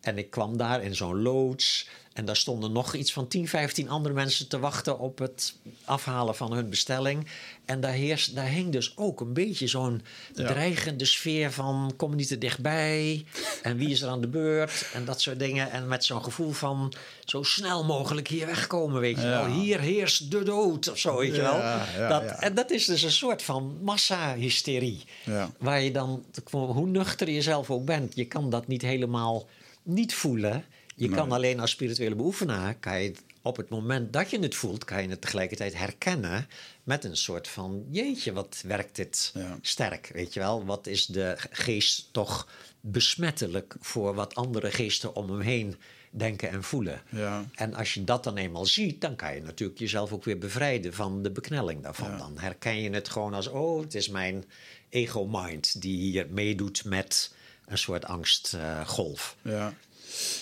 [0.00, 1.88] En ik kwam daar in zo'n loods.
[2.14, 5.54] En daar stonden nog iets van 10, 15 andere mensen te wachten op het
[5.84, 7.26] afhalen van hun bestelling.
[7.64, 10.02] En daar, heerst, daar hing dus ook een beetje zo'n
[10.34, 10.46] Ja.
[10.46, 13.24] dreigende sfeer van kom niet te dichtbij.
[13.62, 14.86] En wie is er aan de beurt?
[14.92, 15.70] En dat soort dingen.
[15.70, 16.92] En met zo'n gevoel van
[17.24, 19.46] zo snel mogelijk hier wegkomen, weet je Ja.
[19.46, 19.60] wel.
[19.60, 21.56] Hier heerst de dood of zo, weet je wel.
[21.56, 22.38] Ja, dat.
[22.38, 25.04] En dat is dus een soort van massahysterie.
[25.24, 25.50] Ja.
[25.58, 29.46] Waar je dan, hoe nuchter je zelf ook bent, je kan dat niet helemaal
[29.82, 30.64] niet voelen.
[30.94, 34.84] Je kan alleen als spirituele beoefenaar, kan je op het moment dat je het voelt,
[34.84, 36.48] kan je het tegelijkertijd herkennen
[36.84, 39.58] met een soort van, jeetje, wat werkt dit Ja.
[39.60, 40.64] sterk, weet je wel?
[40.64, 42.48] Wat is de geest toch
[42.80, 45.76] besmettelijk voor wat andere geesten om hem heen
[46.10, 47.02] denken en voelen?
[47.10, 47.44] Ja.
[47.54, 50.94] En als je dat dan eenmaal ziet, dan kan je natuurlijk jezelf ook weer bevrijden
[50.94, 52.18] van de beknelling daarvan.
[52.18, 54.44] Dan herken je het gewoon als, oh, het is mijn
[54.88, 57.34] ego-mind die hier meedoet met
[57.66, 59.36] een soort angstgolf.
[59.42, 59.74] Ja.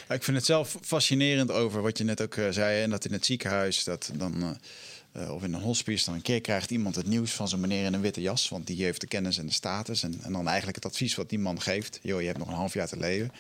[0.09, 2.83] Ik vind het zelf fascinerend over wat je net ook eh, zei.
[2.83, 6.23] En dat in het ziekenhuis, dat dan, eh, eh, of in een hospice, dan een
[6.23, 8.49] keer krijgt iemand het nieuws van zo'n meneer in een witte jas.
[8.49, 10.03] Want die heeft de kennis en de status.
[10.03, 11.99] En, en dan eigenlijk het advies wat die man geeft.
[12.03, 13.33] Joh, je hebt nog een half jaar te leven.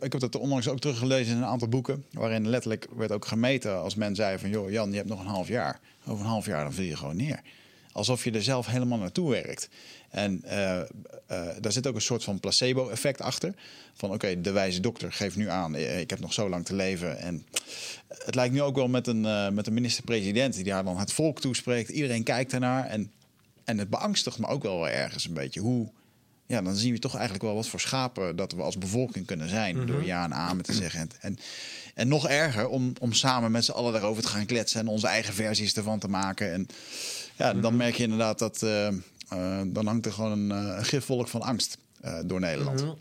[0.00, 2.04] Ik heb dat onlangs ook teruggelezen in een aantal boeken.
[2.10, 4.50] Waarin letterlijk werd ook gemeten als men zei van...
[4.50, 5.80] joh, Jan, je hebt nog een half jaar.
[6.06, 7.40] Over een half jaar dan viel je gewoon neer.
[7.94, 9.68] Alsof je er zelf helemaal naartoe werkt.
[10.10, 10.86] En eh, eh,
[11.60, 13.54] daar zit ook een soort van placebo-effect achter.
[13.94, 16.74] Van oké, de wijze dokter geeft nu aan, eh, ik heb nog zo lang te
[16.74, 17.18] leven.
[17.18, 17.46] En
[18.08, 21.40] het lijkt nu ook wel met een, met een minister-president die daar dan het volk
[21.40, 21.88] toespreekt.
[21.88, 22.86] Iedereen kijkt ernaar.
[22.86, 23.12] En,
[23.64, 25.60] en het beangstigt me ook wel wel ergens een beetje.
[25.60, 25.88] Hoe,
[26.46, 29.48] ja, dan zien we toch eigenlijk wel wat voor schapen dat we als bevolking kunnen
[29.48, 29.86] zijn.
[29.86, 31.00] Door ja en amen te zeggen.
[31.00, 31.38] En, en,
[31.94, 35.06] en nog erger om, om samen met z'n allen daarover te gaan kletsen en onze
[35.06, 36.52] eigen versies ervan te maken.
[36.52, 36.66] En
[37.36, 40.84] ja, dan merk je inderdaad dat eh, eh, dan hangt er gewoon een, eh, een
[40.84, 41.78] gifvolk van angst
[42.24, 42.82] door Nederland.
[42.82, 42.94] Mhm.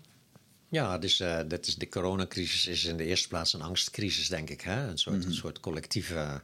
[0.69, 4.61] Ja, dus dat is de coronacrisis is in de eerste plaats een angstcrisis, denk ik.
[4.61, 4.88] Hè?
[4.88, 6.41] Een, soort, een soort collectieve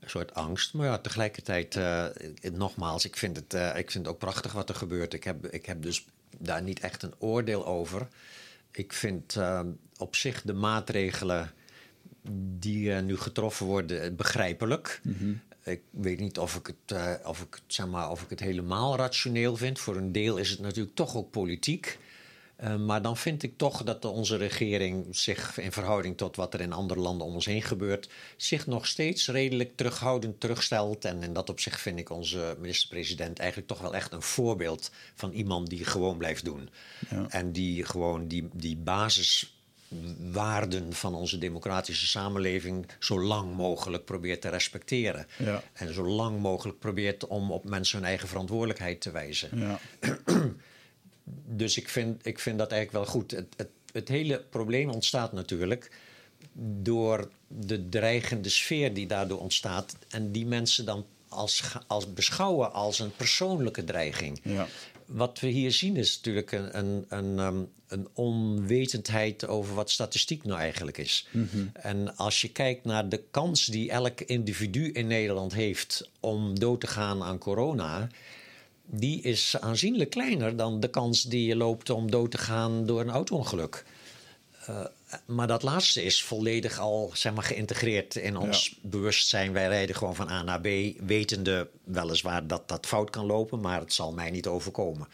[0.00, 0.74] een soort angst.
[0.74, 1.78] Maar ja, tegelijkertijd,
[2.52, 5.14] nogmaals, ik vind, het, ik vind het ook prachtig wat er gebeurt.
[5.14, 6.06] Ik heb, ik heb dus
[6.38, 8.08] daar niet echt een oordeel over.
[8.70, 9.36] Ik vind
[9.96, 11.52] op zich de maatregelen
[12.58, 15.00] die nu getroffen worden begrijpelijk.
[15.64, 18.96] Ik weet niet of ik, het, eh, of, ik, zeg maar, of ik het helemaal
[18.96, 19.78] rationeel vind.
[19.78, 21.98] Voor een deel is het natuurlijk toch ook politiek.
[22.56, 26.60] Eh, maar dan vind ik toch dat onze regering zich in verhouding tot wat er
[26.60, 31.04] in andere landen om ons heen gebeurt, zich nog steeds redelijk terughoudend terugstelt.
[31.04, 35.32] En in dat opzicht vind ik onze minister-president eigenlijk toch wel echt een voorbeeld van
[35.32, 36.68] iemand die gewoon blijft doen.
[37.28, 38.76] En die gewoon die, die
[39.90, 45.26] basiswaarden van onze democratische samenleving zo lang mogelijk probeert te respecteren.
[45.38, 45.62] Ja.
[45.72, 49.58] En zo lang mogelijk probeert om op mensen hun eigen verantwoordelijkheid te wijzen.
[49.58, 49.78] Ja.
[51.52, 53.30] Dus ik vind, ik vind dat eigenlijk wel goed.
[53.30, 55.90] Het, het, het hele probleem ontstaat natuurlijk
[56.82, 59.96] door de dreigende sfeer die daardoor ontstaat.
[60.08, 64.40] En die mensen dan als, als beschouwen als een persoonlijke dreiging.
[64.42, 64.66] Ja.
[65.06, 70.44] Wat we hier zien is natuurlijk een, een, een, ehm, een onwetendheid over wat statistiek
[70.44, 71.26] nou eigenlijk is.
[71.72, 76.80] En als je kijkt naar de kans die elk individu in Nederland heeft om dood
[76.80, 78.08] te gaan aan corona,
[78.86, 83.00] die is aanzienlijk kleiner dan de kans die je loopt om dood te gaan door
[83.00, 83.84] een auto-ongeluk.
[84.66, 84.84] Eh,
[85.26, 89.52] maar dat laatste is volledig al zeg maar, geïntegreerd in ons bewustzijn.
[89.52, 90.68] Wij rijden gewoon van A naar B,
[91.06, 95.08] wetende weliswaar dat dat fout kan lopen, maar het zal mij niet overkomen.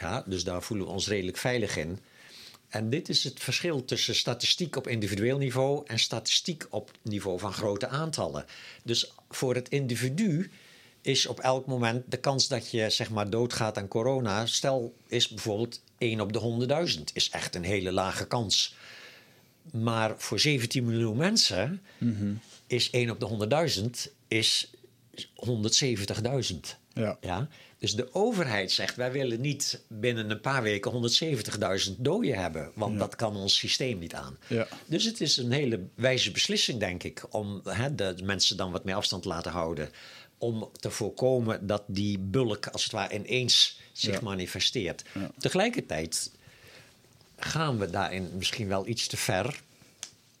[0.00, 1.98] Ja, dus daar voelen we ons redelijk veilig in.
[2.68, 7.52] En dit is het verschil tussen statistiek op individueel niveau en statistiek op niveau van
[7.52, 8.44] grote aantallen.
[8.82, 10.50] Dus voor het individu
[11.02, 15.28] is op elk moment de kans dat je zeg maar doodgaat aan corona, stel is
[15.28, 18.74] bijvoorbeeld 1 op de 100.000, is echt een hele lage kans.
[19.72, 21.82] Maar voor 17 miljoen mensen
[22.66, 23.68] is 1 op de
[24.08, 24.70] 100.000 is
[25.24, 26.76] 170.000.
[26.98, 27.16] Ja.
[27.20, 27.48] Ja?
[27.78, 31.10] Dus de overheid zegt, wij willen niet binnen een paar weken
[31.90, 32.70] 170.000 doden hebben.
[32.74, 34.38] Want dat kan ons systeem niet aan.
[34.46, 34.66] Ja.
[34.86, 38.84] Dus het is een hele wijze beslissing, denk ik, om hè, de mensen dan wat
[38.84, 39.90] meer afstand te laten houden.
[40.38, 44.20] Om te voorkomen dat die bulk als het ware ineens zich Ja.
[44.22, 45.02] manifesteert.
[45.38, 46.30] Tegelijkertijd
[47.38, 49.60] gaan we daarin misschien wel iets te ver.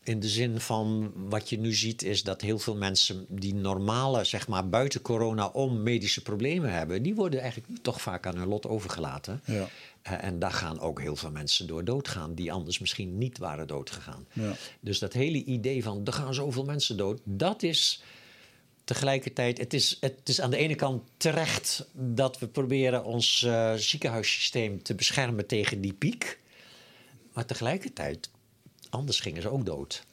[0.08, 4.24] In de zin van wat je nu ziet is dat heel veel mensen die normale,
[4.24, 8.48] zeg maar buiten corona om medische problemen hebben, die worden eigenlijk toch vaak aan hun
[8.48, 9.40] lot overgelaten.
[9.44, 9.68] Ja.
[10.02, 13.66] Eh, en daar gaan ook heel veel mensen door doodgaan die anders misschien niet waren
[13.66, 14.26] doodgegaan.
[14.32, 14.56] Ja.
[14.80, 18.02] Dus dat hele idee van er gaan zoveel mensen dood, dat is
[18.84, 23.74] tegelijkertijd, het is, het is aan de ene kant terecht dat we proberen ons eh,
[23.74, 26.38] ziekenhuissysteem te beschermen tegen die piek.
[27.32, 28.30] Maar tegelijkertijd,
[28.90, 30.04] anders gingen ze ook dood.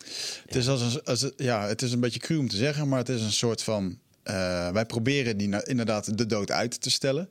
[0.45, 2.99] Het is, als een, als, ja, het is een beetje cru om te zeggen, maar
[2.99, 3.99] het is een soort van.
[4.23, 7.29] eh, wij proberen die inderdaad de dood uit te stellen.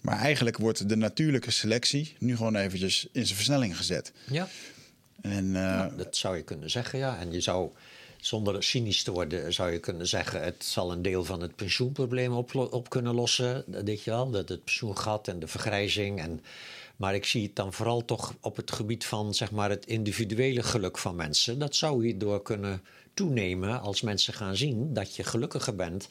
[0.00, 4.12] Maar eigenlijk wordt de natuurlijke selectie nu gewoon eventjes in zijn versnelling gezet.
[4.30, 4.48] Ja.
[5.20, 7.18] En eh, Nou, dat zou je kunnen zeggen, ja.
[7.18, 7.70] En je zou,
[8.20, 10.42] zonder cynisch te worden, zou je kunnen zeggen...
[10.42, 13.64] het zal een deel van het pensioenprobleem op, op kunnen lossen.
[13.86, 16.20] Je wel, dat het pensioengat en de vergrijzing.
[16.20, 16.40] En,
[17.02, 20.62] maar ik zie het dan vooral toch op het gebied van zeg maar, het individuele
[20.62, 21.58] geluk van mensen.
[21.58, 22.82] Dat zou hierdoor kunnen
[23.14, 26.08] toenemen als mensen gaan zien dat je gelukkiger bent...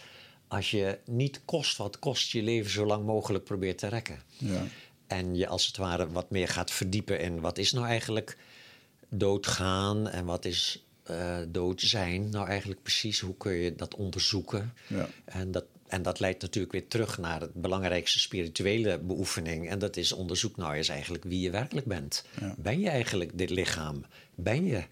[0.47, 4.19] als je niet kost wat kost je leven zo lang mogelijk probeert te rekken.
[4.37, 4.63] ja.
[5.07, 8.37] En je als het ware wat meer gaat verdiepen in wat is nou eigenlijk
[9.09, 13.19] doodgaan en wat is eh, dood zijn nou eigenlijk precies?
[13.19, 14.73] Hoe kun je dat onderzoeken?
[14.87, 15.09] Ja.
[15.25, 19.69] En, dat, en dat leidt natuurlijk weer terug naar het belangrijkste spirituele beoefening.
[19.69, 22.25] En dat is onderzoek nou eens eigenlijk wie je werkelijk bent.
[22.57, 24.05] Ben je eigenlijk dit lichaam?
[24.35, 24.83] Ben je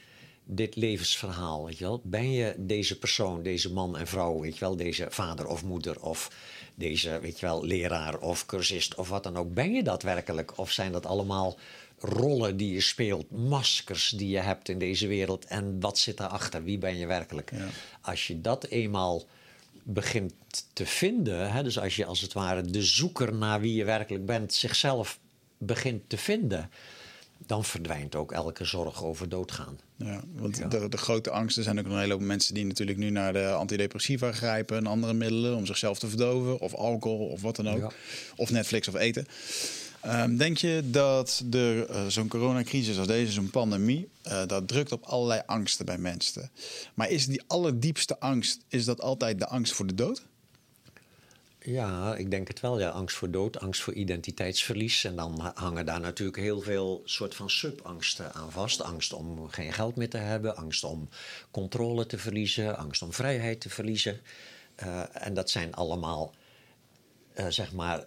[0.44, 1.66] dit levensverhaal?
[1.66, 2.02] Weet je wel?
[2.04, 4.40] Ben je deze persoon, deze man en vrouw?
[4.40, 4.76] Weet je wel?
[4.76, 6.32] Deze vader of moeder of
[6.76, 9.54] deze weet je wel, leraar of cursist of wat dan ook.
[9.54, 10.58] Ben je dat werkelijk?
[10.58, 11.58] Of zijn dat allemaal
[11.98, 15.46] rollen die je speelt, maskers die je hebt in deze wereld?
[15.46, 16.64] En wat zit daarachter?
[16.64, 17.52] Wie ben je werkelijk?
[18.02, 19.28] Als je dat eenmaal
[19.94, 20.34] begint
[20.74, 24.26] te vinden, hè, dus als je als het ware de zoeker naar wie je werkelijk
[24.26, 25.20] bent zichzelf
[25.58, 26.70] begint te vinden,
[27.46, 29.80] dan verdwijnt ook elke zorg over doodgaan.
[29.96, 30.68] Ja, want Ja.
[30.68, 33.52] De, de grote angsten zijn ook een hele hoop mensen die natuurlijk nu naar de
[33.52, 37.80] antidepressiva grijpen en andere middelen om zichzelf te verdoven, of alcohol of wat dan ook,
[37.80, 37.90] Ja.
[38.36, 39.26] of Netflix of eten.
[40.02, 45.04] Ehm, denk je dat eh, zo'n coronacrisis als deze, zo'n pandemie, eh, dat drukt op
[45.04, 46.52] allerlei angsten bij mensen?
[46.94, 50.22] Maar is die allerdiepste angst, is dat altijd de angst voor de dood?
[51.62, 52.80] Ja, ik denk het wel.
[52.80, 52.90] Ja.
[52.90, 55.04] Angst voor dood, angst voor identiteitsverlies.
[55.04, 58.82] En dan ha- hangen daar natuurlijk heel veel soort van subangsten aan vast.
[58.82, 61.10] Angst om geen geld meer te hebben, angst om
[61.52, 64.20] controle te verliezen, angst om vrijheid te verliezen.
[64.76, 66.34] Eh, en dat zijn allemaal,
[67.50, 68.06] zeg maar,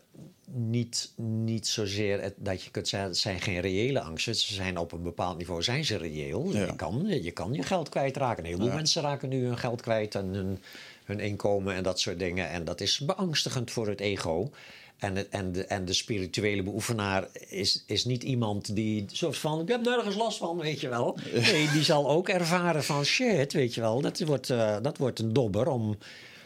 [0.55, 4.35] niet, niet zozeer het, dat je kunt zeggen, het zijn geen reële angsten.
[4.35, 6.53] Ze zijn op een bepaald niveau, zijn ze reëel.
[6.53, 6.66] Ja.
[6.66, 8.39] Je, kan, je kan je geld kwijtraken.
[8.39, 8.74] Een heleboel Ja.
[8.74, 10.59] mensen raken nu hun geld kwijt en hun,
[11.05, 12.49] hun inkomen en dat soort dingen.
[12.51, 14.51] En dat is beangstigend voor het ego.
[14.99, 19.61] En, het, en, de, en de spirituele beoefenaar is, is niet iemand die soort van...
[19.61, 21.19] ik heb nergens last van, weet je wel.
[21.53, 24.01] Nee, die zal ook ervaren van shit, weet je wel.
[24.01, 25.97] Dat wordt, eh, dat wordt een dobber om...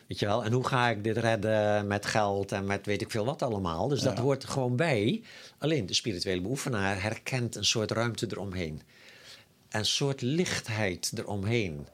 [0.06, 3.10] Weet je wel, en hoe ga ik dit redden met geld en met weet ik
[3.10, 3.88] veel wat allemaal.
[3.88, 4.22] Dus dat Ja.
[4.22, 5.22] hoort er gewoon bij.
[5.58, 8.82] Alleen de spirituele beoefenaar herkent een soort ruimte eromheen
[9.70, 11.86] een soort lichtheid eromheen.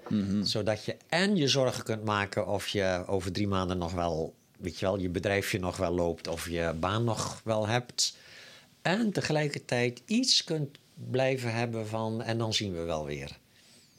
[0.42, 4.78] Zodat je en je zorgen kunt maken of je over drie maanden nog wel, weet
[4.78, 8.16] je wel, je bedrijfje nog wel loopt of je baan nog wel hebt.
[8.82, 10.78] En tegelijkertijd iets kunt
[11.10, 13.38] blijven hebben van en dan zien we wel weer.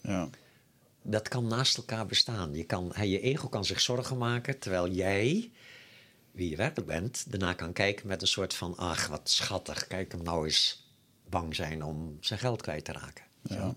[0.01, 0.29] Ja.
[1.03, 2.53] Dat kan naast elkaar bestaan.
[2.53, 5.51] Je, kan, je ego kan zich zorgen maken terwijl jij,
[6.31, 10.11] wie je werkelijk bent, daarna kan kijken met een soort van: ach, wat schattig, kijk
[10.11, 10.91] hem nou eens
[11.29, 13.23] bang zijn om zijn geld kwijt te raken.
[13.41, 13.75] Ja.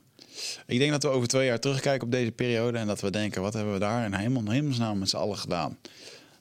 [0.66, 3.42] Ik denk dat we over twee jaar terugkijken op deze periode en dat we denken,
[3.42, 5.78] wat hebben we daar in hemel, hemelsnaam met z'n allen gedaan?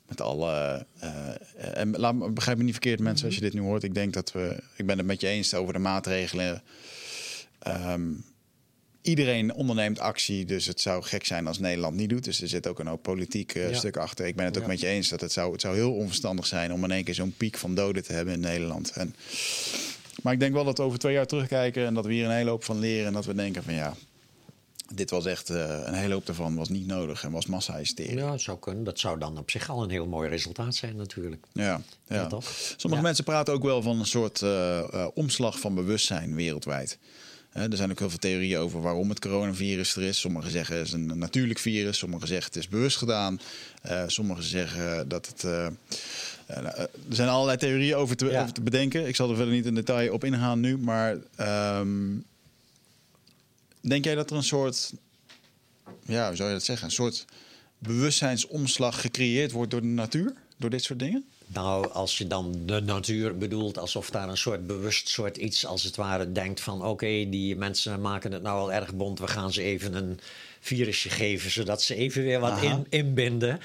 [0.07, 0.85] Met alle.
[0.99, 1.29] eh,
[1.77, 3.83] en laat me, begrijp me niet verkeerd, mensen, als je dit nu hoort.
[3.83, 4.63] Ik denk dat we.
[4.75, 6.63] Ik ben het met je eens over de maatregelen.
[7.59, 8.11] Ehm,
[9.06, 12.23] iedereen onderneemt actie, dus het zou gek zijn als Nederland niet doet.
[12.23, 13.77] Dus er zit ook een hoop politiek eh, Ja.
[13.77, 14.26] stuk achter.
[14.26, 14.69] Ik ben het ook Ja.
[14.69, 17.14] met je eens dat het zou, het zou heel onverstandig zijn om in één keer
[17.14, 18.91] zo'n piek van doden te hebben in Nederland.
[18.91, 19.15] En,
[20.22, 22.32] maar ik denk wel dat we over twee jaar terugkijken en dat we hier een
[22.36, 23.07] hele hoop van leren.
[23.07, 23.94] En dat we denken van ja,
[24.94, 28.18] dit was echt eh, een hele hoop daarvan was niet nodig en was massa-hysterie.
[28.18, 28.84] Ja, dat zou kunnen.
[28.84, 31.45] Dat zou dan op zich al een heel mooi resultaat zijn natuurlijk.
[31.52, 32.27] Ja, ja.
[32.77, 33.07] Sommige Ja.
[33.07, 36.98] mensen praten ook wel van een soort eh, omslag van bewustzijn wereldwijd.
[37.56, 40.19] Er zijn ook heel veel theorieën over waarom het coronavirus er is.
[40.19, 43.40] Sommigen zeggen het is een natuurlijk virus, sommigen zeggen het is bewust gedaan.
[43.82, 45.44] Eh, sommigen zeggen dat het.
[45.44, 45.65] eh,
[46.45, 48.41] eh, er zijn allerlei theorieën over te, Ja.
[48.41, 49.07] over te bedenken.
[49.07, 50.77] Ik zal er verder niet in detail op ingaan nu.
[50.77, 51.98] Maar ehm,
[53.82, 54.94] denk jij dat er een soort.
[56.06, 56.86] Ja, hoe zou je dat zeggen?
[56.86, 57.26] Een soort
[57.80, 60.34] bewustzijnsomslag gecreëerd wordt door de natuur?
[60.57, 61.26] Door dit soort dingen?
[61.47, 65.84] Nou, als je dan de natuur bedoelt, alsof daar een soort bewust soort iets als
[65.84, 69.53] het ware denkt van oké, die mensen maken het nou al erg bond, we gaan
[69.53, 70.19] ze even een
[70.59, 73.59] virusje geven, zodat ze even weer wat in, inbinden.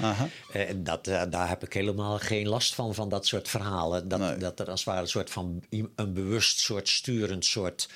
[0.53, 4.09] Eh, dat, eh, daar heb ik helemaal geen last van, van dat soort verhalen.
[4.09, 4.37] Dat, Nee.
[4.37, 5.63] dat er als het ware een soort van
[5.95, 7.89] een bewust soort sturend soort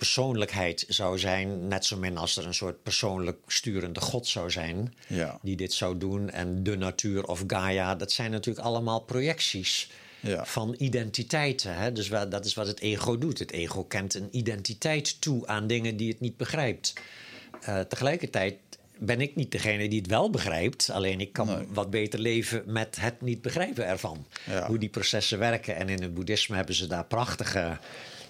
[0.00, 1.68] persoonlijkheid zou zijn.
[1.68, 5.38] Net zo min als er een soort persoonlijk sturende god zou zijn Ja.
[5.42, 6.30] die dit zou doen.
[6.30, 9.90] En de natuur of Gaia, dat zijn natuurlijk allemaal projecties
[10.20, 10.44] Ja.
[10.44, 11.74] van identiteiten.
[11.76, 11.92] Hè?
[11.92, 13.38] Dus dat is wat het ego doet.
[13.38, 16.92] Het ego kent een identiteit toe aan dingen die het niet begrijpt.
[17.60, 18.54] Eh, tegelijkertijd
[18.98, 20.90] ben ik niet degene die het wel begrijpt.
[20.90, 21.66] Alleen ik kan Nee.
[21.72, 24.26] wat beter leven met het niet begrijpen ervan.
[24.46, 24.66] Ja.
[24.66, 25.76] Hoe die processen werken.
[25.76, 27.78] En in het boeddhisme hebben ze daar prachtige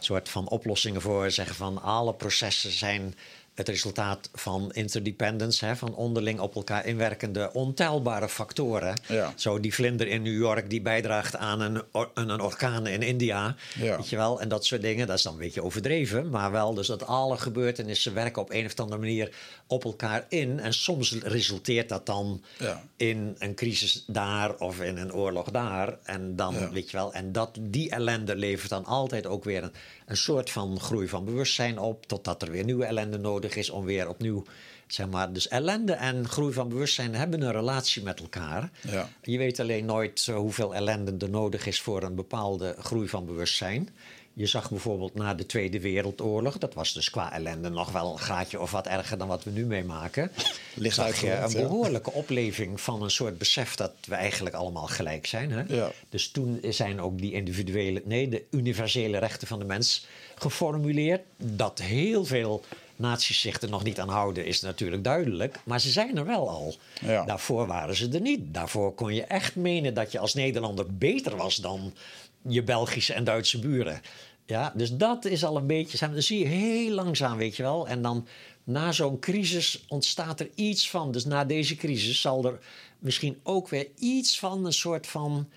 [0.04, 1.30] soort van oplossingen voor.
[1.30, 3.14] Zeggen van alle processen zijn
[3.60, 8.94] het resultaat van interdependence, hè, van onderling op elkaar inwerkende ontelbare factoren.
[9.08, 9.32] Ja.
[9.36, 13.56] Zo die vlinder in New York die bijdraagt aan een, or- een orkaan in India.
[13.78, 13.96] Ja.
[13.96, 14.40] Weet je wel?
[14.40, 16.30] En dat soort dingen, dat is dan een beetje overdreven.
[16.30, 19.34] Maar wel dus dat alle gebeurtenissen werken op een of andere manier
[19.66, 20.60] op elkaar in.
[20.60, 22.82] En soms resulteert dat dan Ja.
[22.96, 25.98] in een crisis daar of in een oorlog daar.
[26.02, 29.72] En dan, weet je wel, en dat, die ellende levert dan altijd ook weer een,
[30.10, 32.06] een soort van groei van bewustzijn op.
[32.06, 34.44] Totdat er weer nieuwe ellende nodig is om weer opnieuw,
[34.86, 35.32] zeg maar.
[35.32, 38.70] Dus ellende en groei van bewustzijn hebben een relatie met elkaar.
[38.80, 39.08] Ja.
[39.22, 43.26] Je weet alleen nooit eh, hoeveel ellende er nodig is voor een bepaalde groei van
[43.26, 43.88] bewustzijn.
[44.32, 48.18] Je zag bijvoorbeeld na de Tweede Wereldoorlog, dat was dus qua ellende nog wel een
[48.18, 50.30] graadje of wat erger dan wat we nu meemaken.
[50.74, 55.26] Licht zag je een behoorlijke opleving van een soort besef dat we eigenlijk allemaal gelijk
[55.26, 55.50] zijn.
[55.50, 55.62] Hè?
[55.74, 55.90] Ja.
[56.08, 61.22] Dus toen zijn ook die individuele, nee, de universele rechten van de mens geformuleerd.
[61.36, 62.64] Dat heel veel
[62.96, 65.58] naties zich er nog niet aan houden, is natuurlijk duidelijk.
[65.64, 66.74] Maar ze zijn er wel al.
[67.00, 67.24] Ja.
[67.24, 68.40] Daarvoor waren ze er niet.
[68.54, 71.92] Daarvoor kon je echt menen dat je als Nederlander beter was dan
[72.48, 74.00] je Belgische en Duitse buren.
[74.46, 76.08] Ja, dus dat is al een beetje.
[76.08, 77.88] Dan zie je heel langzaam, weet je wel.
[77.88, 78.26] En dan
[78.64, 81.12] na zo'n crisis ontstaat er iets van.
[81.12, 82.58] Dus na deze crisis zal er
[82.98, 85.48] misschien ook weer iets van een soort van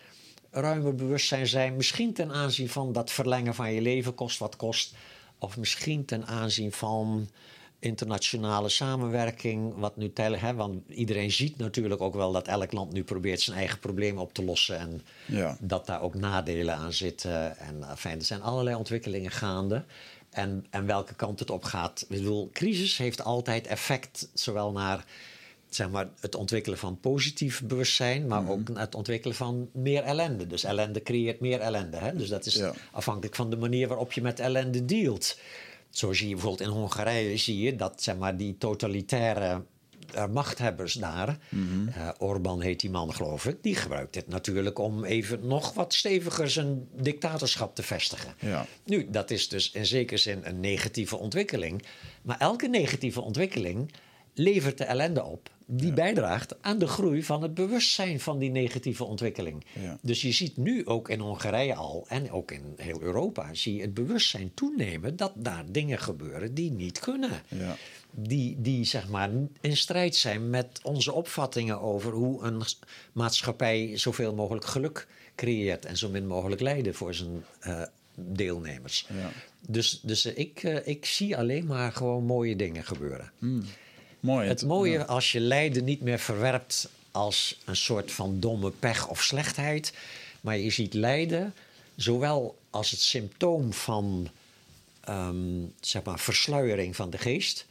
[0.52, 1.76] ruimer bewustzijn zijn.
[1.76, 4.94] Misschien ten aanzien van dat verlengen van je leven, kost wat kost.
[5.40, 7.30] Of misschien ten aanzien van
[7.84, 9.74] internationale samenwerking.
[9.76, 13.42] Wat nu tel, hè, want iedereen ziet natuurlijk ook wel dat elk land nu probeert
[13.42, 14.78] zijn eigen problemen op te lossen.
[14.80, 15.58] En Ja.
[15.62, 17.58] dat daar ook nadelen aan zitten.
[17.58, 19.84] En enfin, er zijn allerlei ontwikkelingen gaande.
[20.30, 22.02] En, en welke kant het op gaat.
[22.10, 25.06] Ik bedoel, crisis heeft altijd effect, zowel naar
[25.70, 30.48] zeg maar, het ontwikkelen van positief bewustzijn, maar ook naar het ontwikkelen van meer ellende.
[30.48, 31.98] Dus ellende creëert meer ellende.
[31.98, 32.16] Hè?
[32.16, 32.74] Dus dat is Ja.
[32.92, 35.38] afhankelijk van de manier waarop je met ellende dealt.
[35.94, 39.64] Zo zie je bijvoorbeeld in Hongarije zie je dat zeg maar, die totalitaire
[40.14, 41.38] eh, machthebbers daar,
[41.94, 45.94] eh, Orbán heet die man geloof ik, die gebruikt dit natuurlijk om even nog wat
[45.94, 48.34] steviger zijn dictatorschap te vestigen.
[48.40, 48.66] Ja.
[48.86, 51.84] Nu, dat is dus in zekere zin een negatieve ontwikkeling.
[52.22, 53.92] Maar elke negatieve ontwikkeling
[54.34, 55.52] levert de ellende op.
[55.66, 59.66] Die bijdraagt aan de groei van het bewustzijn van die negatieve ontwikkeling.
[59.80, 59.98] Ja.
[60.02, 63.54] Dus je ziet nu ook in Hongarije al en ook in heel Europa...
[63.54, 67.42] zie je het bewustzijn toenemen dat daar dingen gebeuren die niet kunnen.
[67.48, 67.76] Ja.
[68.12, 69.30] Die, die zeg maar
[69.62, 72.62] in strijd zijn met onze opvattingen over hoe een
[73.14, 77.82] maatschappij zoveel mogelijk geluk creëert en zo min mogelijk lijden voor zijn eh,
[78.16, 79.08] deelnemers.
[79.14, 79.32] Ja.
[79.68, 83.32] Dus, dus ik, eh, ik zie alleen maar gewoon mooie dingen gebeuren.
[84.24, 84.48] Mooi.
[84.48, 89.24] Het mooie als je lijden niet meer verwerpt als een soort van domme pech of
[89.24, 89.94] slechtheid,
[90.42, 91.54] maar je ziet lijden
[91.96, 94.30] zowel als het symptoom van
[95.02, 97.66] ehm, zeg maar versluiering van de geest,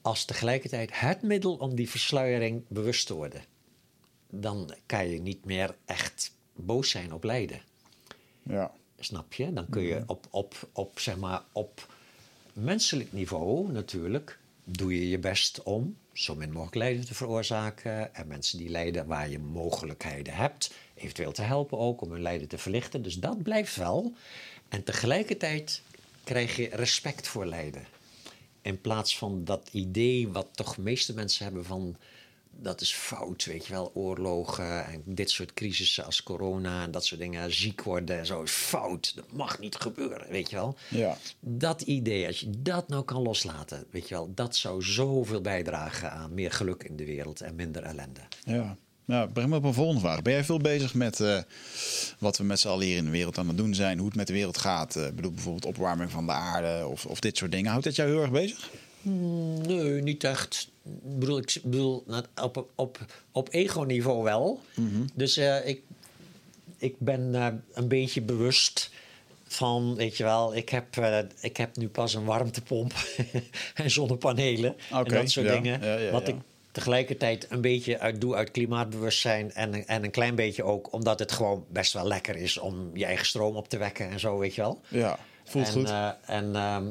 [0.00, 3.42] als tegelijkertijd het middel om die versluiering bewust te worden.
[4.30, 7.60] Dan kan je niet meer echt boos zijn op lijden.
[8.42, 8.72] Ja.
[8.98, 9.52] Snap je?
[9.52, 11.94] Dan kun je op, op, op, zeg maar, op
[12.52, 14.38] menselijk niveau natuurlijk...
[14.70, 18.14] doe je je best om zo min mogelijk lijden te veroorzaken...
[18.14, 20.74] en mensen die lijden waar je mogelijkheden hebt...
[20.94, 23.02] eventueel te helpen ook om hun lijden te verlichten.
[23.02, 24.12] Dus dat blijft wel.
[24.68, 25.82] En tegelijkertijd
[26.24, 27.86] krijg je respect voor lijden.
[28.62, 31.96] In plaats van dat idee wat toch de meeste mensen hebben van...
[32.50, 36.82] dat is fout, weet je wel, oorlogen en dit soort crisissen als corona...
[36.82, 39.14] en dat soort dingen, ziek worden en zo is fout.
[39.14, 40.76] Dat mag niet gebeuren, weet je wel.
[40.90, 41.16] Ja.
[41.40, 44.32] Dat idee, als je dat nou kan loslaten, weet je wel...
[44.34, 48.20] dat zou zoveel bijdragen aan meer geluk in de wereld en minder ellende.
[48.44, 48.76] Ja.
[49.04, 50.22] Nou, breng me op een volgende vraag.
[50.22, 51.38] Ben jij veel bezig met eh,
[52.18, 53.98] wat we met z'n allen hier in de wereld aan het doen zijn?
[53.98, 54.96] Hoe het met de wereld gaat?
[54.96, 57.70] Eh, bedoel bijvoorbeeld opwarming van de aarde of, of dit soort dingen.
[57.70, 58.70] Houdt dat jou heel erg bezig?
[59.02, 60.70] Nee, niet echt.
[61.04, 62.98] Ik bedoel, ik bedoel nou, op, op,
[63.32, 64.60] op ego-niveau wel.
[65.14, 65.82] Dus eh, ik,
[66.78, 68.90] ik ben eh, een beetje bewust
[69.44, 72.94] van, weet je wel, ik heb, eh, ik heb nu pas een warmtepomp
[73.74, 75.80] en zonnepanelen en dat soort ja, dingen.
[75.82, 76.36] ja, ja, wat ik
[76.72, 81.32] tegelijkertijd een beetje uit doe uit klimaatbewustzijn en, en een klein beetje ook omdat het
[81.32, 84.54] gewoon best wel lekker is om je eigen stroom op te wekken en zo, weet
[84.54, 84.80] je wel.
[84.88, 85.92] Ja, voelt en, goed.
[86.26, 86.86] en, ehm,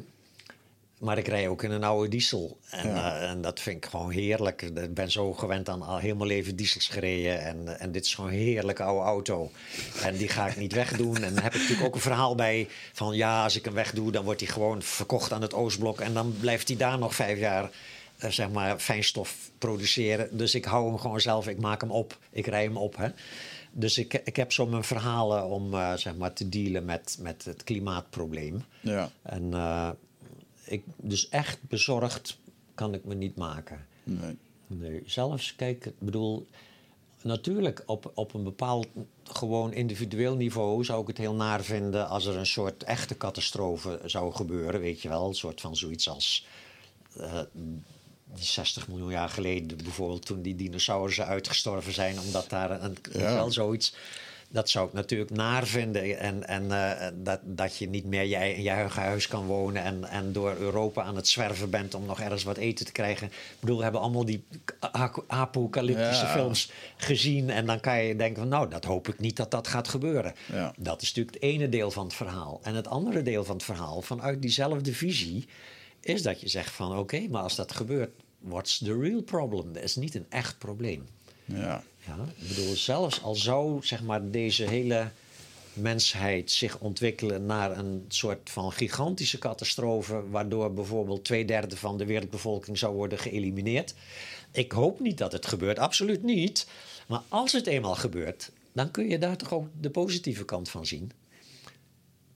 [1.00, 2.58] maar ik rij ook in een oude diesel.
[2.70, 3.20] En, Ja.
[3.20, 4.62] eh, en dat vind ik gewoon heerlijk.
[4.62, 7.42] Ik ben zo gewend aan al heel mijn leven diesels gereden.
[7.42, 9.52] En, en dit is gewoon een heerlijke oude auto.
[10.04, 11.16] En die ga ik niet wegdoen.
[11.24, 13.16] En dan heb ik natuurlijk ook een verhaal bij van...
[13.16, 16.00] ja, als ik hem wegdoe, dan wordt hij gewoon verkocht aan het Oostblok.
[16.00, 17.70] En dan blijft hij daar nog vijf jaar...
[18.18, 20.38] eh, zeg maar fijnstof produceren.
[20.38, 21.48] Dus ik hou hem gewoon zelf.
[21.48, 22.18] Ik maak hem op.
[22.32, 22.98] Ik rij hem op.
[22.98, 23.08] Hè.
[23.72, 27.46] Dus ik, ik heb zo mijn verhalen om eh, zeg maar te dealen met, met
[27.46, 28.64] het klimaatprobleem.
[28.82, 29.10] ja.
[29.24, 29.54] En
[30.68, 32.38] ik, dus echt bezorgd
[32.76, 33.86] kan ik me niet maken.
[34.04, 34.38] Nee.
[34.68, 36.48] Nee, zelfs, kijk, ik bedoel,
[37.22, 38.88] natuurlijk op, op een bepaald
[39.24, 44.02] gewoon individueel niveau zou ik het heel naar vinden als er een soort echte catastrofe
[44.06, 45.28] zou gebeuren, weet je wel.
[45.28, 46.46] Een soort van zoiets als
[47.18, 47.40] eh,
[48.34, 53.34] die 60 miljoen jaar geleden bijvoorbeeld toen die dinosaurussen uitgestorven zijn, omdat daar een, Ja.
[53.34, 53.94] wel, zoiets.
[54.50, 56.20] Dat zou ik natuurlijk naar vinden.
[56.20, 59.84] En, en eh, dat, dat je niet meer jij in je eigen huis kan wonen.
[59.84, 63.28] En, en door Europa aan het zwerven bent om nog ergens wat eten te krijgen.
[63.28, 64.44] Ik bedoel, we hebben allemaal die
[65.28, 66.32] apocalyptische Ja.
[66.32, 67.50] films gezien.
[67.50, 70.34] En dan kan je denken van nou, dat hoop ik niet dat dat gaat gebeuren.
[70.52, 70.74] Ja.
[70.78, 72.60] Dat is natuurlijk het ene deel van het verhaal.
[72.64, 75.48] En het andere deel van het verhaal, vanuit diezelfde visie,
[76.02, 78.10] is dat je zegt van oké, maar als dat gebeurt,
[78.40, 79.74] what's the real problem?
[79.74, 81.08] Dat is niet een echt probleem.
[81.46, 81.84] Ja.
[82.08, 85.12] Ja, ik bedoel, zelfs al zou zeg maar, deze hele
[85.74, 92.06] mensheid zich ontwikkelen naar een soort van gigantische catastrofe, waardoor bijvoorbeeld twee derde van de
[92.06, 93.94] wereldbevolking zou worden geëlimineerd.
[94.52, 96.68] Ik hoop niet dat het gebeurt, absoluut niet.
[97.08, 100.86] Maar als het eenmaal gebeurt, dan kun je daar toch ook de positieve kant van
[100.86, 101.12] zien.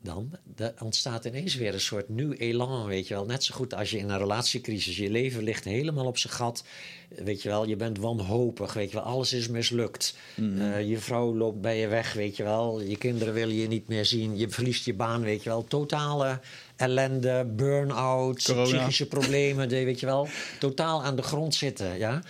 [0.02, 0.38] Dan
[0.80, 3.26] ontstaat ineens weer een soort nieuw elan, weet je wel.
[3.26, 6.64] Net zo goed als je in een relatiecrisis, je leven ligt helemaal op zijn gat.
[7.10, 10.16] Weet je wel, je bent wanhopig, weet je wel, alles is mislukt.
[10.36, 12.82] Eh, je vrouw loopt bij je weg, weet je wel.
[12.82, 14.38] Je kinderen willen je niet meer zien.
[14.38, 15.64] Je verliest je baan, weet je wel.
[15.64, 16.40] Totale
[16.76, 18.64] ellende, burn-out, Corona.
[18.64, 20.28] psychische problemen, weet je wel.
[20.60, 22.22] Totaal aan de grond zitten, ja.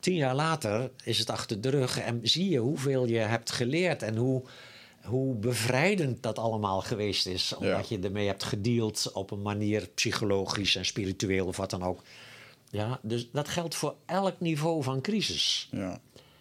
[0.00, 4.02] Tien jaar later is het achter de rug en zie je hoeveel je hebt geleerd
[4.02, 4.42] en hoe,
[5.02, 7.54] hoe bevrijdend dat allemaal geweest is.
[7.56, 12.02] Omdat je ermee hebt gedeeld op een manier psychologisch en spiritueel of wat dan ook.
[12.70, 15.68] Ja, dus dat geldt voor elk niveau van crisis.
[15.70, 16.00] Ja.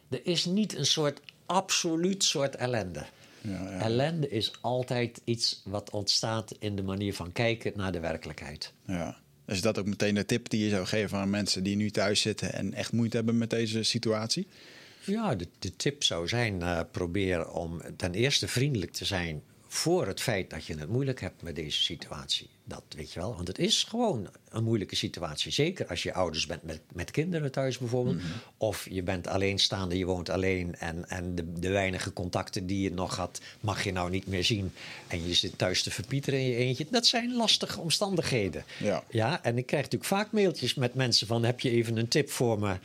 [0.09, 3.05] Er is niet een soort absoluut soort ellende.
[3.41, 3.79] Ja, ja.
[3.79, 8.73] Ellende is altijd iets wat ontstaat in de manier van kijken naar de werkelijkheid.
[8.85, 9.17] Ja.
[9.45, 12.21] Is dat ook meteen de tip die je zou geven aan mensen die nu thuis
[12.21, 14.47] zitten en echt moeite hebben met deze situatie?
[15.09, 20.07] Ja, de, de tip zou zijn: eh, probeer om ten eerste vriendelijk te zijn voor
[20.07, 22.49] het feit dat je het moeilijk hebt met deze situatie.
[22.63, 25.51] Dat weet je wel, want het is gewoon een moeilijke situatie.
[25.51, 28.21] Zeker als je ouders bent met, met kinderen thuis bijvoorbeeld.
[28.57, 30.75] Of je bent alleenstaande, je woont alleen.
[30.75, 34.43] En, en de, de weinige contacten die je nog had, mag je nou niet meer
[34.43, 34.71] zien.
[35.07, 36.85] En je zit thuis te verpieteren in je eentje.
[36.89, 38.63] Dat zijn lastige omstandigheden.
[38.79, 39.03] Ja.
[39.09, 41.43] Ja, en ik krijg natuurlijk vaak mailtjes met mensen van...
[41.43, 42.75] heb je even een tip voor me?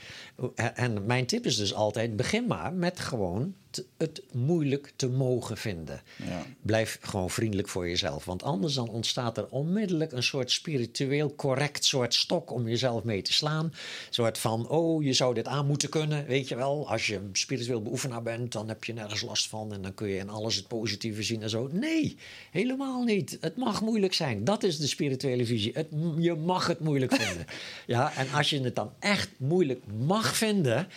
[0.74, 2.16] En mijn tip is dus altijd...
[2.16, 3.54] begin maar met gewoon
[3.96, 6.02] het moeilijk te mogen vinden.
[6.26, 6.46] Ja.
[6.62, 8.24] Blijf gewoon vriendelijk voor jezelf.
[8.24, 10.12] Want anders dan ontstaat er onmiddellijk...
[10.12, 13.64] een soort spiritueel correct soort stok om jezelf mee te slaan.
[13.64, 13.72] Een
[14.10, 16.90] soort van, oh, je zou dit aan moeten kunnen, weet je wel.
[16.90, 19.72] Als je een spiritueel beoefenaar bent, dan heb je nergens last van...
[19.72, 21.68] en dan kun je in alles het positieve zien en zo.
[21.72, 22.16] Nee,
[22.50, 23.38] helemaal niet.
[23.40, 24.44] Het mag moeilijk zijn.
[24.44, 25.72] Dat is de spirituele visie.
[25.74, 25.88] Het,
[26.18, 27.46] je mag het moeilijk vinden.
[27.86, 30.88] ja, en als je het dan echt moeilijk mag vinden...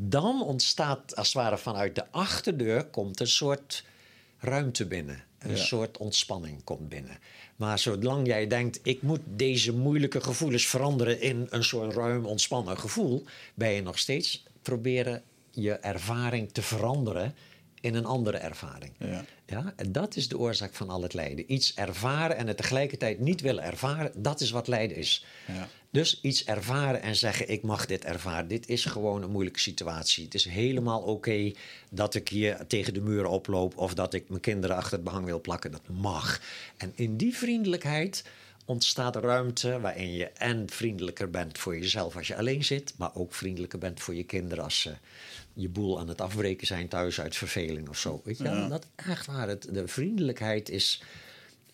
[0.00, 2.84] dan ontstaat als het ware vanuit de achterdeur...
[2.84, 3.84] komt een soort
[4.38, 5.24] ruimte binnen.
[5.38, 5.56] Een Ja.
[5.56, 7.18] soort ontspanning komt binnen.
[7.56, 12.78] Maar zolang jij denkt, ik moet deze moeilijke gevoelens veranderen in een soort ruim ontspannen
[12.78, 17.34] gevoel, ben je nog steeds proberen je ervaring te veranderen
[17.80, 18.92] in een andere ervaring.
[18.98, 19.24] Ja.
[19.46, 21.52] Ja, en dat is de oorzaak van al het lijden.
[21.52, 25.24] Iets ervaren en het tegelijkertijd niet willen ervaren, dat is wat lijden is.
[25.46, 25.68] Ja.
[25.90, 28.48] Dus iets ervaren en zeggen: Ik mag dit ervaren.
[28.48, 30.24] Dit is gewoon een moeilijke situatie.
[30.24, 31.52] Het is helemaal oké
[31.90, 33.76] dat ik hier tegen de muren oploop.
[33.76, 35.70] of dat ik mijn kinderen achter het behang wil plakken.
[35.70, 36.40] Dat mag.
[36.76, 38.24] En in die vriendelijkheid
[38.64, 42.94] ontstaat ruimte waarin je en vriendelijker bent voor jezelf als je alleen zit.
[42.96, 44.94] maar ook vriendelijker bent voor je kinderen als ze
[45.52, 48.20] je boel aan het afbreken zijn thuis uit verveling of zo.
[48.24, 48.42] Weet je?
[48.42, 48.68] wel?
[48.68, 49.48] Dat echt waar.
[49.48, 51.02] Het, de vriendelijkheid is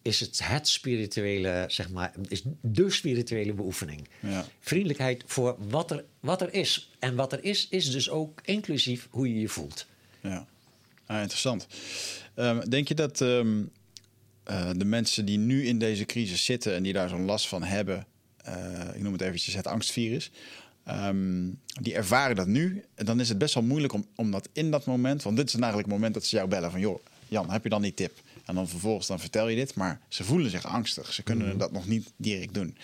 [0.05, 4.09] is het het spirituele, zeg maar, is de spirituele beoefening.
[4.21, 4.47] Ja.
[4.61, 6.91] Vriendelijkheid voor wat er, wat er is.
[6.99, 9.87] En wat er is, is dus ook inclusief hoe je je voelt.
[10.21, 10.47] Ja,
[11.07, 11.67] ah, interessant.
[12.35, 13.63] Ehm, denk je dat ehm,
[14.43, 17.63] eh, de mensen die nu in deze crisis zitten en die daar zo'n last van
[17.63, 18.07] hebben,
[18.37, 20.31] eh, ik noem het eventjes het angstvirus,
[20.85, 21.51] ehm,
[21.81, 24.71] die ervaren dat nu, en dan is het best wel moeilijk om, om dat in
[24.71, 27.51] dat moment, want dit is eigenlijk het moment dat ze jou bellen van, joh, Jan,
[27.51, 28.23] heb je dan die tip?
[28.45, 31.13] En dan vervolgens dan vertel je dit, maar ze voelen zich angstig.
[31.13, 32.77] Ze kunnen dat nog niet direct doen.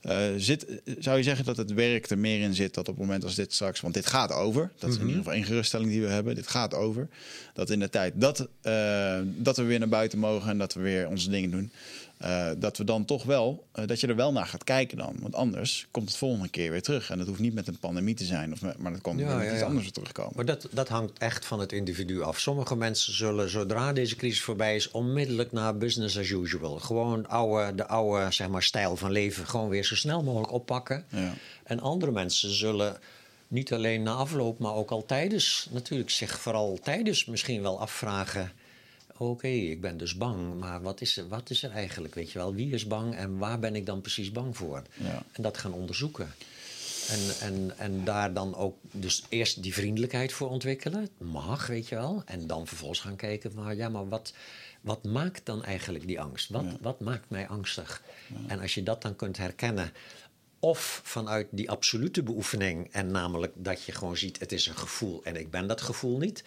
[0.00, 0.66] Eh, zit,
[0.98, 3.34] zou je zeggen dat het werk er meer in zit dat op het moment als
[3.34, 6.08] dit straks, want dit gaat over, dat is in ieder geval één geruststelling die we
[6.08, 7.08] hebben, dit gaat over,
[7.54, 10.80] dat in de tijd dat, eh, dat we weer naar buiten mogen en dat we
[10.80, 11.72] weer onze dingen doen,
[12.18, 15.16] eh, dat we dan toch wel, eh, dat je er wel naar gaat kijken dan,
[15.20, 18.14] want anders komt het volgende keer weer terug en dat hoeft niet met een pandemie
[18.14, 19.66] te zijn, of met, maar dat kan Ja, met ja, iets ja.
[19.66, 20.32] anders weer terugkomen.
[20.36, 22.38] Maar dat, dat hangt echt van het individu af.
[22.40, 26.78] Sommige mensen zullen, zodra deze crisis voorbij is, onmiddellijk naar business as usual.
[26.78, 31.04] Gewoon oude, de oude zeg maar, stijl van leven gewoon weer zo snel mogelijk oppakken.
[31.08, 31.34] Ja.
[31.64, 32.96] En andere mensen zullen
[33.48, 38.52] niet alleen na afloop, maar ook al tijdens, natuurlijk zich vooral tijdens misschien wel afvragen.
[39.18, 42.14] Oké, ik ben dus bang, maar wat is, er, wat is er eigenlijk?
[42.14, 44.82] Weet je wel, wie is bang en waar ben ik dan precies bang voor?
[44.94, 45.22] Ja.
[45.32, 46.34] En dat gaan onderzoeken.
[47.08, 51.08] En, en, en daar dan ook dus eerst die vriendelijkheid voor ontwikkelen.
[51.18, 52.22] Mag, weet je wel.
[52.26, 54.32] En dan vervolgens gaan kijken, maar ja, maar wat,
[54.80, 56.50] wat maakt dan eigenlijk die angst?
[56.50, 58.02] Wat, wat maakt mij angstig?
[58.46, 59.92] En als je dat dan kunt herkennen,
[60.58, 65.24] of vanuit die absolute beoefening, en namelijk dat je gewoon ziet, het is een gevoel
[65.24, 66.44] en ik ben dat gevoel niet.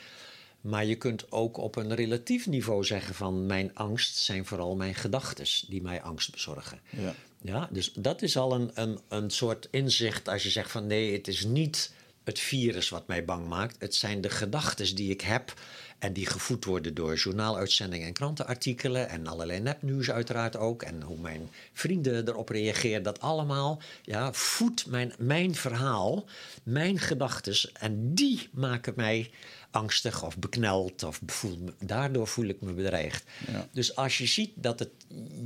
[0.62, 4.96] Maar je kunt ook op een relatief niveau zeggen van mijn angst zijn vooral mijn
[4.96, 6.80] gedachten die mij angst bezorgen.
[6.90, 7.16] Ja.
[7.42, 11.14] Ja, dus dat is al een, een, een soort inzicht als je zegt van nee,
[11.14, 13.76] het is niet het virus wat mij bang maakt.
[13.80, 15.54] Het zijn de gedachten die ik heb
[16.00, 20.84] en die gevoed worden door journaaluitzendingen en krantenartikelen en allerlei nepnieuws uiteraard ook.
[20.84, 23.04] En hoe mijn vrienden erop reageren.
[23.04, 26.26] Dat allemaal ja, voedt mijn, mijn verhaal,
[26.64, 27.72] mijn gedachten.
[27.74, 29.32] En die maken mij
[29.72, 31.04] angstig of bekneld.
[31.04, 33.24] Of voel, me- daardoor voel ik me bedreigd.
[33.52, 33.68] Ja.
[33.72, 34.92] Dus als je ziet dat het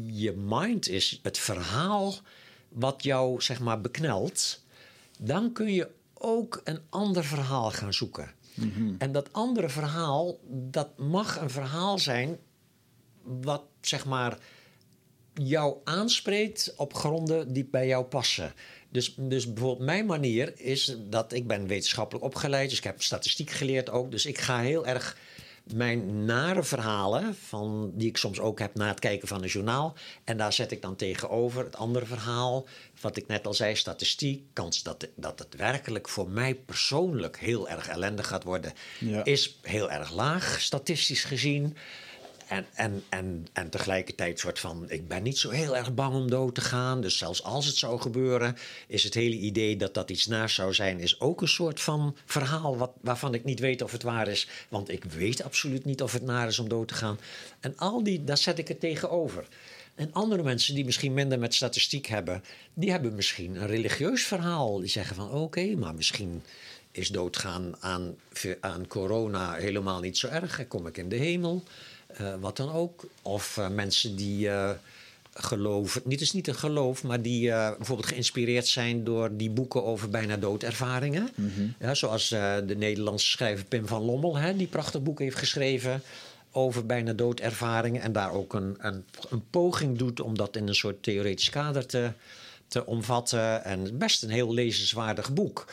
[0.05, 2.13] je mind is, het verhaal
[2.69, 4.63] wat jou zeg maar beknelt,
[5.19, 8.31] dan kun je ook een ander verhaal gaan zoeken.
[8.97, 12.37] En dat andere verhaal, dat mag een verhaal zijn
[13.23, 14.37] wat zeg maar
[15.33, 18.53] jou aanspreekt op gronden die bij jou passen.
[18.93, 23.49] Dus, dus bijvoorbeeld mijn manier is dat ik ben wetenschappelijk opgeleid, dus ik heb statistiek
[23.49, 24.11] geleerd ook.
[24.11, 25.17] Dus ik ga heel erg
[25.73, 29.95] mijn nare verhalen, van, die ik soms ook heb na het kijken van een journaal.
[30.23, 32.67] En daar zet ik dan tegenover het andere verhaal,
[33.01, 34.43] wat ik net al zei, statistiek.
[34.53, 39.23] Kans dat, dat het werkelijk voor mij persoonlijk heel erg ellendig gaat worden, Ja.
[39.23, 41.77] is heel erg laag, statistisch gezien.
[42.47, 46.29] En, en, en, en tegelijkertijd soort van, ik ben niet zo heel erg bang om
[46.29, 47.01] dood te gaan.
[47.01, 48.55] Dus zelfs als het zou gebeuren,
[48.87, 52.15] is het hele idee dat dat iets naast zou zijn, is ook een soort van
[52.25, 54.47] verhaal wat, waarvan ik niet weet of het waar is.
[54.69, 57.19] Want ik weet absoluut niet of het naar is om dood te gaan.
[57.59, 59.47] En al die, daar zet ik het tegenover.
[59.95, 62.43] En andere mensen die misschien minder met statistiek hebben,
[62.73, 64.79] die hebben misschien een religieus verhaal.
[64.79, 66.43] Die zeggen van oké, maar misschien
[66.91, 68.15] is doodgaan aan,
[68.59, 70.57] aan corona helemaal niet zo erg.
[70.57, 71.63] Dan kom ik in de hemel.
[72.13, 73.05] Eh, wat dan ook.
[73.21, 74.69] Of eh, mensen die eh,
[75.33, 80.09] geloven, niet is niet een geloof, maar die bijvoorbeeld geïnspireerd zijn door die boeken over
[80.09, 81.29] bijna doodervaringen.
[81.79, 86.01] ja, zoals de Nederlandse schrijver Pim van Lommel, hè, die prachtig boek heeft geschreven
[86.51, 88.01] over bijna doodervaringen.
[88.01, 91.85] En daar ook een, een, een poging doet om dat in een soort theoretisch kader
[91.85, 92.11] te,
[92.67, 93.63] te omvatten.
[93.63, 95.65] En best een heel lezenswaardig boek.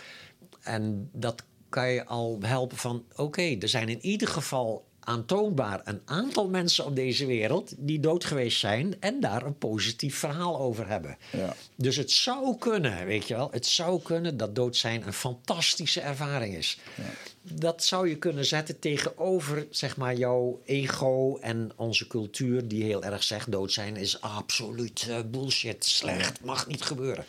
[0.62, 3.04] En dat kan je al helpen van...
[3.16, 7.74] oké, er zijn in ieder geval aantoonbaar een aantal mensen op deze wereld...
[7.76, 11.16] die dood geweest zijn en daar een positief verhaal over hebben.
[11.32, 11.54] Ja.
[11.74, 13.48] Dus het zou kunnen, weet je wel...
[13.50, 16.78] het zou kunnen dat dood zijn een fantastische ervaring is.
[17.42, 22.68] Dat zou je kunnen zetten tegenover zeg maar, jouw ego en onze cultuur...
[22.68, 27.24] die heel erg zegt dood zijn is absoluut eh, bullshit, slecht, mag niet gebeuren.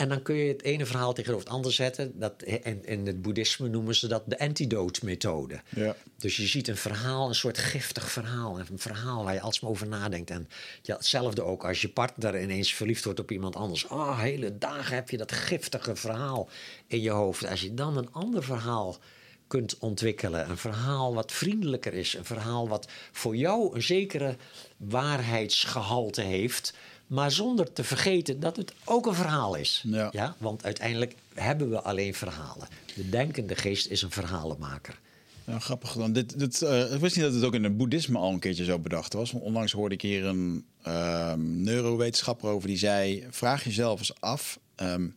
[0.00, 2.18] En dan kun je het ene verhaal tegenover het andere zetten.
[2.18, 5.60] Dat, in, in het boeddhisme noemen ze dat de antidote-methode.
[5.68, 5.96] Ja.
[6.16, 8.58] Dus je ziet een verhaal, een soort giftig verhaal.
[8.58, 10.30] Een verhaal waar je alsmaar over nadenkt.
[10.30, 10.48] En
[10.82, 13.86] ja, hetzelfde ook als je partner ineens verliefd wordt op iemand anders.
[13.86, 16.48] Oh, hele dagen heb je dat giftige verhaal
[16.86, 17.46] in je hoofd.
[17.46, 18.98] Als je dan een ander verhaal
[19.46, 20.50] kunt ontwikkelen.
[20.50, 22.14] Een verhaal wat vriendelijker is.
[22.14, 24.36] Een verhaal wat voor jou een zekere
[24.76, 26.74] waarheidsgehalte heeft.
[27.10, 29.84] Maar zonder te vergeten dat het ook een verhaal is.
[29.86, 30.36] Ja.
[30.38, 32.68] Want uiteindelijk hebben we alleen verhalen.
[32.94, 34.98] De denkende geest is een verhalenmaker.
[35.44, 36.12] Ja, grappig dan.
[36.12, 38.64] Dit, dit, eh, ik wist niet dat het ook in het boeddhisme al een keertje
[38.64, 39.32] zo bedacht was.
[39.32, 44.58] Onlangs hoorde ik hier een ehm, neurowetenschapper over die zei: vraag jezelf eens af.
[44.74, 45.08] ehm,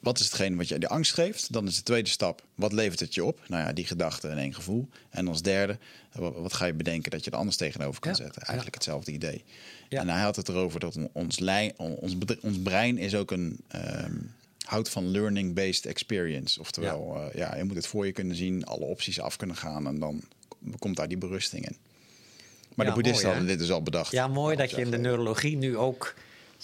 [0.00, 1.52] wat is hetgene wat je de angst geeft?
[1.52, 3.40] Dan is de tweede stap, wat levert het je op?
[3.48, 4.88] Nou ja, die gedachte en één gevoel.
[5.10, 5.78] En als derde,
[6.12, 8.42] wat, ga je bedenken dat je er anders tegenover kan Ja, zetten?
[8.42, 9.44] Eigenlijk hetzelfde idee.
[9.88, 10.00] Ja.
[10.00, 11.38] En hij had het erover dat ons,
[11.76, 13.60] ons, ons brein is ook een...
[13.68, 14.14] ehm,
[14.64, 16.60] houdt van learning-based experience.
[16.60, 17.30] Oftewel, ja.
[17.34, 19.86] ja, je moet het voor je kunnen zien, alle opties af kunnen gaan...
[19.86, 20.22] en dan
[20.78, 21.76] komt daar die berusting in.
[22.74, 24.12] Maar Ja, de boeddhisten mooi, hadden dit dus al bedacht.
[24.12, 26.14] Ja, mooi dat je in de Ja, neurologie nu ook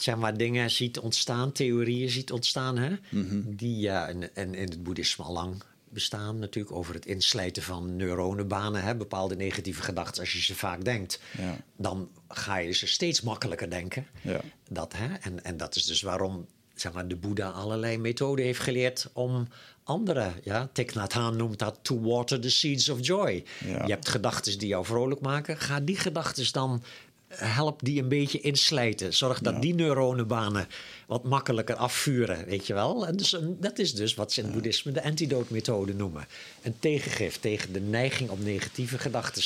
[0.01, 2.91] zeg maar, dingen ziet ontstaan, theorieën ziet ontstaan, hè?
[3.11, 3.41] Mhm.
[3.47, 7.97] die ja, in, in, in het boeddhisme al lang bestaan natuurlijk over het inslijten van
[7.97, 8.97] neuronenbanen, hè?
[8.97, 10.21] bepaalde negatieve gedachten.
[10.21, 11.57] Als je ze vaak denkt, Ja.
[11.77, 14.07] dan ga je ze steeds makkelijker denken.
[14.23, 14.41] Ja.
[14.69, 15.15] Dat, hè?
[15.15, 19.49] En, en dat is dus waarom zeg maar, de Boeddha allerlei methoden heeft geleerd om
[19.85, 23.45] andere, ja, Thich Nhat Hanh noemt dat to water the seeds of joy.
[23.65, 23.87] Ja.
[23.87, 26.83] Je hebt gedachten die jou vrolijk maken, ga die gedachten dan
[27.29, 29.15] help die een beetje inslijten.
[29.15, 29.61] Zorg dat Ja.
[29.61, 30.69] die neuronenbanen
[31.07, 33.07] wat makkelijker afvuren, weet je wel.
[33.07, 36.27] En dus, dat is dus wat ze in het boeddhisme de antidote-methode noemen.
[36.63, 39.43] Een tegengif tegen de neiging om negatieve gedachten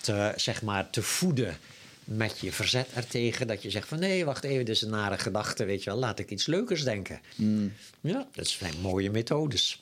[0.00, 1.56] te, zeg maar, te voeden
[2.04, 3.46] met je verzet ertegen.
[3.46, 5.98] Dat je zegt van nee, wacht even, dit is een nare gedachte, weet je wel.
[5.98, 7.20] Laat ik iets leukers denken.
[8.00, 9.80] Ja, dat zijn mooie methodes.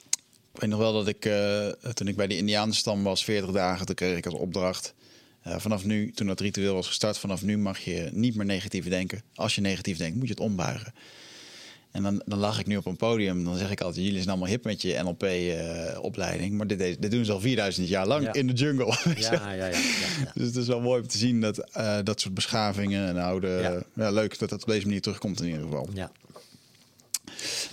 [0.54, 3.86] Ik weet nog wel dat ik, eh, toen ik bij de Indianenstam was, 40 dagen,
[3.86, 4.94] toen kreeg ik als opdracht.
[5.44, 8.88] Eh, vanaf nu, toen dat ritueel was gestart, vanaf nu mag je niet meer negatief
[8.88, 9.22] denken.
[9.34, 10.92] Als je negatief denkt, moet je het ombuigen.
[11.90, 13.44] En dan, dan lag ik nu op een podium.
[13.44, 16.56] Dan zeg ik altijd: jullie zijn allemaal hip met je NLP-opleiding.
[16.56, 18.32] maar dit, dit doen ze al 4000 jaar lang Ja.
[18.32, 18.96] in de jungle.
[19.16, 19.70] Ja, ja.
[20.34, 23.84] Dus het is wel mooi om te zien dat eh, dat soort beschavingen en oude.
[23.94, 25.88] Leuk dat dat op deze manier terugkomt in ieder geval.
[25.94, 26.10] ja.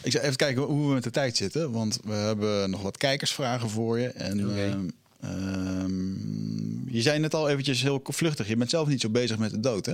[0.03, 1.71] Ik zou even kijken hoe we met de tijd zitten.
[1.71, 4.07] Want we hebben nog wat kijkersvragen voor je.
[4.07, 4.93] En.
[5.21, 8.47] Ehm, je zei net al eventjes heel vluchtig.
[8.47, 9.93] Je bent zelf niet zo bezig met de dood, hè?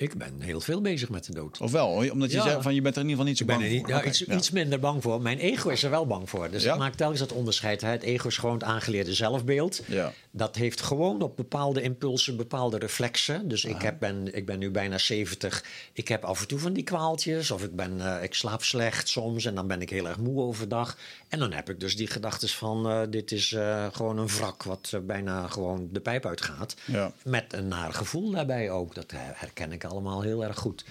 [0.00, 1.60] Ik ben heel veel bezig met de dood.
[1.60, 1.88] Of wel?
[1.88, 2.42] Omdat je Ja.
[2.42, 3.86] zei van je bent er in ieder geval niet zo Ik ben bang er niet,
[3.86, 3.94] voor.
[3.94, 4.36] ja, iets, ja.
[4.36, 5.22] iets minder bang voor.
[5.22, 6.50] Mijn ego is er wel bang voor.
[6.50, 6.72] Dus Ja?
[6.72, 7.80] ik maak telkens dat onderscheid.
[7.80, 7.88] Hè.
[7.90, 9.82] Het ego is gewoon het aangeleerde zelfbeeld.
[9.86, 10.12] Ja.
[10.30, 13.48] Dat heeft gewoon op bepaalde impulsen bepaalde reflexen.
[13.48, 15.64] Dus ik, heb, ben, ik ben nu bijna 70.
[15.92, 17.50] Ik heb af en toe van die kwaaltjes.
[17.50, 19.44] Of ik, ben, eh, ik slaap slecht soms.
[19.44, 20.96] En dan ben ik heel erg moe overdag.
[21.28, 22.88] En dan heb ik dus die gedachten van...
[22.88, 26.76] eh, dit is eh, gewoon een wrak wat bijna gewoon de pijp uitgaat.
[26.84, 27.12] Ja.
[27.24, 28.94] Met een naar gevoel daarbij ook.
[28.94, 30.84] Dat herken ik allemaal heel erg goed.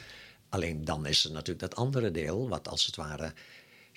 [0.49, 3.33] Alleen dan is er natuurlijk dat andere deel, wat als het ware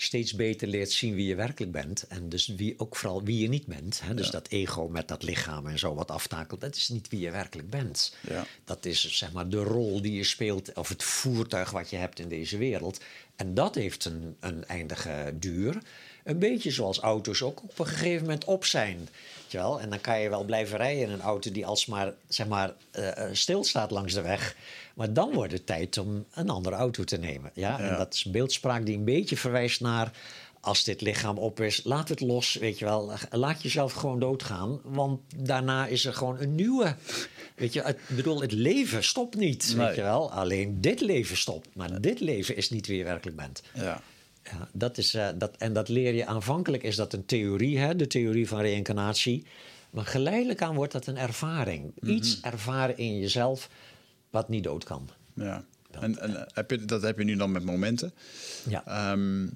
[0.03, 2.07] steeds beter leert zien wie je werkelijk bent.
[2.07, 4.01] En dus wie, ook vooral wie je niet bent.
[4.05, 4.15] Hè?
[4.15, 7.31] Dus dat ego met dat lichaam en zo wat aftakelt, dat is niet wie je
[7.31, 8.15] werkelijk bent.
[8.29, 8.47] Ja.
[8.65, 12.19] Dat is zeg maar de rol die je speelt of het voertuig wat je hebt
[12.19, 13.01] in deze wereld.
[13.37, 15.83] En dat heeft een, een eindige duur.
[16.25, 19.09] Een beetje zoals auto's ook op een gegeven moment op zijn.
[19.51, 19.81] Wel?
[19.81, 23.25] En dan kan je wel blijven rijden in een auto die alsmaar zeg maar, eh,
[23.25, 24.57] eh, stilstaat langs de weg.
[25.01, 27.51] Maar dan wordt het tijd om een andere auto te nemen.
[27.55, 27.79] Ja?
[27.79, 27.91] Ja.
[27.91, 30.11] En dat is beeldspraak die een beetje verwijst naar...
[30.61, 33.13] als dit lichaam op is, laat het los, weet je wel.
[33.31, 36.97] Laat jezelf gewoon doodgaan, want daarna is er gewoon een nieuwe...
[37.55, 39.87] Weet je, het, ik bedoel, het leven stopt niet, Nee.
[39.87, 40.33] weet je wel.
[40.33, 43.63] Alleen dit leven stopt, maar dit leven is niet wie je werkelijk bent.
[43.75, 44.03] Ja.
[44.43, 47.97] Ja, dat is, eh, dat, en dat leer je aanvankelijk, is dat een theorie, hè,
[47.97, 49.47] de theorie van reïncarnatie.
[49.91, 51.93] Maar geleidelijk aan wordt dat een ervaring.
[52.01, 52.13] Mhm.
[52.13, 53.69] Iets ervaren in jezelf
[54.31, 55.09] wat niet dood kan.
[55.35, 55.65] ja.
[56.01, 58.13] En, en eh, heb je, dat heb je nu dan met momenten.
[58.69, 58.87] Ja.
[58.87, 59.47] Ehm,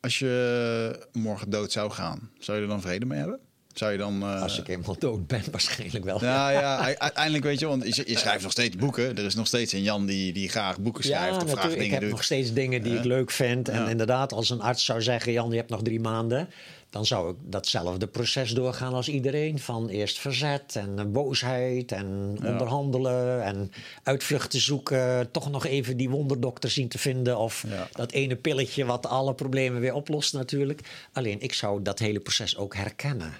[0.00, 3.38] als je morgen dood zou gaan, zou je er dan vrede mee hebben?
[3.74, 4.22] Zou je dan...
[4.22, 6.18] eh, Als ik eenmaal dood ben, waarschijnlijk wel.
[6.20, 9.16] Nou ja, u- uiteindelijk weet je, want je, je schrijft nog steeds boeken.
[9.16, 11.72] Er is nog steeds een Jan die, die graag boeken schrijft of graag natuurlijk.
[11.74, 12.10] Ik dingen heb doet.
[12.10, 13.68] nog steeds dingen die ik leuk vind.
[13.68, 13.88] En Ja.
[13.88, 16.48] inderdaad, als een arts zou zeggen: Jan, je hebt nog drie maanden.
[16.90, 19.58] Dan zou ik datzelfde proces doorgaan als iedereen.
[19.58, 23.70] Van eerst verzet en eh, boosheid en onderhandelen en
[24.02, 25.30] uitvluchten zoeken.
[25.30, 27.38] Toch nog even die wonderdokter zien te vinden.
[27.38, 27.88] Of Ja.
[27.92, 30.80] dat ene pilletje wat alle problemen weer oplost natuurlijk.
[31.12, 33.32] Alleen ik zou dat hele proces ook herkennen.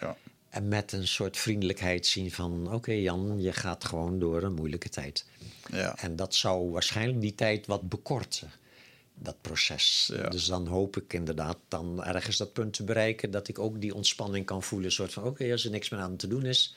[0.00, 0.16] Ja.
[0.48, 2.72] En met een soort vriendelijkheid zien van...
[2.72, 5.26] oké Jan, je gaat gewoon door een moeilijke tijd.
[5.70, 5.96] Ja.
[5.96, 8.50] En dat zou waarschijnlijk die tijd wat bekorten,
[9.14, 10.10] dat proces.
[10.12, 10.28] Ja.
[10.28, 13.30] Dus dan hoop ik inderdaad dan ergens dat punt te bereiken...
[13.30, 14.86] dat ik ook die ontspanning kan voelen.
[14.86, 16.74] Een soort van, oké, als er niks meer aan te doen is...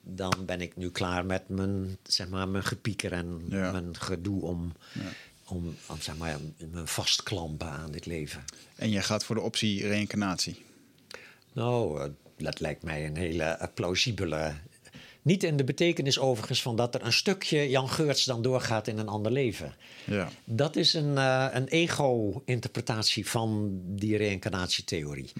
[0.00, 3.72] dan ben ik nu klaar met mijn, zeg maar, mijn gepieker en Ja.
[3.72, 4.72] mijn gedoe om...
[5.46, 6.38] Om, om zeg maar,
[6.70, 8.44] me vastklampen aan dit leven.
[8.76, 10.64] En je gaat voor de optie reïncarnatie.
[11.52, 14.54] Nou, eh, dat lijkt mij een hele plausibele.
[15.24, 18.98] Niet in de betekenis overigens van dat er een stukje Jan Geurts dan doorgaat in
[18.98, 19.74] een ander leven.
[20.04, 20.28] Ja.
[20.44, 25.32] Dat is een, eh, een ego-interpretatie van die reïncarnatietheorie.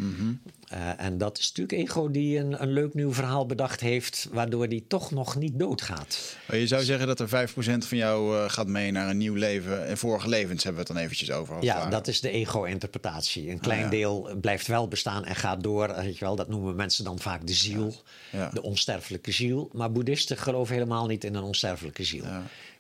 [0.74, 4.68] Eh, en dat is natuurlijk ego die een, een leuk nieuw verhaal bedacht heeft, waardoor
[4.68, 6.36] die toch nog niet doodgaat.
[6.48, 7.52] Maar je zou zeggen dat er 5%
[7.86, 9.86] van jou eh, gaat mee naar een nieuw leven.
[9.86, 11.56] En vorige levens hebben we het dan eventjes over.
[11.64, 13.50] Ja, dat is de ego-interpretatie.
[13.50, 13.88] Een klein ja.
[13.88, 15.88] deel blijft wel bestaan en gaat door.
[15.88, 17.94] eh, Weet je wel, dat noemen mensen dan vaak de ziel,
[18.32, 18.50] Ja.
[18.52, 19.70] de onsterfelijke ziel.
[19.72, 22.24] Maar boeddhisten geloven helemaal niet in een onsterfelijke ziel.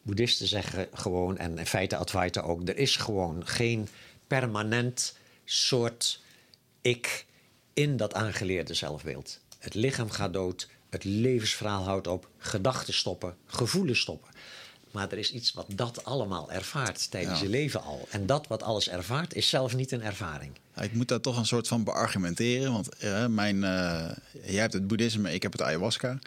[0.02, 2.68] Boeddhisten zeggen gewoon, en in feite Advaita ook...
[2.68, 3.88] er is gewoon geen
[4.26, 6.20] permanent soort
[6.80, 7.26] ik
[7.74, 9.38] in dat aangeleerde zelfbeeld.
[9.58, 12.28] Het lichaam gaat dood, het levensverhaal houdt op...
[12.38, 14.32] gedachten stoppen, gevoelens stoppen.
[14.90, 17.44] Maar er is iets wat dat allemaal ervaart tijdens Ja.
[17.44, 18.06] je leven al.
[18.10, 20.52] En dat wat alles ervaart, is zelf niet een ervaring.
[20.76, 22.72] Ja, Ik moet dat toch een soort van beargumenteren.
[22.72, 24.10] Want eh, mijn, eh,
[24.44, 26.18] jij hebt het boeddhisme, ik heb het ayahuasca.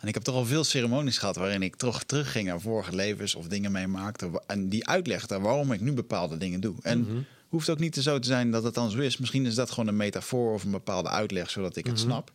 [0.00, 3.34] En ik heb toch al veel ceremonies gehad waarin ik toch terugging naar vorige levens
[3.34, 4.42] of dingen meemaakte.
[4.46, 6.74] En die uitlegde waarom ik nu bepaalde dingen doe.
[6.82, 7.18] En Mhm.
[7.48, 9.16] Hoeft ook niet zo te zijn dat het dan zo is.
[9.16, 12.04] Misschien is dat gewoon een metafoor of een bepaalde uitleg, zodat ik het Mhm.
[12.04, 12.30] snap.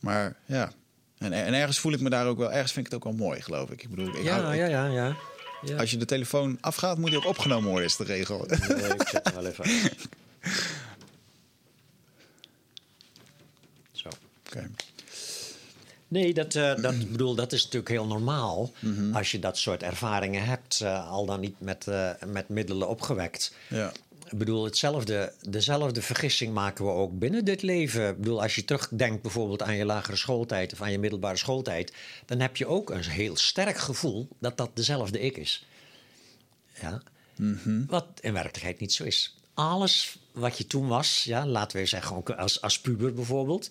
[0.00, 0.72] Maar ja,
[1.18, 3.26] en, en ergens voel ik me daar ook wel, ergens vind ik het ook wel
[3.26, 3.82] mooi, geloof ik.
[3.82, 5.16] Ik bedoel, ik Ja, hou- ik- ja, ja, ja.
[5.62, 5.76] ja.
[5.76, 8.38] als je de telefoon afgaat, moet die ook opgenomen worden, is de regel.
[8.46, 9.64] Nee, ik hem wel even.
[13.92, 14.08] Zo.
[14.46, 14.70] Oké.
[16.08, 18.72] Nee, dat, eh, dat, bedoel, dat is natuurlijk heel normaal.
[18.78, 19.14] Mhm.
[19.16, 23.54] Als je dat soort ervaringen hebt, eh, al dan niet met, eh, met middelen opgewekt.
[23.68, 23.92] Ja.
[24.30, 28.08] Ik bedoel, hetzelfde, dezelfde vergissing maken we ook binnen dit leven.
[28.08, 31.92] Ik bedoel, als je terugdenkt bijvoorbeeld aan je lagere schooltijd of aan je middelbare schooltijd,
[32.26, 35.66] dan heb je ook een heel sterk gevoel dat dat dezelfde ik is.
[36.80, 37.02] Ja?
[37.86, 39.36] Wat in werkelijkheid niet zo is.
[39.54, 43.70] Alles wat je toen was, ja, laten we zeggen, ook als, als puber bijvoorbeeld.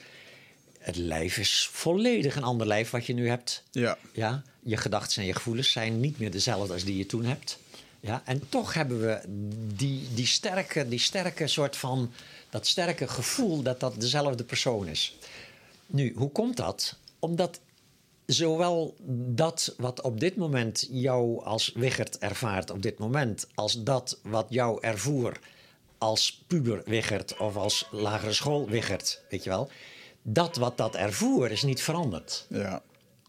[0.79, 3.63] Het lijf is volledig een ander lijf wat je nu hebt.
[3.71, 3.97] Ja.
[4.11, 7.59] Ja, je gedachten en je gevoelens zijn niet meer dezelfde als die je toen hebt.
[8.05, 9.21] Ja, en toch hebben we
[9.75, 12.11] die, die, sterke, die sterke soort van...
[12.49, 15.17] dat sterke gevoel dat dat dezelfde persoon is.
[15.85, 16.95] Nu, hoe komt dat?
[17.19, 17.59] Omdat
[18.25, 18.95] zowel
[19.35, 23.47] dat wat op dit moment jou als Wichert ervaart op dit moment...
[23.55, 25.39] als dat wat jou ervoer
[25.97, 29.69] als puber Wichert of als lagere school Wichert, weet je wel...
[30.21, 32.45] dat wat dat ervoer is niet veranderd.
[32.49, 32.81] Ja.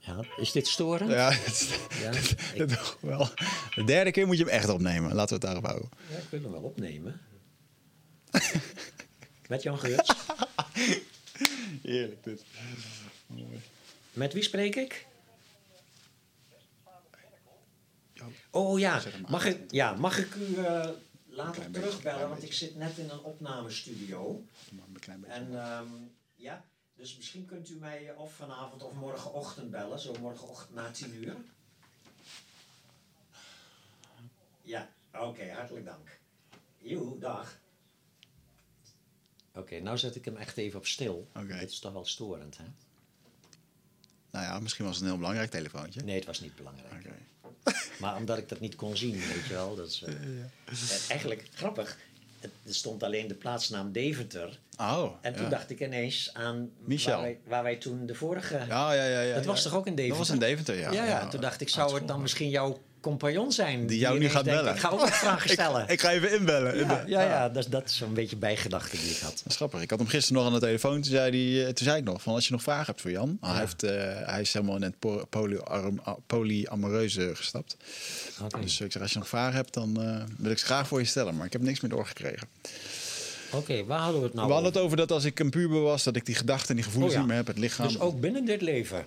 [0.06, 1.10] Ja, is dit storend?
[1.10, 3.28] Ja, het, Ja, het- toch wel.
[3.74, 5.14] De derde keer moet je hem echt opnemen.
[5.14, 5.88] Laten we het daarop houden.
[6.10, 7.20] Ja, ik wil hem wel opnemen.
[9.48, 10.12] Met Jan Geurts.
[11.82, 12.44] Heerlijk dit.
[14.12, 15.06] Met wie spreek ik?
[18.50, 20.88] Oh ja, mag ik, ja, mag ik u eh,
[21.26, 22.28] later terugbellen?
[22.28, 24.44] Want ik zit net in een opnamestudio.
[24.70, 25.34] Een klein beetje.
[25.34, 25.86] En ehm,
[26.34, 26.64] ja,
[26.96, 29.98] dus misschien kunt u mij of vanavond of morgenochtend bellen.
[29.98, 31.36] Zo morgenochtend na tien uur.
[34.62, 36.18] Ja, oké, hartelijk dank.
[36.78, 37.58] Joe, dag.
[39.54, 41.28] Oké, nou zet ik hem echt even op stil.
[41.34, 41.58] Oké.
[41.58, 42.64] Dit is toch wel storend, hè?
[44.30, 46.02] Nou ja, misschien was het een heel belangrijk telefoontje.
[46.02, 46.92] Nee, het was niet belangrijk.
[46.92, 47.14] Oké.
[48.00, 49.74] Maar omdat ik dat niet kon zien, weet je wel.
[49.76, 51.98] Dat is, eh, eh, eigenlijk grappig.
[52.66, 54.58] Er stond alleen de plaatsnaam Deventer.
[54.80, 55.12] Oh.
[55.20, 55.48] En toen ja.
[55.48, 56.70] dacht ik ineens aan.
[56.84, 58.64] Waar, wij, waar wij toen de vorige...
[58.68, 59.20] Ja, ja, ja.
[59.20, 60.18] ja dat was toch ook in Deventer?
[60.18, 60.92] Dat was in Deventer, ja.
[60.92, 61.20] Ja, ja.
[61.20, 62.78] En toen dacht ik, zou het dan misschien jouw
[63.10, 63.86] compagnon zijn?
[63.86, 64.74] Die jou nu gaat denkt, bellen.
[64.74, 65.82] Ik ga ook wat vragen stellen.
[65.82, 66.76] Ik, ik ga even inbellen.
[66.78, 69.32] ja, ja, ja, dat, is- dat is zo'n beetje bijgedachte die ik had.
[69.32, 69.80] Dat is grappig.
[69.82, 70.92] Ik had hem gisteren nog aan de telefoon.
[70.94, 73.10] Toen zei, hij, eh, toen zei ik nog van als je nog vragen hebt voor
[73.10, 73.38] Jan.
[73.40, 73.90] Hij, heeft, eh,
[74.24, 74.94] hij is helemaal in het
[76.26, 77.76] polyamoreuze gestapt.
[78.60, 80.98] Dus ik zeg als je nog vragen hebt dan eh, wil ik ze graag voor
[80.98, 81.36] je stellen.
[81.36, 82.48] Maar ik heb niks meer doorgekregen.
[83.50, 84.82] Oké, waar hadden we het nou We hadden over?
[84.82, 87.12] het over dat als ik een puber was, dat ik die gedachten en die gevoelens
[87.14, 87.24] Oh ja.
[87.26, 87.54] niet meer heb.
[87.54, 87.86] Het lichaam.
[87.86, 89.06] Dus ook binnen dit leven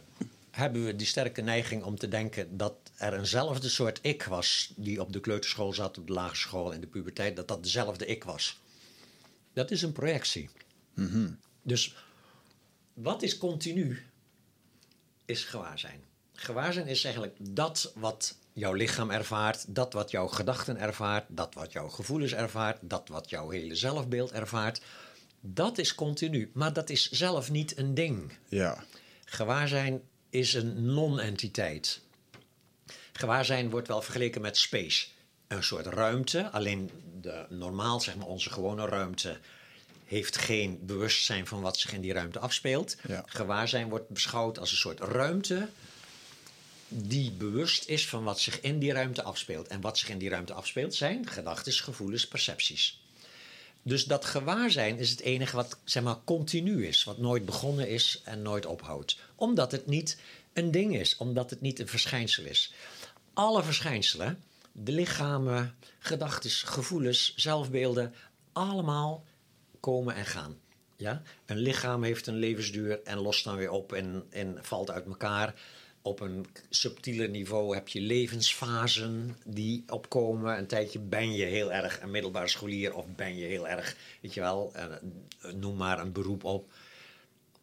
[0.51, 5.01] hebben we die sterke neiging om te denken dat er eenzelfde soort ik was die
[5.01, 8.23] op de kleuterschool zat, op de lagere school in de puberteit, dat dat dezelfde ik
[8.23, 8.59] was.
[9.53, 10.49] Dat is een projectie.
[11.61, 11.95] Dus
[12.93, 14.05] wat is continu?
[15.25, 16.01] Is gewaarzijn.
[16.33, 21.71] Gewaarzijn is eigenlijk dat wat jouw lichaam ervaart, dat wat jouw gedachten ervaart, dat wat
[21.71, 24.81] jouw gevoelens ervaart, dat wat jouw hele zelfbeeld ervaart.
[25.41, 28.33] Dat is continu, maar dat is zelf niet een ding.
[28.47, 28.83] Ja.
[29.25, 32.01] Gewaarzijn is een non-entiteit.
[33.13, 35.07] Gewaarzijn wordt wel vergeleken met space.
[35.47, 36.91] Een soort ruimte, alleen
[37.21, 39.39] de, normaal, zeg maar onze gewone ruimte,
[40.05, 42.97] heeft geen bewustzijn van wat zich in die ruimte afspeelt.
[43.07, 43.23] Ja.
[43.25, 45.69] Gewaarzijn wordt beschouwd als een soort ruimte
[46.87, 49.67] die bewust is van wat zich in die ruimte afspeelt.
[49.67, 53.01] En wat zich in die ruimte afspeelt zijn gedachten, gevoelens, percepties.
[53.83, 58.21] Dus dat gewaarzijn is het enige wat zeg maar, continu is, wat nooit begonnen is
[58.23, 59.17] en nooit ophoudt.
[59.39, 60.21] Omdat het niet
[60.53, 62.73] een ding is, omdat het niet een verschijnsel is.
[63.33, 68.13] Alle verschijnselen, de lichamen, gedachten, gevoelens, zelfbeelden,
[68.51, 69.25] allemaal
[69.79, 70.57] komen en gaan.
[70.95, 71.21] Ja?
[71.45, 75.53] Een lichaam heeft een levensduur en lost dan weer op en, en valt uit elkaar.
[76.01, 80.57] Op een subtieler niveau heb je levensfasen die opkomen.
[80.57, 84.33] Een tijdje ben je heel erg een middelbare scholier of ben je heel erg, weet
[84.33, 84.85] je wel, eh,
[85.55, 86.71] noem maar een beroep op.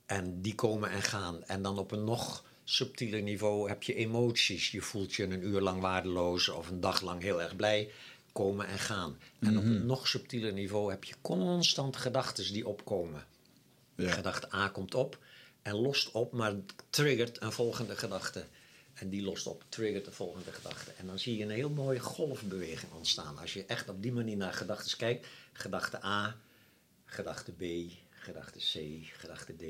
[0.06, 1.44] En die komen en gaan.
[1.44, 4.70] En dan op een nog subtieler niveau heb je emoties.
[4.70, 7.90] Je voelt je een uur lang waardeloos of een dag lang heel erg blij.
[8.32, 9.18] Komen en gaan.
[9.40, 13.24] En op een nog subtieler niveau heb je constant gedachten die opkomen.
[13.94, 14.10] Ja.
[14.10, 15.18] Gedachte A komt op
[15.62, 16.54] en lost op, maar
[16.90, 18.44] triggert een volgende gedachte.
[18.94, 20.90] En die lost op, triggert een volgende gedachte.
[20.98, 23.38] En dan zie je een heel mooie golfbeweging ontstaan.
[23.38, 25.26] Als je echt op die manier naar gedachten kijkt.
[25.52, 26.36] Gedachte A,
[27.04, 27.62] gedachte B,
[28.26, 29.62] gedachte C, gedachte D.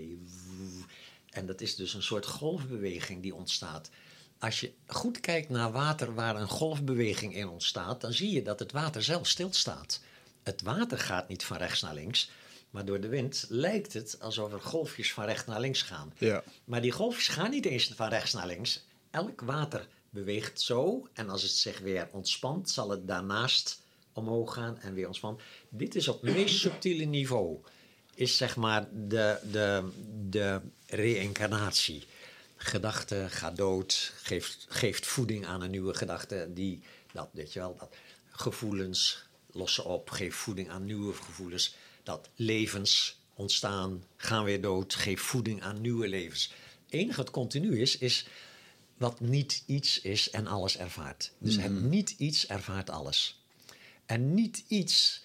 [1.30, 3.90] En dat is dus een soort golfbeweging die ontstaat.
[4.38, 8.58] Als je goed kijkt naar water waar een golfbeweging in ontstaat, dan zie je dat
[8.58, 10.00] het water zelf stilstaat.
[10.42, 12.30] Het water gaat niet van rechts naar links,
[12.70, 16.12] maar door de wind lijkt het alsof er golfjes van rechts naar links gaan.
[16.18, 16.44] Ja.
[16.64, 18.84] Maar die golfjes gaan niet eens van rechts naar links.
[19.10, 23.80] Elk water beweegt zo en als het zich weer ontspant, zal het daarnaast
[24.12, 25.42] omhoog gaan en weer ontspannen.
[25.68, 27.58] Dit is op het meest subtiele niveau.
[28.16, 29.90] Is zeg maar de, de,
[30.28, 32.06] de reïncarnatie.
[32.56, 36.48] Gedachte gaat dood, geeft, geeft voeding aan een nieuwe gedachte.
[36.54, 36.82] Die,
[37.12, 37.94] dat, weet je wel, dat
[38.30, 41.74] gevoelens lossen op, geeft voeding aan nieuwe gevoelens.
[42.02, 46.52] Dat levens ontstaan, gaan weer dood, geeft voeding aan nieuwe levens.
[46.84, 48.26] Het enige wat continu is, is
[48.96, 51.32] wat niet iets is en alles ervaart.
[51.38, 53.40] Dus het niet iets ervaart alles.
[54.06, 55.24] En niet iets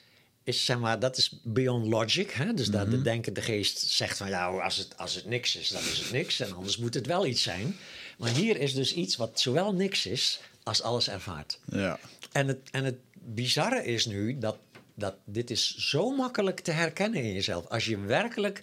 [0.53, 2.31] is, zeg maar, dat is beyond logic.
[2.31, 2.53] Hè?
[2.53, 5.81] Dus dat de denkende geest zegt van, ja, als het, als het niks is, dan
[5.81, 6.39] is het niks.
[6.39, 7.75] En anders moet het wel iets zijn.
[8.17, 11.59] Maar hier is dus iets wat zowel niks is, als alles ervaart.
[11.65, 11.99] Ja.
[12.31, 14.57] En het, en het bizarre is nu dat,
[14.93, 17.67] dat dit is zo makkelijk te herkennen in jezelf.
[17.67, 18.61] Als je werkelijk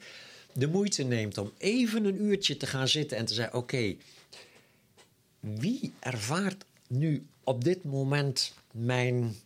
[0.52, 3.96] de moeite neemt om even een uurtje te gaan zitten en te zeggen: Oké,
[5.40, 9.36] wie ervaart nu op dit moment mijn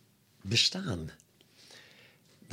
[0.41, 1.11] bestaan?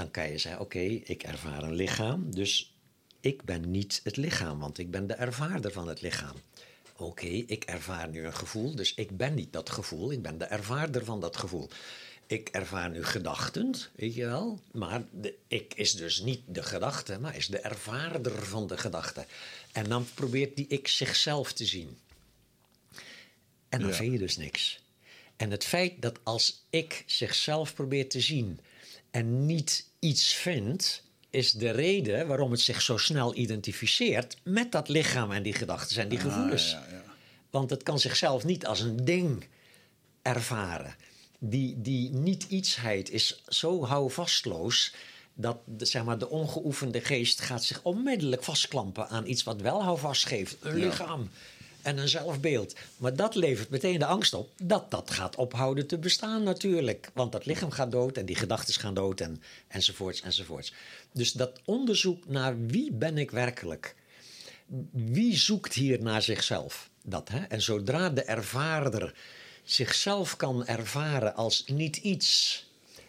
[0.01, 2.75] Dan kan je zeggen: Oké, ik ervaar een lichaam, dus
[3.21, 6.37] ik ben niet het lichaam, want ik ben de ervaarder van het lichaam.
[6.97, 10.45] Oké, ik ervaar nu een gevoel, dus ik ben niet dat gevoel, ik ben de
[10.45, 11.69] ervaarder van dat gevoel.
[12.27, 17.19] Ik ervaar nu gedachten, weet je wel, maar de, ik is dus niet de gedachte,
[17.19, 19.27] maar is de ervaarder van de gedachte.
[19.73, 21.99] En dan probeert die ik zichzelf te zien.
[23.69, 23.95] En dan Ja.
[23.95, 24.81] vind je dus niks.
[25.37, 28.61] En het feit dat als ik zichzelf probeert te zien
[29.11, 34.89] en niet iets vindt, is de reden waarom het zich zo snel identificeert met dat
[34.89, 36.75] lichaam en die gedachten en die gevoelens.
[36.75, 37.03] Ah, ja, ja.
[37.51, 39.47] Want het kan zichzelf niet als een ding
[40.23, 40.95] ervaren.
[41.39, 44.95] Die, die niet-ietsheid is zo houvastloos
[45.35, 49.83] dat de, zeg maar, de ongeoefende geest gaat zich onmiddellijk vastklampen aan iets wat wel
[49.83, 50.57] houvast geeft.
[50.61, 50.85] Een Ja.
[50.85, 51.31] lichaam
[51.83, 52.75] en een zelfbeeld.
[52.97, 57.11] Maar dat levert meteen de angst op dat dat gaat ophouden te bestaan natuurlijk.
[57.15, 60.73] Want dat lichaam gaat dood en die gedachten gaan dood en, enzovoorts enzovoorts.
[61.13, 63.95] Dus dat onderzoek naar wie ben ik werkelijk
[64.93, 66.91] wie zoekt hier naar zichzelf?
[67.05, 67.39] Dat, hè?
[67.39, 69.15] En zodra de ervaarder
[69.65, 72.65] zichzelf kan ervaren als niet iets.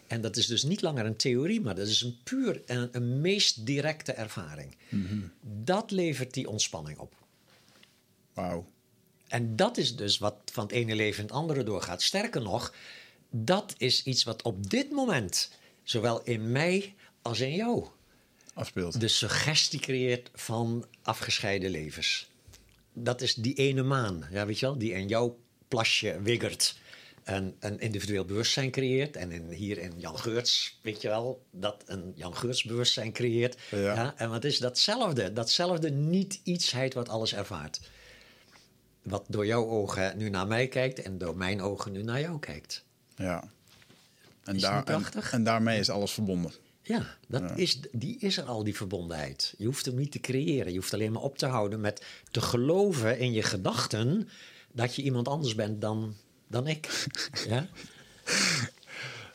[0.06, 3.20] En dat is dus niet langer een theorie, maar dat is een puur een, een
[3.20, 4.76] meest directe ervaring.
[5.64, 7.14] Dat levert die ontspanning op.
[8.34, 8.70] Wauw.
[9.28, 12.02] En dat is dus wat van het ene leven in het andere doorgaat.
[12.02, 12.74] Sterker nog,
[13.30, 15.50] dat is iets wat op dit moment,
[15.82, 17.86] zowel in mij als in jou,
[18.54, 19.00] Afspeelt.
[19.00, 22.30] de suggestie creëert van afgescheiden levens.
[22.92, 25.38] Dat is die ene maan, ja, weet je wel, die in jouw
[25.68, 26.80] plasje wiggert.
[27.22, 29.16] En een individueel bewustzijn creëert.
[29.16, 33.56] En in, hier in Jan Geurts, weet je wel, dat een Jan Geurts bewustzijn creëert.
[33.70, 34.14] Ja.
[34.16, 35.32] en wat is datzelfde?
[35.32, 37.80] Datzelfde niet-ietsheid wat alles ervaart.
[39.02, 42.38] Wat door jouw ogen nu naar mij kijkt en door mijn ogen nu naar jou
[42.38, 42.84] kijkt.
[43.16, 43.44] Ja.
[44.44, 44.84] En, Is daar?
[44.84, 46.52] En, en daarmee is alles verbonden.
[46.82, 49.54] Ja, dat Is, die is er al, die verbondenheid.
[49.58, 50.72] Je hoeft hem niet te creëren.
[50.72, 54.28] Je hoeft alleen maar op te houden met te geloven in je gedachten
[54.72, 56.14] dat je iemand anders bent dan,
[56.46, 56.88] dan ik.
[57.48, 57.66] Ja?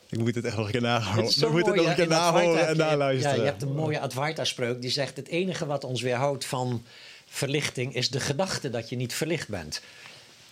[0.10, 1.32] Ik moet het echt nog een keer nahouden.
[1.32, 3.36] Ik moet het nog een keer heb en naluisteren.
[3.36, 5.16] Ja, je hebt een mooie Advaita-spreuk die zegt...
[5.16, 6.84] het enige wat ons weerhoudt van
[7.28, 7.96] verlichting...
[7.96, 9.82] is de gedachte dat je niet verlicht bent.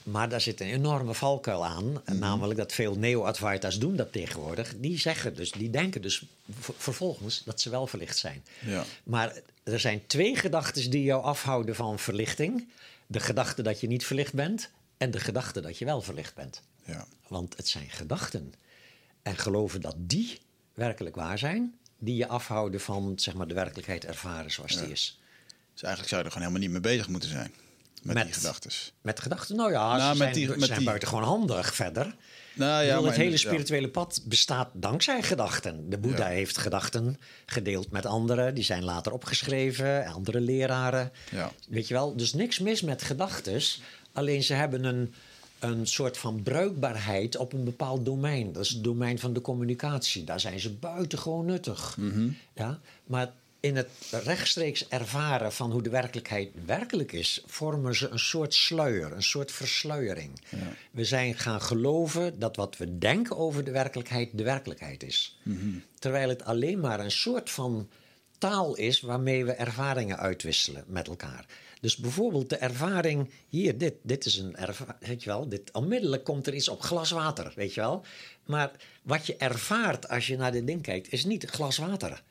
[0.04, 1.92] Maar daar zit een enorme valkuil aan.
[1.92, 2.20] Mhm.
[2.20, 4.74] Namelijk dat veel neo-Advaita's doen dat tegenwoordig.
[4.78, 6.24] Die zeggen dus, die denken dus
[6.78, 8.44] vervolgens dat ze wel verlicht zijn.
[8.60, 8.84] Ja.
[9.04, 9.34] Maar
[9.64, 12.68] er zijn twee gedachten die jou afhouden van verlichting.
[13.08, 14.70] De gedachte dat je niet verlicht bent...
[14.98, 16.62] en de gedachte dat je wel verlicht bent.
[16.84, 17.08] Ja.
[17.28, 18.54] Want het zijn gedachten.
[19.22, 20.40] En geloven dat die
[20.74, 25.20] werkelijk waar zijn, die je afhouden van zeg maar, de werkelijkheid ervaren zoals die is.
[25.76, 27.52] Dus eigenlijk zou je er gewoon helemaal niet mee bezig moeten zijn.
[28.04, 28.72] Met, die gedachten.
[29.02, 31.76] Met gedachten, nou ja, Nou, ze met zijn, die- ze met zijn die- buitengewoon handig
[31.76, 32.16] verder.
[32.54, 33.38] Nou ja, bedoel, maar het hele ja.
[33.38, 35.90] spirituele pad bestaat dankzij gedachten.
[35.90, 36.34] De Boeddha Ja.
[36.34, 38.54] heeft gedachten gedeeld met anderen.
[38.56, 41.12] Die zijn later opgeschreven, andere leraren.
[41.32, 41.52] Ja.
[41.70, 42.16] Weet je wel?
[42.16, 43.62] Dus niks mis met gedachten.
[44.14, 45.14] Alleen ze hebben een,
[45.60, 48.54] een soort van bruikbaarheid op een bepaald domein.
[48.54, 50.24] Dat is het domein van de communicatie.
[50.24, 51.98] Daar zijn ze buitengewoon nuttig.
[51.98, 52.28] Mhm.
[52.56, 52.80] Ja?
[53.06, 53.32] Maar
[53.66, 59.12] in het rechtstreeks ervaren van hoe de werkelijkheid werkelijk is, vormen ze een soort sluier,
[59.12, 60.42] een soort versluiering.
[60.92, 65.40] We zijn gaan geloven dat wat we denken over de werkelijkheid de werkelijkheid is.
[66.00, 67.90] Terwijl het alleen maar een soort van
[68.38, 71.46] taal is waarmee we ervaringen uitwisselen met elkaar.
[71.82, 76.24] Dus bijvoorbeeld de ervaring hier, dit, dit is een ervaring, weet je wel, dit, onmiddellijk
[76.24, 78.06] komt er iets op glas water, weet je wel.
[78.46, 78.72] Maar
[79.04, 82.24] wat je ervaart als je naar dit ding kijkt, is niet glas water.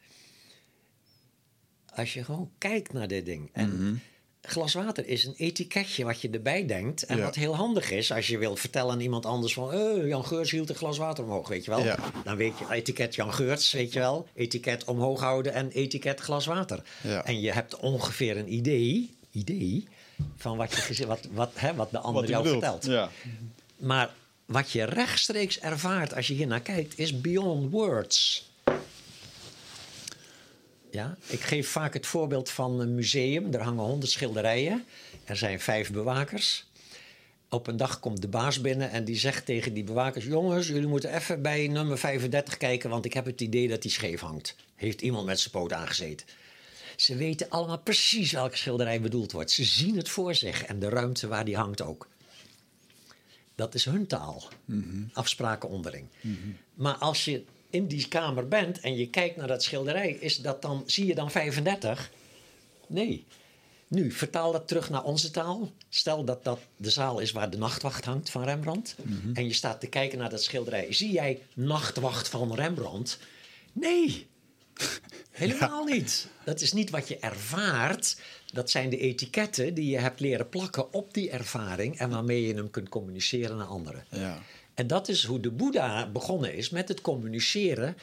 [1.96, 3.50] Als je gewoon kijkt naar dit ding.
[3.52, 4.02] En
[4.42, 7.02] glas water is een etiketje wat je erbij denkt.
[7.02, 7.22] En Ja.
[7.24, 9.72] wat heel handig is als je wil vertellen aan iemand anders van...
[9.72, 11.84] "Eh, Jan Geurts hield een glas water omhoog, weet je wel.
[11.84, 11.98] Ja.
[12.24, 14.28] Dan weet je, etiket Jan Geurts, weet je wel.
[14.34, 16.82] Etiket omhoog houden en etiket glas water.
[17.02, 17.24] Ja.
[17.24, 19.88] En je hebt ongeveer een idee, idee
[20.36, 22.64] van wat, je, wat, wat, hè, wat de ander Wat jou bedoelt.
[22.84, 23.10] vertelt.
[23.76, 24.10] Maar
[24.46, 28.48] wat je rechtstreeks ervaart als je hier naar kijkt, is beyond words.
[30.94, 33.52] Ja, ik geef vaak het voorbeeld van een museum.
[33.52, 34.84] Er hangen honderd schilderijen.
[35.24, 36.66] Er zijn vijf bewakers.
[37.48, 40.86] Op een dag komt de baas binnen en die zegt tegen die bewakers: Jongens, jullie
[40.86, 44.56] moeten even bij nummer 35 kijken, want ik heb het idee dat die scheef hangt.
[44.74, 46.26] Heeft iemand met zijn poot aangezeten.
[46.96, 49.50] Ze weten allemaal precies welke schilderij bedoeld wordt.
[49.50, 52.08] Ze zien het voor zich en de ruimte waar die hangt ook.
[53.54, 54.48] Dat is hun taal.
[55.12, 56.06] Afspraken onderling.
[56.74, 57.44] Maar als je
[57.74, 61.14] in die kamer bent en je kijkt naar dat schilderij, is dat dan, zie je
[61.14, 62.10] dan 35?
[62.86, 63.24] Nee.
[63.88, 65.72] Nu, vertaal dat terug naar onze taal.
[65.88, 68.96] Stel dat dat de zaal is waar de nachtwacht hangt van Rembrandt.
[69.34, 70.92] En je staat te kijken naar dat schilderij.
[70.92, 73.18] Zie jij nachtwacht van Rembrandt?
[73.72, 74.26] Nee.
[75.30, 76.28] Helemaal niet.
[76.44, 78.16] Dat is niet wat je ervaart.
[78.52, 82.54] Dat zijn de etiketten die je hebt leren plakken op die ervaring en waarmee je
[82.54, 84.04] hem kunt communiceren naar anderen.
[84.10, 84.42] Ja.
[84.74, 87.96] En dat is hoe de Boeddha begonnen is met het communiceren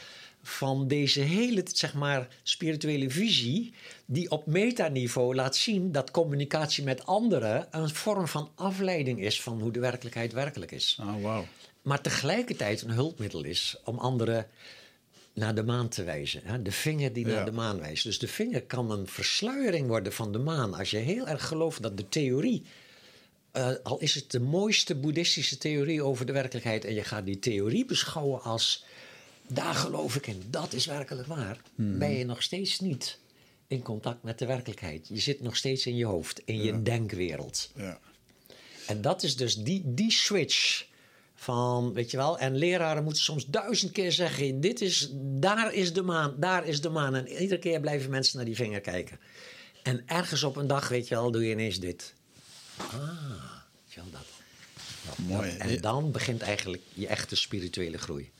[0.43, 3.73] van deze hele zeg maar, spirituele visie,
[4.05, 9.61] die op metaniveau laat zien dat communicatie met anderen een vorm van afleiding is van
[9.61, 10.97] hoe de werkelijkheid werkelijk is.
[11.01, 11.45] Oh, wauw.
[11.81, 14.47] Maar tegelijkertijd een hulpmiddel is om anderen
[15.33, 16.41] naar de maan te wijzen.
[16.43, 16.61] Hè?
[16.61, 17.33] De vinger die Ja.
[17.35, 18.03] naar de maan wijst.
[18.03, 20.73] Dus de vinger kan een versluiering worden van de maan.
[20.73, 22.63] Als je heel erg gelooft dat de theorie,
[23.51, 27.39] eh, al is het de mooiste boeddhistische theorie over de werkelijkheid, en je gaat die
[27.39, 28.85] theorie beschouwen als
[29.47, 33.19] daar geloof ik in, dat is werkelijk waar, ben je nog steeds niet
[33.67, 35.07] in contact met de werkelijkheid.
[35.07, 37.71] Je zit nog steeds in je hoofd, in je denkwereld.
[37.75, 37.99] Ja.
[38.87, 40.85] En dat is dus die, die switch
[41.35, 45.93] van, weet je wel, en leraren moeten soms duizend keer zeggen: dit is, daar is
[45.93, 47.15] de maan, daar is de maan.
[47.15, 49.19] En iedere keer blijven mensen naar die vinger kijken.
[49.83, 52.13] En ergens op een dag, weet je wel, doe je ineens dit.
[52.77, 52.91] Ah,
[53.95, 54.25] wel dat.
[55.05, 55.57] Dat- Mooi.
[55.57, 58.31] dat- en dan begint eigenlijk je echte spirituele groei.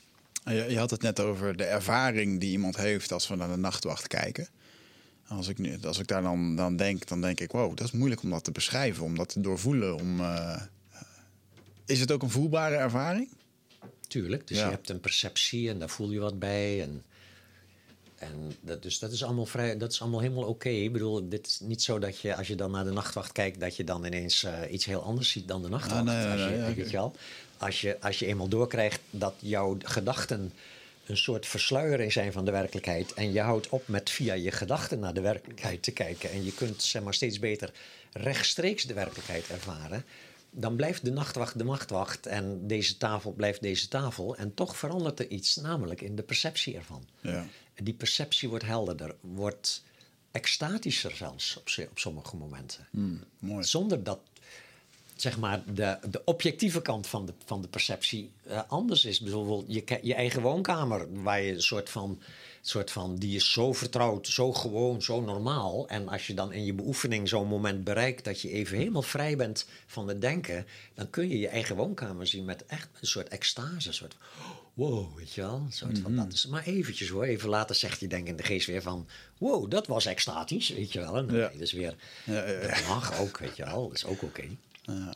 [0.43, 3.57] Je, je had het net over de ervaring die iemand heeft als we naar de
[3.57, 4.47] nachtwacht kijken.
[5.27, 7.91] Als ik, nu, als ik daar dan, dan denk, dan denk ik, wow, dat is
[7.93, 9.95] moeilijk om dat te beschrijven, om dat te doorvoelen.
[9.95, 10.61] Om, eh,
[11.85, 13.29] is het ook een voelbare ervaring?
[14.07, 14.65] Tuurlijk, dus Ja.
[14.65, 16.81] je hebt een perceptie en daar voel je wat bij.
[16.81, 17.03] En,
[18.22, 20.69] en dat, dus dat is allemaal, vrij, dat is allemaal helemaal oké.
[20.69, 23.60] Ik bedoel, dit is niet zo dat je als je dan naar de nachtwacht kijkt...
[23.60, 26.07] dat je dan ineens eh, iets heel anders ziet dan de nachtwacht.
[26.07, 27.15] Ah, nee, als, je, nee, weet je wel?
[27.57, 30.53] Als, je, als je eenmaal doorkrijgt dat jouw gedachten...
[31.06, 33.14] een soort versluiering zijn van de werkelijkheid...
[33.14, 36.31] en je houdt op met via je gedachten naar de werkelijkheid te kijken...
[36.31, 37.72] en je kunt zeg maar, steeds beter
[38.14, 40.06] rechtstreeks de werkelijkheid ervaren
[40.52, 44.35] dan blijft de nachtwacht de nachtwacht en deze tafel blijft deze tafel.
[44.35, 47.06] En toch verandert er iets, namelijk in de perceptie ervan.
[47.22, 47.45] Ja.
[47.81, 49.83] En die perceptie wordt helderder, wordt
[50.31, 52.87] extatischer zelfs op, op sommige momenten.
[53.39, 53.63] mooi.
[53.63, 54.19] Zonder dat
[55.15, 59.19] zeg maar, de, de objectieve kant van de, van de perceptie eh, anders is.
[59.19, 62.21] Bijvoorbeeld je, je eigen woonkamer, waar je een soort van,
[62.61, 65.87] soort van, die is zo vertrouwd, zo gewoon, zo normaal.
[65.87, 69.35] En als je dan in je beoefening zo'n moment bereikt dat je even helemaal vrij
[69.35, 73.27] bent van het denken, dan kun je je eigen woonkamer zien met echt een soort
[73.27, 74.15] extase, een soort
[74.73, 75.56] wow, weet je wel.
[75.56, 77.23] Een soort van, dat is maar eventjes hoor.
[77.23, 79.07] Even later zegt je denk in de geest weer van,
[79.38, 81.18] wow, dat was extatisch, weet je wel.
[81.18, 81.52] En dan Ja.
[81.57, 81.95] dus weer,
[82.26, 82.68] Ja, ja, ja.
[82.68, 84.43] dat mag ook, weet je wel, dat is ook oké.
[84.81, 85.14] Ja.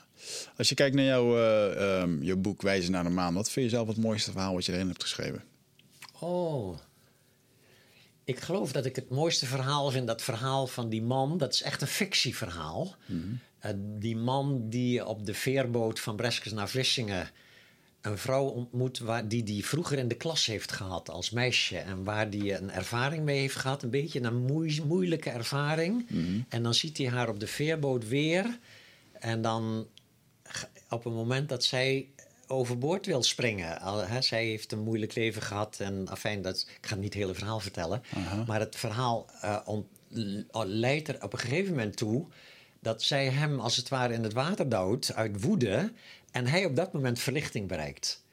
[0.57, 1.37] Als je kijkt naar jouw,
[1.75, 4.65] ehm, jouw boek Wijzen naar de Maan, wat vind je zelf het mooiste verhaal wat
[4.65, 5.43] je erin hebt geschreven?
[6.19, 6.77] Oh.
[8.23, 11.37] Ik geloof dat ik het mooiste verhaal vind, dat verhaal van die man.
[11.37, 12.95] Dat is echt een fictieverhaal.
[13.59, 17.29] Eh, die man die op de veerboot van Breskes naar Vlissingen
[18.05, 21.77] een vrouw ontmoet waar, die die vroeger in de klas heeft gehad als meisje.
[21.77, 26.07] En waar die een ervaring mee heeft gehad, een beetje een moei- moeilijke ervaring.
[26.49, 28.59] En dan ziet hij haar op de veerboot weer.
[29.19, 29.87] En dan
[30.89, 32.07] op een moment dat zij
[32.47, 33.79] overboord wil springen.
[33.81, 35.77] Al, hè, zij heeft een moeilijk leven gehad.
[35.79, 38.01] En afijn, dat, ik ga niet het hele verhaal vertellen.
[38.47, 39.67] Maar het verhaal eh,
[40.09, 42.25] l- leidt er op een gegeven moment toe...
[42.79, 45.91] dat zij hem als het ware in het water duwt uit woede...
[46.35, 48.23] en hij op dat moment verlichting bereikt.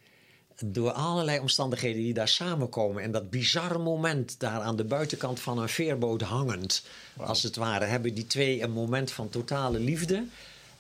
[0.65, 3.03] Door allerlei omstandigheden die daar samenkomen.
[3.03, 6.87] En dat bizarre moment daar aan de buitenkant van een veerboot hangend.
[7.17, 10.25] Als het ware hebben die twee een moment van totale liefde.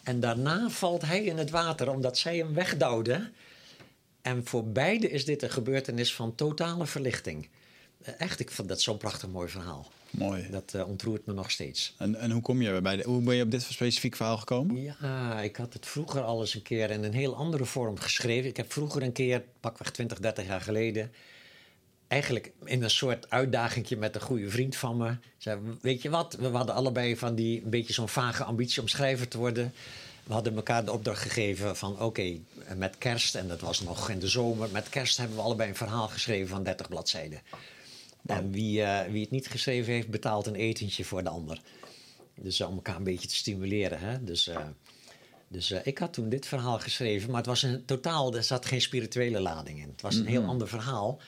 [0.02, 3.30] En daarna valt hij in het water omdat zij hem wegduwde.
[4.22, 7.48] En voor beide is dit een gebeurtenis van totale verlichting.
[8.02, 9.90] Eh, Echt, ik vond dat zo'n prachtig mooi verhaal.
[10.12, 10.46] Mooi.
[10.50, 11.94] Dat eh, ontroert me nog steeds.
[11.98, 14.82] En, en hoe, kom je bij de, hoe ben je op dit specifiek verhaal gekomen?
[14.82, 18.50] Ja, ik had het vroeger al eens een keer in een heel andere vorm geschreven.
[18.50, 21.12] Ik heb vroeger een keer, pakweg 20, 30 jaar geleden...
[22.08, 25.16] eigenlijk in een soort uitdagingje met een goede vriend van me.
[25.38, 27.64] Zei, weet je wat, we hadden allebei van die...
[27.64, 29.72] een beetje zo'n vage ambitie om schrijver te worden.
[30.24, 32.00] We hadden elkaar de opdracht gegeven van...
[32.00, 32.38] oké,
[32.76, 34.68] met kerst, en dat was nog in de zomer...
[34.72, 37.40] met kerst hebben we allebei een verhaal geschreven van 30 bladzijden.
[38.26, 41.60] En wie, eh, wie het niet geschreven heeft, betaalt een etentje voor de ander.
[42.34, 43.98] Dus om elkaar een beetje te stimuleren.
[43.98, 44.24] Hè?
[44.24, 44.66] Dus, eh,
[45.48, 48.66] dus eh, ik had toen dit verhaal geschreven, maar het was een totaal, er zat
[48.66, 49.88] geen spirituele lading in.
[49.88, 51.20] Het was een heel ander verhaal.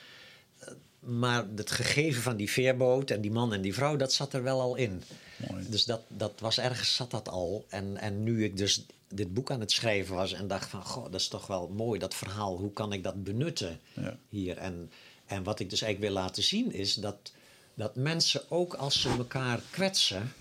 [0.99, 4.43] Maar het gegeven van die veerboot en die man en die vrouw, dat zat er
[4.43, 5.03] wel al in.
[5.49, 5.69] Mooi.
[5.69, 7.65] Dus dat, dat was ergens zat dat al.
[7.69, 11.03] En, en nu ik dus dit boek aan het schrijven was en dacht van, goh,
[11.03, 12.57] dat is toch wel mooi, dat verhaal.
[12.57, 14.17] Hoe kan ik dat benutten Ja.
[14.29, 14.57] hier?
[14.57, 14.91] En,
[15.25, 17.31] en wat ik dus eigenlijk wil laten zien is dat,
[17.73, 20.33] dat mensen ook als ze elkaar kwetsen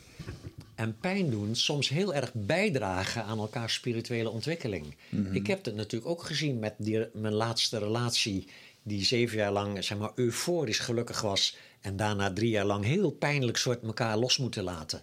[0.74, 4.96] en pijn doen, soms heel erg bijdragen aan elkaars spirituele ontwikkeling.
[5.32, 8.48] Ik heb het natuurlijk ook gezien met die, mijn laatste relatie,
[8.82, 13.10] die zeven jaar lang zeg maar, euforisch gelukkig was en daarna drie jaar lang heel
[13.10, 15.02] pijnlijk soort elkaar los moeten laten.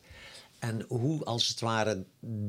[0.61, 2.03] En hoe als het ware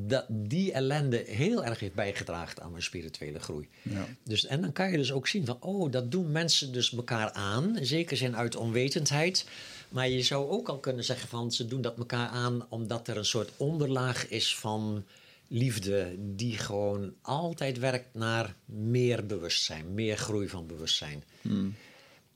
[0.07, 3.69] dat, die ellende heel erg heeft bijgedragen aan mijn spirituele groei.
[3.83, 4.07] Ja.
[4.25, 7.33] Dus, en dan kan je dus ook zien van, oh, dat doen mensen dus elkaar
[7.33, 7.79] aan.
[7.79, 9.47] In zekere zin uit onwetendheid.
[9.89, 13.17] Maar je zou ook al kunnen zeggen van, ze doen dat elkaar aan omdat er
[13.17, 15.05] een soort onderlaag is van
[15.49, 21.25] liefde die gewoon altijd werkt naar meer bewustzijn, meer groei van bewustzijn.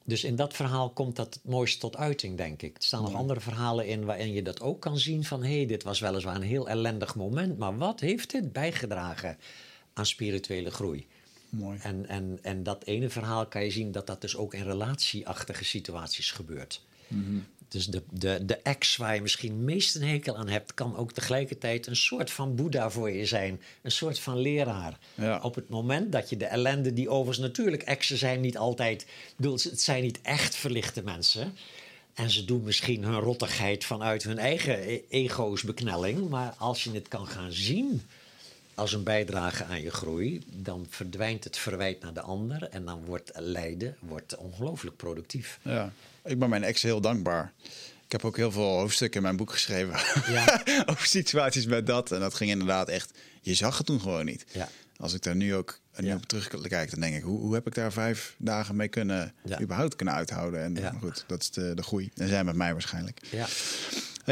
[0.06, 2.76] Dus in dat verhaal komt dat het mooiste tot uiting, denk ik.
[2.76, 5.42] Er staan nog andere verhalen in waarin je dat ook kan zien van...
[5.42, 7.58] hé, hey, dit was weliswaar een heel ellendig moment...
[7.58, 9.38] maar wat heeft dit bijgedragen
[9.92, 11.06] aan spirituele groei?
[11.48, 11.78] Mooi.
[11.82, 15.64] En, en, en dat ene verhaal kan je zien dat dat dus ook in relatieachtige
[15.64, 16.82] situaties gebeurt.
[17.68, 20.74] Dus de, de, de ex waar je misschien meest een hekel aan hebt...
[20.74, 23.60] kan ook tegelijkertijd een soort van boeddha voor je zijn.
[23.82, 24.98] Een soort van leraar.
[25.14, 25.40] Ja.
[25.42, 27.82] Op het moment dat je de ellende die overigens natuurlijk...
[27.82, 29.06] exen zijn niet altijd...
[29.36, 31.56] bedoel, Het zijn niet echt verlichte mensen...
[32.14, 36.28] En ze doen misschien hun rottigheid vanuit hun eigen e- ego's beknelling.
[36.28, 38.02] Maar als je het kan gaan zien
[38.76, 43.04] als een bijdrage aan je groei, dan verdwijnt het verwijt naar de ander en dan
[43.04, 45.58] wordt lijden wordt ongelooflijk productief.
[45.62, 45.92] Ja,
[46.24, 47.52] ik ben mijn ex heel dankbaar.
[48.04, 49.94] Ik heb ook heel veel hoofdstukken in mijn boek geschreven
[50.34, 50.62] Ja.
[50.86, 52.12] over situaties met dat.
[52.12, 54.44] En dat ging inderdaad echt, je zag het toen gewoon niet.
[54.52, 54.68] Ja.
[54.96, 56.14] Als ik daar nu ook nu Ja.
[56.14, 59.96] op terugkijk, dan denk ik, hoe, hoe heb ik daar vijf dagen mee kunnen, überhaupt
[59.96, 60.62] kunnen uithouden?
[60.62, 62.10] En goed, dat is de, de groei.
[62.14, 63.18] En zij met mij waarschijnlijk.
[63.30, 63.46] Ja.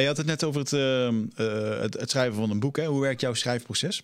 [0.00, 2.76] Je had het net over het, ehm, eh, het, het schrijven van een boek.
[2.76, 2.86] Hè?
[2.86, 4.02] Hoe werkt jouw schrijfproces?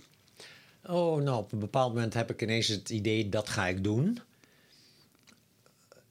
[0.91, 4.19] Oh, nou, op een bepaald moment heb ik ineens het idee, dat ga ik doen.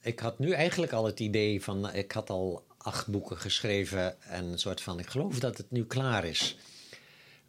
[0.01, 4.45] Ik had nu eigenlijk al het idee van, ik had al acht boeken geschreven en
[4.45, 6.57] een soort van, ik geloof dat het nu klaar is.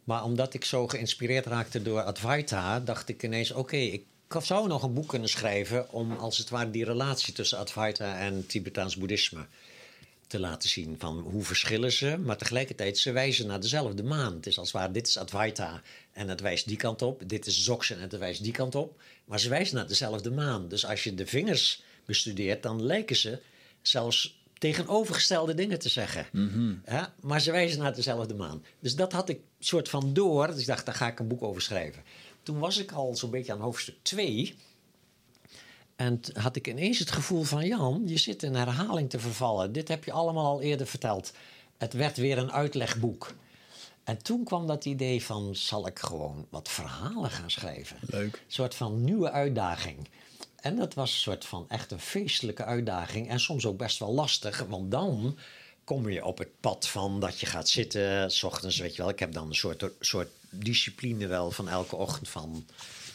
[0.03, 4.05] Maar omdat ik zo geïnspireerd raakte door Advaita, dacht ik ineens, oké, ik
[4.39, 8.45] zou nog een boek kunnen schrijven om als het ware die relatie tussen Advaita en
[8.47, 9.47] Tibetaans boeddhisme
[10.31, 10.95] te laten zien.
[10.99, 14.33] Van hoe verschillen ze, maar tegelijkertijd ze wijzen naar dezelfde maan.
[14.33, 15.81] Het is als ware, dit is Advaita
[16.11, 17.21] en het wijst die kant op.
[17.25, 19.01] Dit is Dzogchen en het wijst die kant op.
[19.25, 20.67] Maar ze wijzen naar dezelfde maan.
[20.67, 23.39] Dus als je de vingers bestudeert, dan lijken ze
[23.81, 26.25] zelfs tegenovergestelde dingen te zeggen.
[26.85, 28.63] Ja, maar ze wijzen naar dezelfde maan.
[28.79, 30.47] Dus dat had ik soort van door.
[30.47, 32.03] Dus ik dacht, daar ga ik een boek over schrijven.
[32.43, 34.55] Toen was ik al zo'n beetje aan hoofdstuk 2.
[36.01, 37.65] En had ik ineens het gevoel van...
[37.65, 39.71] Jan, je zit in herhaling te vervallen.
[39.71, 41.33] Dit heb je allemaal al eerder verteld.
[41.77, 43.33] Het werd weer een uitlegboek.
[44.03, 45.55] En toen kwam dat idee van...
[45.55, 47.97] zal ik gewoon wat verhalen gaan schrijven?
[48.01, 48.33] Leuk.
[48.33, 50.09] Een soort van nieuwe uitdaging.
[50.55, 53.29] En dat was een soort van echt een feestelijke uitdaging.
[53.29, 54.65] En soms ook best wel lastig.
[54.69, 55.37] Want dan
[55.83, 58.31] kom je op het pad van dat je gaat zitten.
[58.31, 59.11] S ochtends, weet je wel.
[59.11, 62.65] Ik heb dan een soort, soort discipline wel van elke ochtend van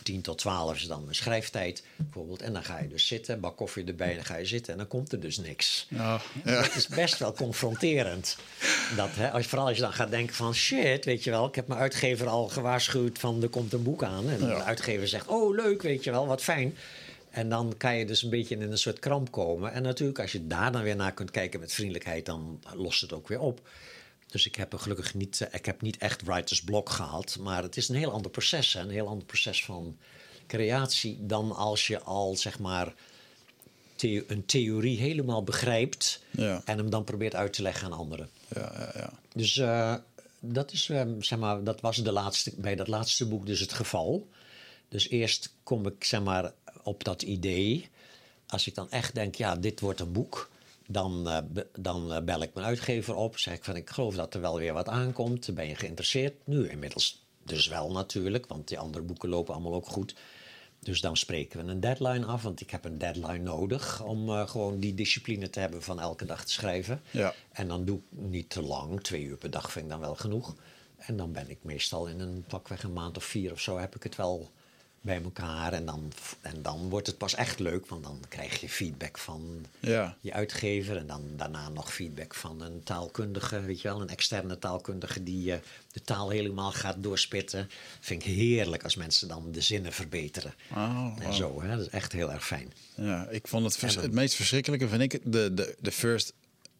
[0.07, 2.43] 10 tot 12 is dan mijn schrijftijd bijvoorbeeld.
[2.43, 4.89] En dan ga je dus zitten, bak koffie erbij, dan ga je zitten en dan
[4.89, 5.87] komt er dus niks.
[5.89, 6.63] Ja, ja.
[6.63, 8.37] Dat is best wel confronterend.
[8.97, 11.47] Dat, hè, als, vooral als je dan gaat denken van shit, weet je wel.
[11.47, 14.31] Ik heb mijn uitgever al gewaarschuwd van er komt een boek aan.
[14.31, 16.77] En de uitgever zegt, oh leuk, weet je wel, wat fijn.
[17.31, 19.73] En dan kan je dus een beetje in een soort kramp komen.
[19.73, 23.13] En natuurlijk, als je daar dan weer naar kunt kijken met vriendelijkheid, dan lost het
[23.13, 23.61] ook weer op.
[24.37, 27.37] Dus ik heb er gelukkig niet, eh, ik heb niet echt writer's block gehad.
[27.41, 28.73] Maar het is een heel ander proces.
[28.73, 28.81] Hè?
[28.81, 29.97] Een heel ander proces van
[30.47, 32.95] creatie dan als je al zeg maar
[33.95, 36.63] the- een theorie helemaal begrijpt Ja.
[36.65, 38.31] en hem dan probeert uit te leggen aan anderen.
[38.55, 39.13] Ja, ja, ja.
[39.35, 39.95] Dus eh,
[40.41, 43.73] dat, is, eh, zeg maar, dat was de laatste, bij dat laatste boek dus het
[43.73, 44.29] geval.
[44.89, 46.53] Dus eerst kom ik zeg maar,
[46.83, 47.89] op dat idee.
[48.47, 50.51] Als ik dan echt denk, ja, dit wordt een boek...
[50.89, 53.39] dan, eh, dan eh, bel ik mijn uitgever op.
[53.39, 55.55] Zeg ik van, ik geloof dat er wel weer wat aankomt.
[55.55, 56.47] Ben je geïnteresseerd?
[56.47, 60.15] Nu inmiddels dus wel natuurlijk, want die andere boeken lopen allemaal ook goed.
[60.81, 64.03] Dus dan spreken we een deadline af, want ik heb een deadline nodig...
[64.03, 67.03] om eh, gewoon die discipline te hebben van elke dag te schrijven.
[67.11, 67.35] Ja.
[67.53, 70.15] En dan doe ik niet te lang, twee uur per dag vind ik dan wel
[70.15, 70.55] genoeg.
[70.97, 73.95] En dan ben ik meestal in een pakweg een maand of vier of zo heb
[73.95, 74.51] ik het wel
[75.07, 75.73] bij elkaar.
[75.73, 79.67] En dan, en dan wordt het pas echt leuk, want dan krijg je feedback van
[79.81, 80.17] Ja.
[80.21, 80.97] je uitgever.
[80.97, 85.53] En dan daarna nog feedback van een taalkundige, weet je wel, een externe taalkundige die
[85.53, 85.59] eh,
[85.93, 87.69] de taal helemaal gaat doorspitten.
[88.01, 90.55] Vind ik heerlijk als mensen dan de zinnen verbeteren.
[90.75, 91.69] Oh, En zo, hè?
[91.77, 92.73] dat is echt heel erg fijn.
[92.95, 95.93] Ja, ik vond het, vers- En dan- het meest verschrikkelijke vind ik de, de, de
[95.93, 96.33] first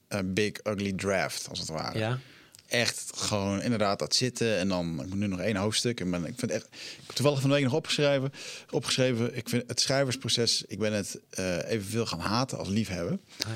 [0.09, 1.99] eh, big ugly draft, als het ware.
[1.99, 2.19] Ja,
[2.67, 4.57] echt gewoon inderdaad dat zitten.
[4.59, 6.01] En dan, ik moet nu nog één hoofdstuk.
[6.01, 8.33] En ben, ik vind echt, ik heb toevallig van de week nog opgeschreven.
[8.71, 13.21] opgeschreven ik vind het schrijversproces, ik ben het eh, evenveel gaan haten als liefhebben.
[13.47, 13.55] Ah, ja,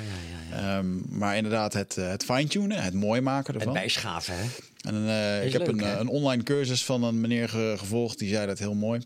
[0.49, 0.77] ja, ja.
[0.77, 3.73] Ehm, maar inderdaad, het, eh, het fine-tunen, het mooi maken Het ervan.
[3.77, 4.45] bijschaven, hè?
[4.81, 5.97] En eh, ik heb leuk, een, hè?
[5.99, 9.01] een online cursus van een meneer ge- gevolgd, die zei dat heel mooi.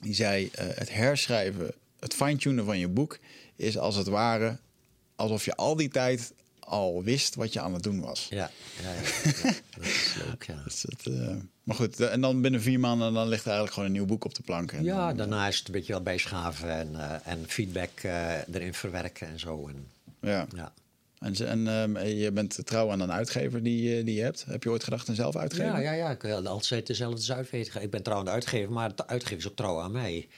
[0.00, 1.70] Die zei, het herschrijven,
[2.00, 3.18] het fine-tunen van je boek
[3.56, 4.58] is als het ware
[5.16, 6.32] alsof je al die tijd
[6.68, 8.26] al wist wat je aan het doen was.
[8.30, 8.50] Ja,
[8.82, 9.00] ja, ja.
[9.42, 9.54] ja.
[9.76, 10.62] dat is leuk, ja.
[10.64, 13.88] Dus eh, maar goed, eh, en dan binnen vier maanden dan ligt er eigenlijk gewoon
[13.88, 14.72] een nieuw boek op de plank.
[14.72, 18.48] En Ja, dan, daarna is het een beetje wel bijschaven en, eh, en feedback eh,
[18.52, 19.68] erin verwerken en zo.
[19.68, 19.90] En,
[20.20, 20.46] ja.
[20.54, 20.72] ja.
[21.18, 24.44] En, en ehm, je bent trouw aan een uitgever die, eh, die je hebt.
[24.44, 25.66] Heb je ooit gedacht een zelf uitgeven?
[25.66, 27.82] Ja, ja, ja, ik wil altijd dezelfde uitgever.
[27.82, 30.28] Ik ben trouw aan de uitgever, maar de uitgever is ook trouw aan mij.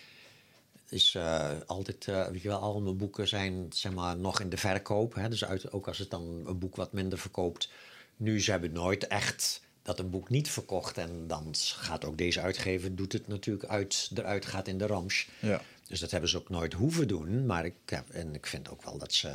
[0.90, 4.48] Dus eh, altijd, eh, weet je wel, al mijn boeken zijn zeg maar, nog in
[4.48, 5.14] de verkoop.
[5.14, 5.28] Hè?
[5.28, 7.70] Dus uit, ook als het dan een boek wat minder verkoopt.
[8.16, 10.98] Nu ze hebben nooit echt dat een boek niet verkocht.
[10.98, 15.28] En dan gaat ook deze uitgever, doet het natuurlijk uit, eruit gaat in de rams.
[15.40, 15.62] Ja.
[15.86, 17.46] Dus dat hebben ze ook nooit hoeven doen.
[17.46, 19.34] Maar ik, ja, en ik vind ook wel dat ze.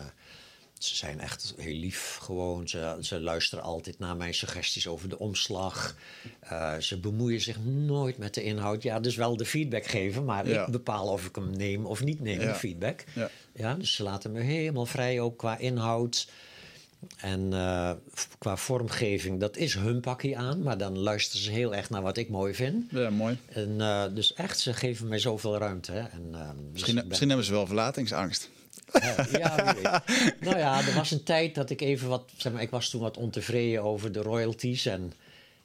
[0.86, 2.68] Ze zijn echt heel lief gewoon.
[2.68, 5.96] Ze, ze luisteren altijd naar mijn suggesties over de omslag.
[6.40, 8.84] Eh, ze bemoeien zich nooit met de inhoud.
[8.84, 10.66] Ja, dus wel de feedback geven, maar Ja.
[10.66, 12.48] ik bepaal of ik hem neem of niet neem, Ja.
[12.48, 13.04] de feedback.
[13.14, 13.30] Ja.
[13.54, 16.28] Ja, dus ze laten me helemaal vrij ook qua inhoud.
[17.18, 17.92] En eh,
[18.38, 20.62] qua vormgeving, dat is hun pakje aan.
[20.64, 22.84] Maar dan luisteren ze heel erg naar wat ik mooi vind.
[22.92, 23.38] Ja, mooi.
[23.46, 25.92] En, eh, dus echt, ze geven mij zoveel ruimte.
[25.92, 26.00] Hè.
[26.00, 28.50] En, dus Misschien, ben- misschien hebben ze wel verlatingsangst.
[29.32, 29.82] Ja, weet.
[30.40, 32.24] nou ja, er was een tijd dat ik even wat...
[32.38, 34.86] Zeg maar, ik was toen wat ontevreden over de royalties.
[34.86, 35.14] En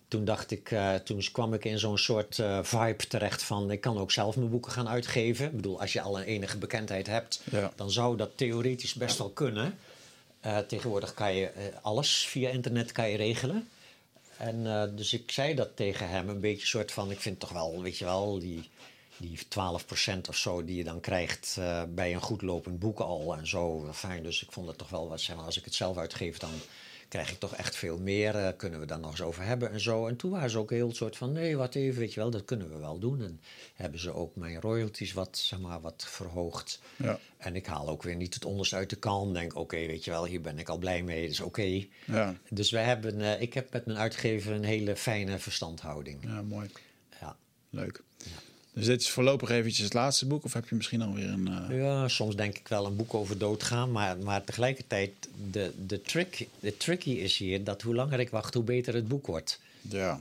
[0.08, 0.70] toen dacht ik...
[0.70, 3.70] eh, toen kwam ik in zo'n soort eh, vibe terecht van...
[3.70, 5.46] ik kan ook zelf mijn boeken gaan uitgeven.
[5.46, 7.42] Ik bedoel, als je al een enige bekendheid hebt...
[7.50, 7.72] Ja.
[7.76, 9.78] dan zou dat theoretisch best wel kunnen.
[10.40, 11.50] Eh, tegenwoordig kan je
[11.82, 13.68] alles via internet kan je regelen.
[14.36, 17.10] En dus ik zei dat tegen hem, een beetje soort van...
[17.10, 18.68] ik vind toch wel, weet je wel, die,
[19.20, 20.64] die 12% of zo...
[20.64, 23.92] die je dan krijgt eh, bij een goed lopend boek al en zo.
[23.92, 26.38] Fijn, dus ik vond het toch wel wat, zeg maar, als ik het zelf uitgeef...
[26.38, 26.50] dan
[27.10, 29.80] krijg ik toch echt veel meer, eh, kunnen we daar nog eens over hebben en
[29.80, 30.06] zo.
[30.06, 32.44] En toen waren ze ook heel soort van, nee, wat even, weet je wel, dat
[32.44, 33.22] kunnen we wel doen.
[33.22, 33.40] En
[33.74, 36.80] hebben ze ook mijn royalties wat, zeg maar, wat verhoogd.
[36.96, 37.18] Ja.
[37.36, 39.32] En ik haal ook weer niet het onderste uit de kan.
[39.32, 41.86] Denk, oké, weet je wel, hier ben ik al blij mee, dus oké.
[42.04, 42.34] Ja.
[42.50, 46.24] Dus wij hebben, eh, ik heb met mijn uitgever een hele fijne verstandhouding.
[46.24, 46.70] Ja, mooi.
[47.20, 47.36] Ja.
[47.70, 48.02] Leuk.
[48.72, 50.44] Dus dit is voorlopig eventjes het laatste boek?
[50.44, 51.48] Of heb je misschien alweer een...
[51.68, 53.92] eh, ja, soms denk ik wel een boek over doodgaan.
[53.92, 55.10] Maar, maar tegelijkertijd,
[55.50, 59.08] de, de, trick, de tricky is hier dat hoe langer ik wacht, hoe beter het
[59.08, 59.60] boek wordt.
[59.80, 60.20] Ja.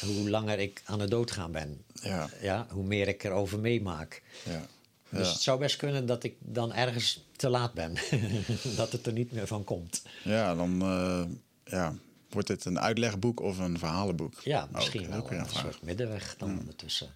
[0.00, 1.82] Hoe langer ik aan het doodgaan ben.
[2.02, 2.30] Ja.
[2.40, 4.22] Ja, hoe meer ik erover meemaak.
[4.44, 4.66] Ja.
[5.08, 7.94] Dus het zou best kunnen dat ik dan ergens te laat ben.
[8.76, 10.02] dat het er niet meer van komt.
[10.22, 11.22] Ja, dan eh,
[11.64, 11.94] ja,
[12.36, 14.40] wordt dit een uitlegboek of een verhalenboek.
[14.40, 15.62] Ja, misschien Ook- wel ook een een vraag.
[15.62, 17.14] soort middenweg dan ertussen.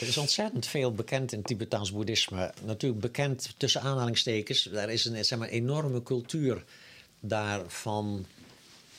[0.00, 2.52] Er is ontzettend veel bekend in Tibetaans boeddhisme.
[2.64, 4.62] Natuurlijk bekend tussen aanhalingstekens.
[4.62, 6.64] Daar is een zeg maar, enorme cultuur
[7.20, 8.26] daarvan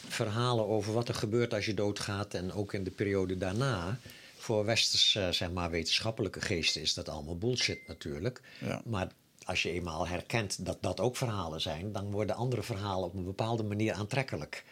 [0.08, 4.00] verhalen over wat er gebeurt als je doodgaat en ook in de periode daarna.
[4.38, 8.42] Voor westers eh, zeg maar, wetenschappelijke geesten is dat allemaal bullshit natuurlijk.
[8.60, 8.82] Ja.
[8.86, 9.08] Maar
[9.44, 13.24] als je eenmaal herkent dat dat ook verhalen zijn, dan worden andere verhalen op een
[13.24, 14.64] bepaalde manier aantrekkelijk.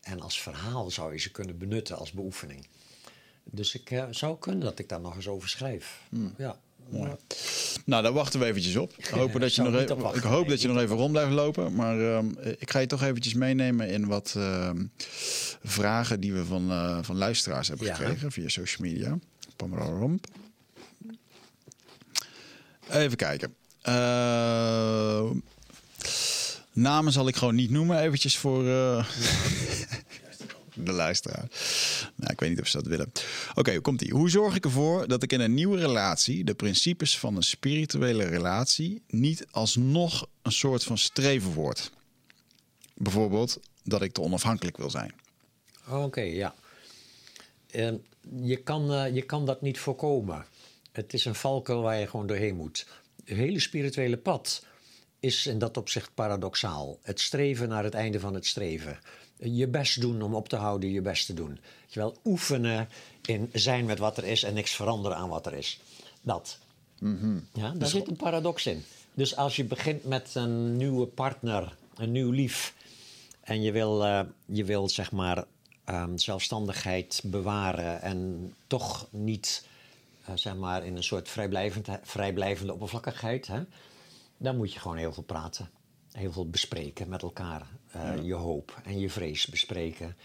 [0.00, 2.66] En als verhaal zou je ze kunnen benutten als beoefening.
[3.44, 6.00] Dus ik eh, zou kunnen dat ik daar nog eens over schrijf.
[6.36, 6.60] Ja.
[6.88, 7.12] Mooi.
[7.84, 8.94] Nou, daar wachten we eventjes op.
[8.98, 10.96] Ik hoop dat je, nog, even, op wachten, ik hoop nee, dat je nog even
[10.96, 11.74] rond blijft lopen.
[11.74, 12.28] Maar ehm,
[12.58, 14.84] ik ga je toch eventjes meenemen in wat ehm,
[15.62, 17.94] vragen die we van, eh, van luisteraars hebben Ja.
[17.94, 19.18] gekregen via social media.
[19.56, 20.26] Pamromp.
[22.90, 23.54] Even kijken.
[26.80, 29.10] Namen zal ik gewoon niet noemen, eventjes voor eh,
[30.74, 31.48] de luisteraar.
[32.14, 33.12] Nou, ik weet niet of ze dat willen.
[33.54, 34.12] Oké, komt ie.
[34.12, 38.24] Hoe zorg ik ervoor dat ik in een nieuwe relatie de principes van een spirituele
[38.24, 41.90] relatie niet alsnog een soort van streven wordt?
[42.94, 45.12] Bijvoorbeeld dat ik te onafhankelijk wil zijn.
[45.88, 46.54] Oké, ja.
[47.70, 47.96] Ehm,
[48.42, 50.44] je, kan, eh, je kan dat niet voorkomen.
[50.92, 52.86] Het is een valkuil waar je gewoon doorheen moet.
[53.24, 54.68] Het hele spirituele pad
[55.20, 56.98] is in dat opzicht paradoxaal.
[57.02, 58.98] Het streven naar het einde van het streven.
[59.36, 61.58] Je best doen om op te houden, je best te doen.
[61.86, 62.88] Je wel oefenen
[63.24, 65.80] in zijn met wat er is en niks veranderen aan wat er is.
[66.22, 66.58] Dat.
[67.52, 68.84] Ja, daar zit een paradox in.
[69.14, 72.74] Dus als je begint met een nieuwe partner, een nieuw lief,
[73.40, 75.44] en je wil, eh, je wil zeg maar
[75.84, 79.64] ehm, zelfstandigheid bewaren en toch niet
[80.24, 83.62] eh, zeg maar in een soort vrijblijvend, vrijblijvende oppervlakkigheid, hè,
[84.40, 85.70] dan moet je gewoon heel veel praten.
[86.12, 87.66] Heel veel bespreken met elkaar.
[87.90, 90.16] Eh, Je hoop en je vrees bespreken.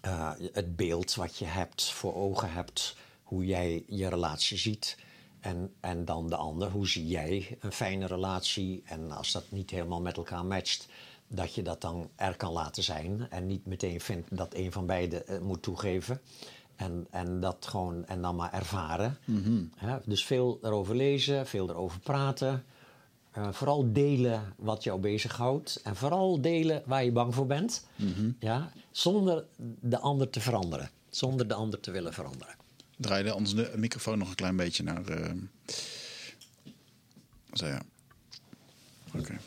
[0.00, 4.96] eh, het beeld wat je hebt voor ogen hebt, hoe jij je relatie ziet.
[5.40, 8.82] En, en dan de ander, hoe zie jij een fijne relatie?
[8.84, 10.86] En als dat niet helemaal met elkaar matcht,
[11.28, 13.26] dat je dat dan er kan laten zijn.
[13.30, 16.20] En niet meteen vindt dat een van beiden het moet toegeven.
[16.76, 19.18] En, en dat gewoon, en dan maar ervaren.
[19.76, 19.98] Hè?
[20.04, 22.64] Dus veel erover lezen, veel erover praten.
[23.38, 25.80] Eh, vooral delen wat jou bezighoudt.
[25.82, 27.86] En vooral delen waar je bang voor bent.
[28.38, 28.72] ja?
[28.90, 29.44] Zonder
[29.80, 30.90] de ander te veranderen.
[31.10, 32.54] Zonder de ander te willen veranderen.
[32.96, 35.04] Draai je anders de microfoon nog een klein beetje naar.
[35.06, 35.30] eh,
[37.52, 37.82] Zo ja.
[39.18, 39.38] Oké.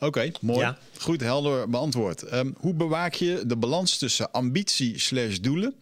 [0.00, 0.58] Oké, mooi.
[0.60, 0.78] Ja.
[0.98, 2.22] Goed, helder beantwoord.
[2.22, 5.74] Ehm, hoe bewaak je de balans tussen ambitie slash doelen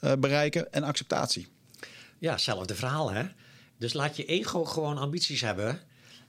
[0.00, 1.48] eh, bereiken en acceptatie?
[2.18, 3.22] Ja, hetzelfde verhaal hè.
[3.78, 5.80] Dus laat je ego gewoon ambities hebben.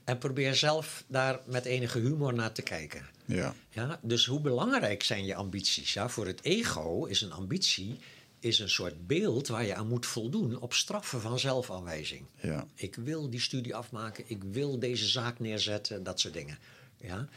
[0.04, 3.06] En probeer zelf daar met enige humor naar te kijken.
[3.24, 5.92] Ja, Ja, dus hoe belangrijk zijn je ambities?
[5.92, 7.98] Ja, voor het ego is een ambitie
[8.42, 12.26] is een soort beeld waar je aan moet voldoen op straffen van zelfaanwijzing.
[12.40, 16.58] ja, Ik wil die studie afmaken, ik wil deze zaak neerzetten, dat soort dingen.
[16.96, 17.28] Ja?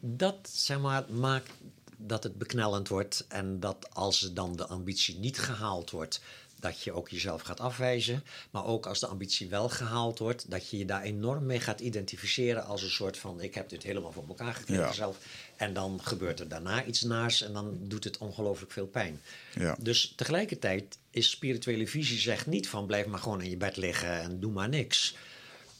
[0.00, 1.50] Dat zeg maar, maakt
[1.96, 6.20] dat het beknellend wordt en dat als dan de ambitie niet gehaald wordt,
[6.64, 8.24] dat je ook jezelf gaat afwijzen.
[8.50, 11.80] Maar ook als de ambitie wel gehaald wordt, dat je je daar enorm mee gaat
[11.80, 14.92] identificeren als een soort van: ik heb dit helemaal voor elkaar gekregen Ja.
[14.92, 15.18] zelf.
[15.56, 19.20] En dan gebeurt er daarna iets naars en dan doet het ongelooflijk veel pijn.
[19.58, 19.76] Ja.
[19.80, 24.20] Dus tegelijkertijd is spirituele visie zegt niet van blijf maar gewoon in je bed liggen
[24.20, 25.16] en doe maar niks.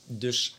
[0.07, 0.59] Dus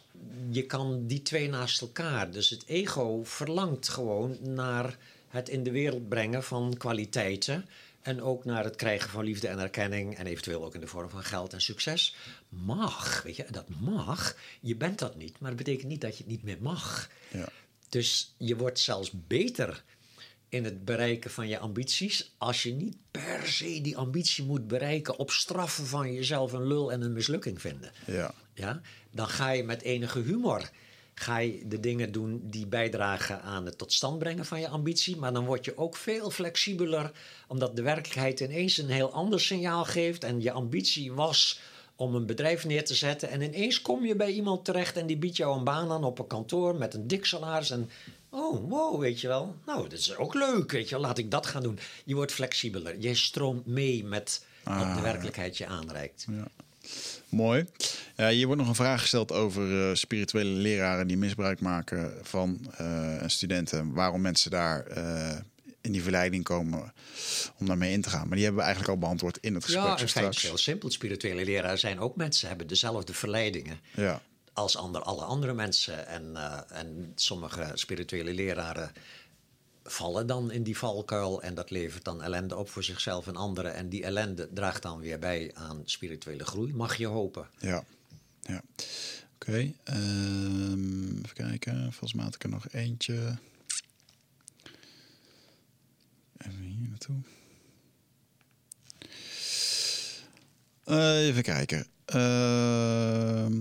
[0.49, 2.31] je kan die twee naast elkaar.
[2.31, 4.97] Dus het ego verlangt gewoon naar
[5.30, 7.65] het in de wereld brengen van kwaliteiten.
[8.06, 10.18] En ook naar het krijgen van liefde en erkenning.
[10.18, 12.15] En eventueel ook in de vorm van geld en succes.
[12.49, 14.36] Mag, weet je, dat mag.
[14.61, 17.10] Je bent dat niet, maar dat betekent niet dat je het niet meer mag.
[17.32, 17.49] ja,
[17.90, 19.84] Dus je wordt zelfs beter
[20.49, 22.34] in het bereiken van je ambities.
[22.38, 25.18] als je niet per se die ambitie moet bereiken.
[25.18, 27.91] op straffen van jezelf een lul en een mislukking vinden.
[28.06, 28.82] ja, Ja?
[29.11, 30.69] Dan ga je met enige humor.
[31.15, 35.17] Ga je de dingen doen die bijdragen aan het tot stand brengen van je ambitie.
[35.17, 37.11] Maar dan word je ook veel flexibeler.
[37.47, 40.23] Omdat de werkelijkheid ineens een heel ander signaal geeft.
[40.23, 41.59] En je ambitie was
[41.95, 43.29] om een bedrijf neer te zetten.
[43.29, 46.19] En ineens kom je bij iemand terecht en die biedt jou een baan aan op
[46.19, 47.69] een kantoor met een dik salaris.
[47.69, 47.89] En
[48.29, 49.55] oh, wow, weet je wel.
[49.65, 51.03] Nou, dat is ook leuk, weet je wel.
[51.03, 51.79] Laat ik dat gaan doen.
[52.05, 52.99] Je wordt flexibeler.
[52.99, 56.25] Je stroomt mee met wat de werkelijkheid je aanreikt.
[56.29, 56.47] ja.
[57.30, 57.65] Mooi.
[58.15, 62.73] Ja, hier wordt nog een vraag gesteld over eh, spirituele leraren die misbruik maken van
[62.77, 63.93] eh, studenten.
[63.93, 65.38] Waarom mensen daar eh,
[65.81, 66.93] in die verleiding komen
[67.57, 68.27] om daarmee in te gaan.
[68.27, 70.57] Maar die hebben we eigenlijk al beantwoord in het gesprek Ja, feite is het heel
[70.57, 70.89] simpel.
[70.89, 74.22] Spirituele leraren zijn ook mensen, hebben dezelfde verleidingen Ja,
[74.53, 76.07] als ander, alle andere mensen.
[76.07, 76.35] En,
[76.69, 78.91] en sommige spirituele leraren
[79.85, 83.73] vallen dan in die valkuil en dat levert dan ellende op voor zichzelf en anderen.
[83.73, 87.49] En die ellende draagt dan weer bij aan spirituele groei, mag je hopen.
[87.59, 87.83] ja,
[88.41, 88.61] ja.
[89.35, 91.81] Oké, ehm, even kijken.
[91.81, 93.37] Volgens mij ik er nog eentje.
[96.37, 97.15] Even hier naartoe.
[100.85, 101.87] Eh, even kijken.
[102.05, 103.53] Ehm,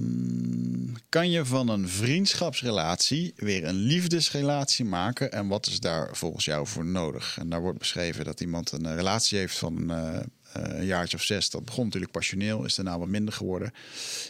[1.09, 5.33] kan je van een vriendschapsrelatie weer een liefdesrelatie maken?
[5.33, 7.39] En wat is daar volgens jou voor nodig?
[7.39, 10.21] En daar wordt beschreven dat iemand een eh, relatie heeft van eh,
[10.53, 11.51] een jaartje of zes.
[11.51, 13.73] Dat begon natuurlijk passioneel, is daarna wat minder geworden.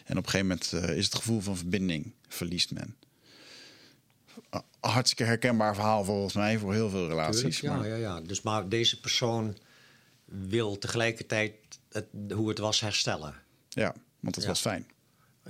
[0.04, 2.96] En op een gegeven moment is het gevoel van verbinding verliest men.
[4.80, 7.58] Hartstikke herkenbaar verhaal volgens mij voor heel veel relaties.
[7.58, 8.20] Tuurlijk, ja, maar- ja, ja.
[8.20, 9.56] Dus maar deze persoon
[10.24, 11.52] wil tegelijkertijd
[11.94, 13.34] het, hoe het was herstellen.
[13.68, 14.50] ja, want het Ja.
[14.50, 14.86] was fijn.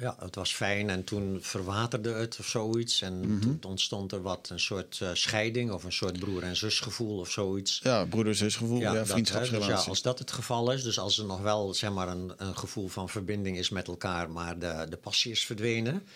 [0.01, 3.03] Ja, het was fijn en toen verwaterde het of zoiets.
[3.03, 3.41] En Mhm.
[3.41, 7.31] toen ontstond er wat, een soort eh, scheiding of een soort broer- en zusgevoel of
[7.31, 7.81] zoiets.
[7.83, 11.41] Ja, broeder-zusgevoel, ja, hè, dus ja, als dat het geval is, dus als er nog
[11.41, 15.31] wel zeg maar, een, een gevoel van verbinding is met elkaar, maar de, de passie
[15.33, 16.07] is verdwenen,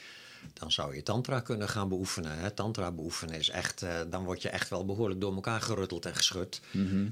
[0.52, 2.38] dan zou je tantra kunnen gaan beoefenen.
[2.38, 2.50] Hè.
[2.50, 6.14] Tantra beoefenen is echt, eh, dan word je echt wel behoorlijk door elkaar gerutteld en
[6.14, 6.60] geschud.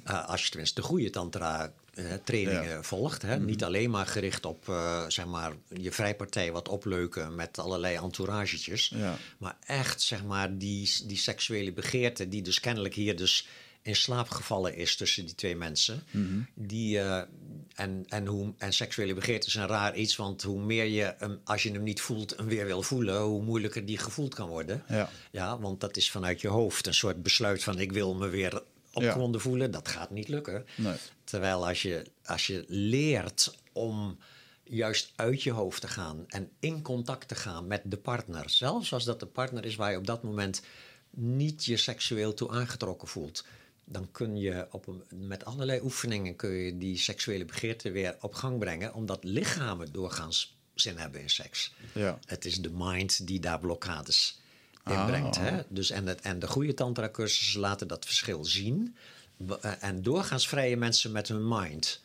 [0.05, 1.72] Eh, als je tenminste de goede tantra
[2.24, 2.68] trainingen Mhm.
[2.68, 2.74] Ja.
[2.77, 2.85] Mhm.
[2.85, 3.23] volgt.
[3.23, 3.39] Hè.
[3.40, 8.93] Niet alleen maar gericht op eh, zeg maar, je vrijpartij wat opleuken met allerlei entouragetjes.
[8.94, 9.16] Ja.
[9.39, 13.47] Maar echt, zeg maar, die, die seksuele begeerte, die dus kennelijk hier dus
[13.82, 16.02] in slaap gevallen is tussen die twee mensen.
[16.10, 16.40] Mhm.
[16.55, 17.23] Die, eh,
[17.74, 21.40] en, en, hoe, en seksuele begeerte is een raar iets, want hoe meer je hem,
[21.44, 24.82] als je hem niet voelt, hem weer wil voelen, hoe moeilijker die gevoeld kan worden.
[24.89, 25.10] Ja.
[25.31, 28.62] ja want dat is vanuit je hoofd een soort besluit van ik wil me weer
[28.97, 29.70] opgewonden voelen.
[29.70, 30.66] Dat gaat niet lukken.
[30.74, 30.94] Nee.
[31.24, 34.18] Terwijl als je, als je leert om
[34.64, 38.93] juist uit je hoofd te gaan en in contact te gaan met de partner, zelfs
[38.93, 40.62] als dat de partner is waar je op dat moment
[41.10, 43.44] niet je seksueel toe aangetrokken voelt.
[43.89, 48.35] dan kun je op een, met allerlei oefeningen kun je die seksuele begeerte weer op
[48.35, 51.74] gang brengen, omdat lichamen doorgaans zin hebben in seks.
[51.94, 52.18] Ja.
[52.24, 54.40] Het is de mind die daar blokkades
[54.91, 55.37] inbrengt.
[55.37, 55.43] Ah.
[55.43, 55.63] Hè?
[55.69, 58.97] Dus en, het, en de goede tantra-cursussen laten dat verschil zien.
[59.61, 62.01] Eh, En doorgaans vrijen mensen met hun mind.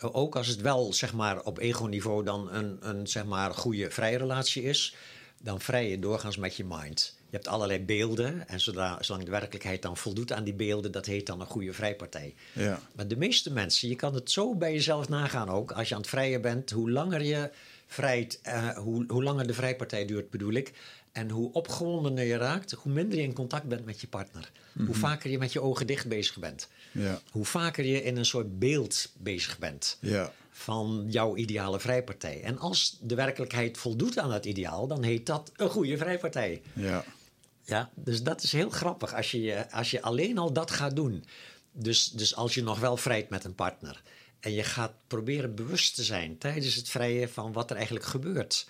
[0.00, 4.18] Ook als het wel zeg maar, op ego-niveau dan een, een zeg maar, goede vrije
[4.18, 4.94] relatie is,
[5.40, 7.16] dan vrij je doorgaans met je mind.
[7.30, 11.06] Je hebt allerlei beelden en zodra, zolang de werkelijkheid dan voldoet aan die beelden, dat
[11.06, 12.34] heet dan een goede vrijpartij.
[12.52, 12.80] Ja.
[12.94, 15.72] Maar de meeste mensen, je kan het zo bij jezelf nagaan ook.
[15.72, 17.50] Als je aan het vrijen bent, hoe langer je
[17.86, 20.72] vrijt, eh, hoe, hoe langer de vrijpartij duurt, bedoel ik.
[21.18, 24.50] En hoe opgewondener je raakt, hoe minder je in contact bent met je partner.
[24.86, 26.68] Hoe vaker je met je ogen dicht bezig bent.
[26.92, 27.20] Ja.
[27.30, 30.32] Hoe vaker je in een soort beeld bezig bent Ja.
[30.50, 32.42] van jouw ideale vrijpartij.
[32.42, 36.62] En als de werkelijkheid voldoet aan dat ideaal, dan heet dat een goede vrijpartij.
[36.72, 37.04] Ja.
[37.64, 40.96] Ja, dus dat is heel grappig als je, je- als je alleen al dat gaat
[40.96, 41.24] doen.
[41.72, 44.02] Dus, dus als je nog wel vrijt met een partner.
[44.40, 48.68] En je gaat proberen bewust te zijn tijdens het vrijen van wat er eigenlijk gebeurt.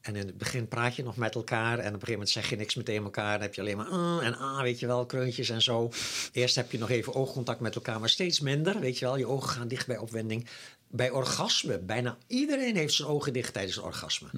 [0.00, 2.50] En in het begin praat je nog met elkaar en op een gegeven moment zeg
[2.50, 3.32] je niks meer tegen elkaar.
[3.32, 5.90] Dan heb je alleen maar ah en ah, weet je wel, kreuntjes en zo.
[6.32, 9.16] Eerst heb je nog even oogcontact met elkaar, maar steeds minder, weet je wel.
[9.16, 10.46] Je ogen gaan dicht bij opwinding.
[10.88, 14.28] Bij orgasme, bijna iedereen heeft zijn ogen dicht tijdens orgasme.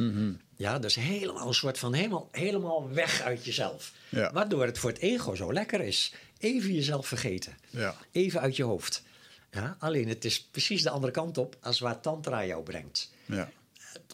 [0.57, 3.93] Ja, dus helemaal een soort van helemaal, helemaal weg uit jezelf.
[4.09, 4.33] Ja.
[4.33, 6.15] Waardoor het voor het ego zo lekker is.
[6.39, 7.57] Even jezelf vergeten.
[7.71, 7.97] Ja.
[8.11, 9.03] Even uit je hoofd.
[9.51, 13.11] Ja, alleen het is precies de andere kant op als waar tantra jou brengt.
[13.27, 13.51] Ja.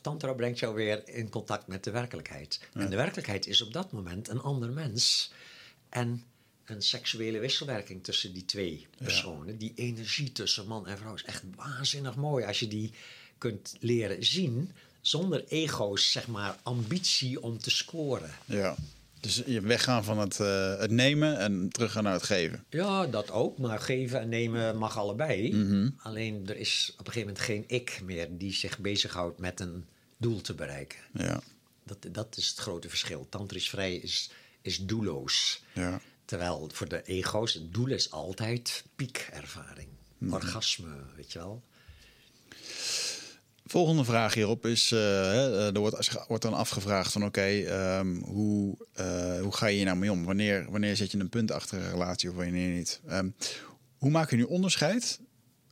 [0.00, 2.60] Tantra brengt jou weer in contact met de werkelijkheid.
[2.72, 5.32] En de werkelijkheid is op dat moment een ander mens.
[5.88, 6.24] En
[6.64, 9.58] een seksuele wisselwerking tussen die twee personen.
[9.58, 12.44] Die energie tussen man en vrouw is echt waanzinnig mooi.
[12.44, 12.92] Als je die
[13.38, 18.30] kunt leren zien zonder ego's, zeg maar, ambitie om te scoren.
[18.44, 18.76] Ja.
[19.20, 22.64] Dus je weggaan van het, eh, het nemen en teruggaan naar het geven.
[22.70, 23.58] Ja, dat ook.
[23.58, 25.94] Maar geven en nemen mag allebei.
[25.98, 29.84] Alleen er is op een gegeven moment geen ik meer die zich bezighoudt met een
[30.16, 30.98] doel te bereiken.
[31.12, 31.40] Ja.
[31.84, 33.26] Dat, dat is het grote verschil.
[33.28, 34.30] Tantrisch vrij is,
[34.62, 35.62] is doelloos.
[35.72, 36.00] Ja.
[36.24, 39.88] Terwijl voor de ego's het doel is altijd piekervaring.
[40.30, 41.62] Orgasme, weet je wel.
[43.70, 48.76] Volgende vraag hierop is, eh, hè, er wordt, wordt dan afgevraagd van oké, ehm, hoe,
[48.92, 50.24] eh, hoe ga je hier nou mee om?
[50.24, 53.00] Wanneer, wanneer zet je een punt achter een relatie of wanneer niet?
[53.06, 53.30] Ehm,
[53.98, 55.20] hoe maak je nu onderscheid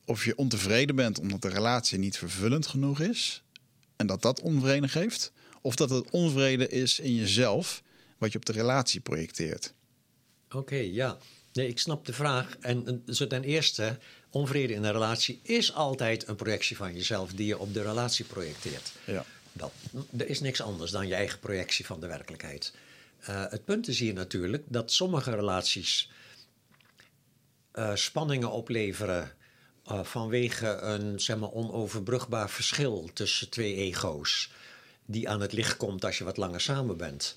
[0.04, 3.42] of je ontevreden bent omdat de relatie niet vervullend genoeg is
[3.96, 5.32] en dat dat onvrede geeft?
[5.62, 7.82] Of dat het onvrede is in jezelf
[8.18, 9.74] wat je op de relatie projecteert?
[10.50, 11.18] Oké, ja.
[11.52, 12.56] Nee, ik snap de vraag.
[12.60, 13.98] En eh, zo ten eerste,
[14.36, 18.24] onvrede in een relatie is altijd een projectie van jezelf die je op de relatie
[18.24, 18.92] projecteert.
[19.04, 19.24] Ja.
[19.52, 19.72] Dat,
[20.16, 22.72] er is niks anders dan je eigen projectie van de werkelijkheid.
[23.20, 26.10] Eh, het punt is hier natuurlijk dat sommige relaties
[27.72, 29.32] eh, spanningen opleveren
[29.84, 34.50] eh, vanwege een zeg maar, onoverbrugbaar verschil tussen twee ego's,
[35.06, 37.36] die aan het licht komt als je wat langer samen bent.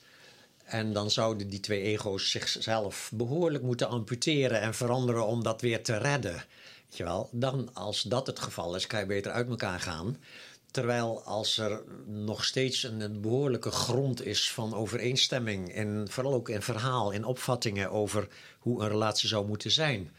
[0.64, 5.84] En dan zouden die twee ego's zichzelf behoorlijk moeten amputeren en veranderen om dat weer
[5.84, 6.44] te redden.
[6.90, 7.30] Weet je wel?
[7.32, 10.18] Dan, als dat het geval is, kan je beter uit elkaar gaan.
[10.72, 16.62] Terwijl als er nog steeds een, behoorlijke grond is van overeenstemming, en vooral ook in
[16.62, 18.28] verhaal, in opvattingen over
[18.60, 20.12] hoe een relatie zou moeten zijn.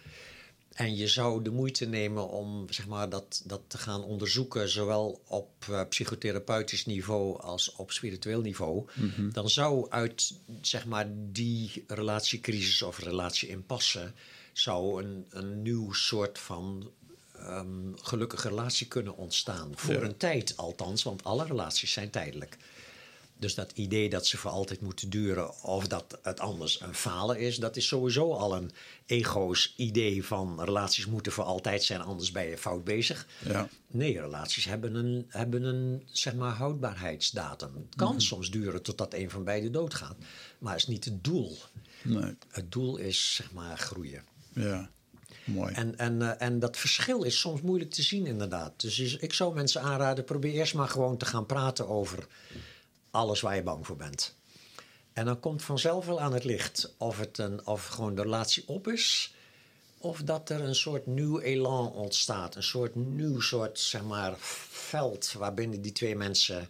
[0.72, 5.20] En je zou de moeite nemen om zeg maar, dat, dat te gaan onderzoeken, zowel
[5.26, 8.86] op eh, psychotherapeutisch niveau als op spiritueel niveau.
[9.32, 14.12] Dan zou uit zeg maar, die relatiecrisis of relatie-impasse
[14.52, 16.90] zou een, een nieuw soort van
[17.36, 19.70] ehm, gelukkige relatie kunnen ontstaan.
[19.74, 20.00] Voor Ja.
[20.00, 22.56] een tijd althans, want alle relaties zijn tijdelijk.
[23.36, 27.38] Dus dat idee dat ze voor altijd moeten duren of dat het anders een falen
[27.38, 28.70] is, dat is sowieso al een
[29.06, 33.26] ego's idee van relaties moeten voor altijd zijn, anders ben je fout bezig.
[33.46, 33.68] Ja.
[33.86, 37.74] Nee, relaties hebben een, hebben een zeg maar, houdbaarheidsdatum.
[37.74, 40.16] Het kan soms duren totdat een van beiden doodgaat,
[40.58, 41.58] maar is niet het doel.
[42.02, 42.34] Nee.
[42.48, 44.24] Het doel is zeg maar groeien.
[44.52, 44.90] Ja.
[45.44, 45.74] Mooi.
[45.74, 48.80] En, en, eh, en dat verschil is soms moeilijk te zien, inderdaad.
[48.80, 52.26] Dus ik zou mensen aanraden: probeer eerst maar gewoon te gaan praten over
[53.10, 54.36] alles waar je bang voor bent.
[55.12, 58.68] En dan komt vanzelf wel aan het licht of, het een, of gewoon de relatie
[58.68, 59.34] op is,
[59.98, 62.56] of dat er een soort nieuw elan ontstaat.
[62.56, 64.34] Een soort nieuw soort, zeg maar,
[64.70, 66.68] veld waarbinnen die twee mensen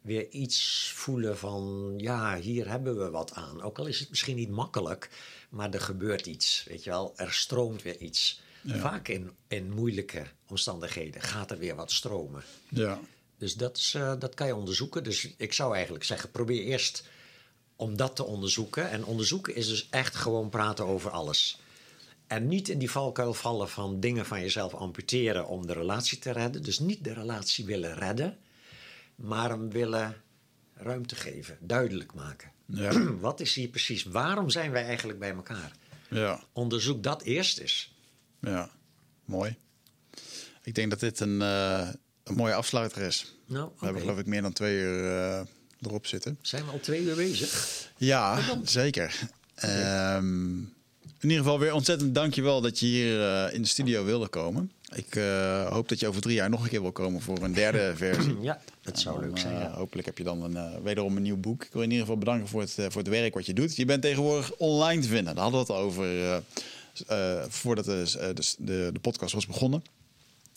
[0.00, 3.62] weer iets voelen van, ja, hier hebben we wat aan.
[3.62, 5.10] Ook al is het misschien niet makkelijk,
[5.54, 7.12] maar er gebeurt iets, weet je wel.
[7.16, 8.42] Er stroomt weer iets.
[8.66, 12.42] Vaak in, in moeilijke omstandigheden gaat er weer wat stromen.
[12.68, 13.00] Ja.
[13.38, 15.04] Dus dat, is, eh, dat kan je onderzoeken.
[15.04, 17.08] Dus ik zou eigenlijk zeggen, probeer eerst
[17.76, 18.90] om dat te onderzoeken.
[18.90, 21.58] En onderzoeken is dus echt gewoon praten over alles.
[22.26, 26.30] En niet in die valkuil vallen van dingen van jezelf amputeren om de relatie te
[26.30, 26.62] redden.
[26.62, 28.38] Dus niet de relatie willen redden,
[29.14, 30.22] maar hem willen
[30.74, 32.53] ruimte geven, duidelijk maken.
[32.66, 32.92] Ja.
[33.20, 34.02] Wat is hier precies?
[34.04, 35.72] Waarom zijn wij eigenlijk bij elkaar?
[36.10, 37.94] Ja, Onderzoek dat eerst eens.
[38.40, 38.70] ja.
[39.24, 39.56] Mooi.
[40.62, 41.88] Ik denk dat dit een, eh,
[42.24, 43.34] een mooie afsluiter is.
[43.46, 45.40] Nou, We hebben geloof ik meer dan twee uur eh,
[45.80, 46.38] erop zitten.
[46.42, 47.90] Zijn we al twee uur bezig?
[47.96, 49.14] Ja, zeker.
[49.54, 50.70] Ehm, in
[51.20, 54.72] ieder geval weer ontzettend dankjewel dat je hier eh, in de studio wilde komen.
[54.94, 57.52] Ik eh, hoop dat je over drie jaar nog een keer wil komen voor een
[57.54, 58.40] derde versie.
[58.40, 59.54] Ja, dat zou leuk zijn.
[59.54, 59.70] eh, ja.
[59.70, 61.64] hopelijk heb je dan een, eh, wederom een nieuw boek.
[61.64, 63.76] Ik wil in ieder geval bedanken voor het, voor het werk wat je doet.
[63.76, 65.34] Je bent tegenwoordig online te vinden.
[65.34, 66.42] Daar hadden we het over
[67.48, 69.84] voordat de, de, de, podcast was begonnen.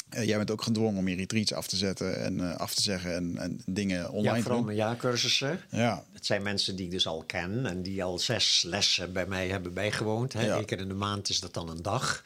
[0.09, 3.37] Jij bent ook gedwongen om je retreats af te zetten en af te zeggen en,
[3.37, 4.65] en dingen online Ja, te vooral doen.
[4.65, 5.59] mijn jaarcursussen.
[5.69, 9.25] Ja, Het zijn mensen die ik dus al ken en die al zes lessen bij
[9.25, 10.33] mij hebben bijgewoond.
[10.33, 10.45] Hè.
[10.45, 10.57] Ja.
[10.57, 12.23] Eén keer in de maand is dat dan een dag.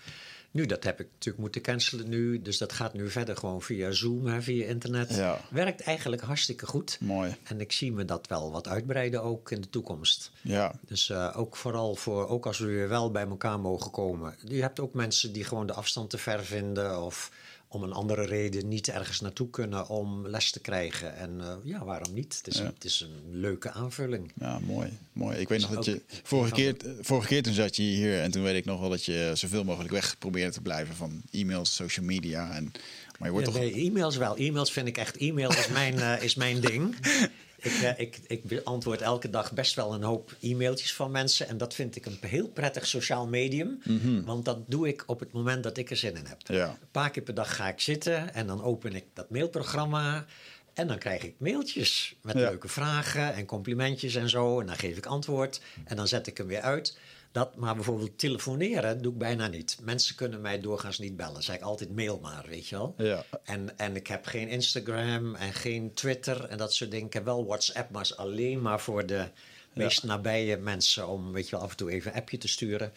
[0.51, 2.41] Nu, dat heb ik natuurlijk moeten cancelen nu.
[2.41, 5.15] Dus dat gaat nu verder gewoon via Zoom, hè, via internet.
[5.15, 5.41] Ja.
[5.49, 6.97] Werkt eigenlijk hartstikke goed.
[6.99, 7.35] mooi.
[7.43, 10.31] En ik zie me dat wel wat uitbreiden ook in de toekomst.
[10.41, 14.35] Ja, Dus eh, ook vooral voor, ook als we weer wel bij elkaar mogen komen.
[14.45, 17.31] Je hebt ook mensen die gewoon de afstand te ver vinden of
[17.73, 21.15] om een andere reden niet ergens naartoe kunnen om les te krijgen.
[21.17, 22.37] En eh, ja, waarom niet?
[22.37, 22.65] Het is, Ja.
[22.65, 24.31] het is een leuke aanvulling.
[24.39, 24.89] ja, mooi.
[25.13, 25.37] mooi.
[25.37, 28.43] Ik weet nog dat je vorige keer, vorige keer toen zat je hier en toen
[28.43, 32.05] weet ik nog wel dat je zoveel mogelijk weg probeerde te blijven van e-mails, social
[32.05, 32.51] media.
[32.55, 32.71] En,
[33.19, 34.35] maar je wordt Ja, toch nee, e-mails wel.
[34.37, 35.17] E-mails vind ik echt.
[35.17, 36.95] E-mail is mijn, eh, is mijn ding.
[37.61, 41.47] Ik, eh, ik, ik beantwoord elke dag best wel een hoop e-mailtjes van mensen.
[41.47, 43.81] En dat vind ik een heel prettig sociaal medium.
[44.25, 46.37] Want dat doe ik op het moment dat ik er zin in heb.
[46.45, 46.67] Ja.
[46.67, 50.25] Een paar keer per dag ga ik zitten en dan open ik dat mailprogramma.
[50.73, 52.49] En dan krijg ik mailtjes met Ja.
[52.49, 54.59] leuke vragen en complimentjes en zo.
[54.59, 56.97] En dan geef ik antwoord en dan zet ik hem weer uit.
[57.31, 59.77] Dat, maar bijvoorbeeld telefoneren doe ik bijna niet.
[59.81, 61.43] Mensen kunnen mij doorgaans niet bellen.
[61.43, 62.93] Zeg ik altijd mail maar, weet je wel.
[62.97, 63.25] Ja.
[63.43, 67.05] En, en ik heb geen Instagram en geen Twitter en dat soort dingen.
[67.05, 69.29] Ik heb wel WhatsApp, maar is alleen maar voor de
[69.73, 72.93] meest nabije mensen om weet je wel, af en toe even een appje te sturen.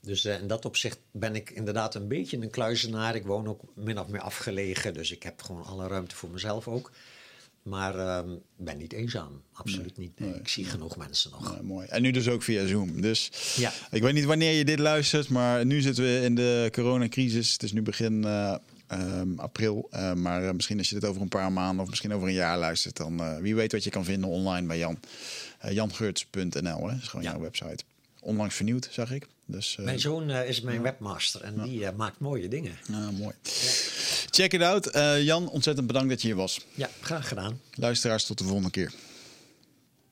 [0.00, 3.14] Dus eh, in dat opzicht ben ik inderdaad een beetje een kluizenaar.
[3.14, 6.68] Ik woon ook min of meer afgelegen, dus ik heb gewoon alle ruimte voor mezelf
[6.68, 6.90] ook.
[7.62, 10.20] Maar ehm, ik ben niet eenzaam, absoluut niet.
[10.20, 11.62] Nee, ik zie genoeg mensen nog.
[11.62, 11.86] Mooi.
[11.86, 13.00] En nu dus ook via Zoom.
[13.00, 13.72] Dus Ja.
[13.90, 17.52] ik weet niet wanneer je dit luistert, maar nu zitten we in de coronacrisis.
[17.52, 18.54] Het is nu begin eh,
[18.86, 19.86] ehm, april.
[19.90, 22.34] Eh, maar eh, misschien als je dit over een paar maanden of misschien over een
[22.34, 24.98] jaar luistert, dan wie weet wat je kan vinden online bij Jan.
[25.70, 27.30] Jangeurts.nl hè, is gewoon Ja.
[27.30, 27.84] jouw website.
[28.20, 29.26] Onlangs vernieuwd, zag ik.
[29.46, 32.78] Dus eh, Mijn zoon eh, is mijn webmaster en die eh, maakt mooie dingen.
[32.92, 33.34] ah, mooi.
[34.30, 34.90] Check it out.
[35.22, 36.60] Jan, ontzettend bedankt dat je hier was.
[36.74, 37.60] Ja, graag gedaan.
[37.74, 38.92] Luisteraars, tot de volgende keer.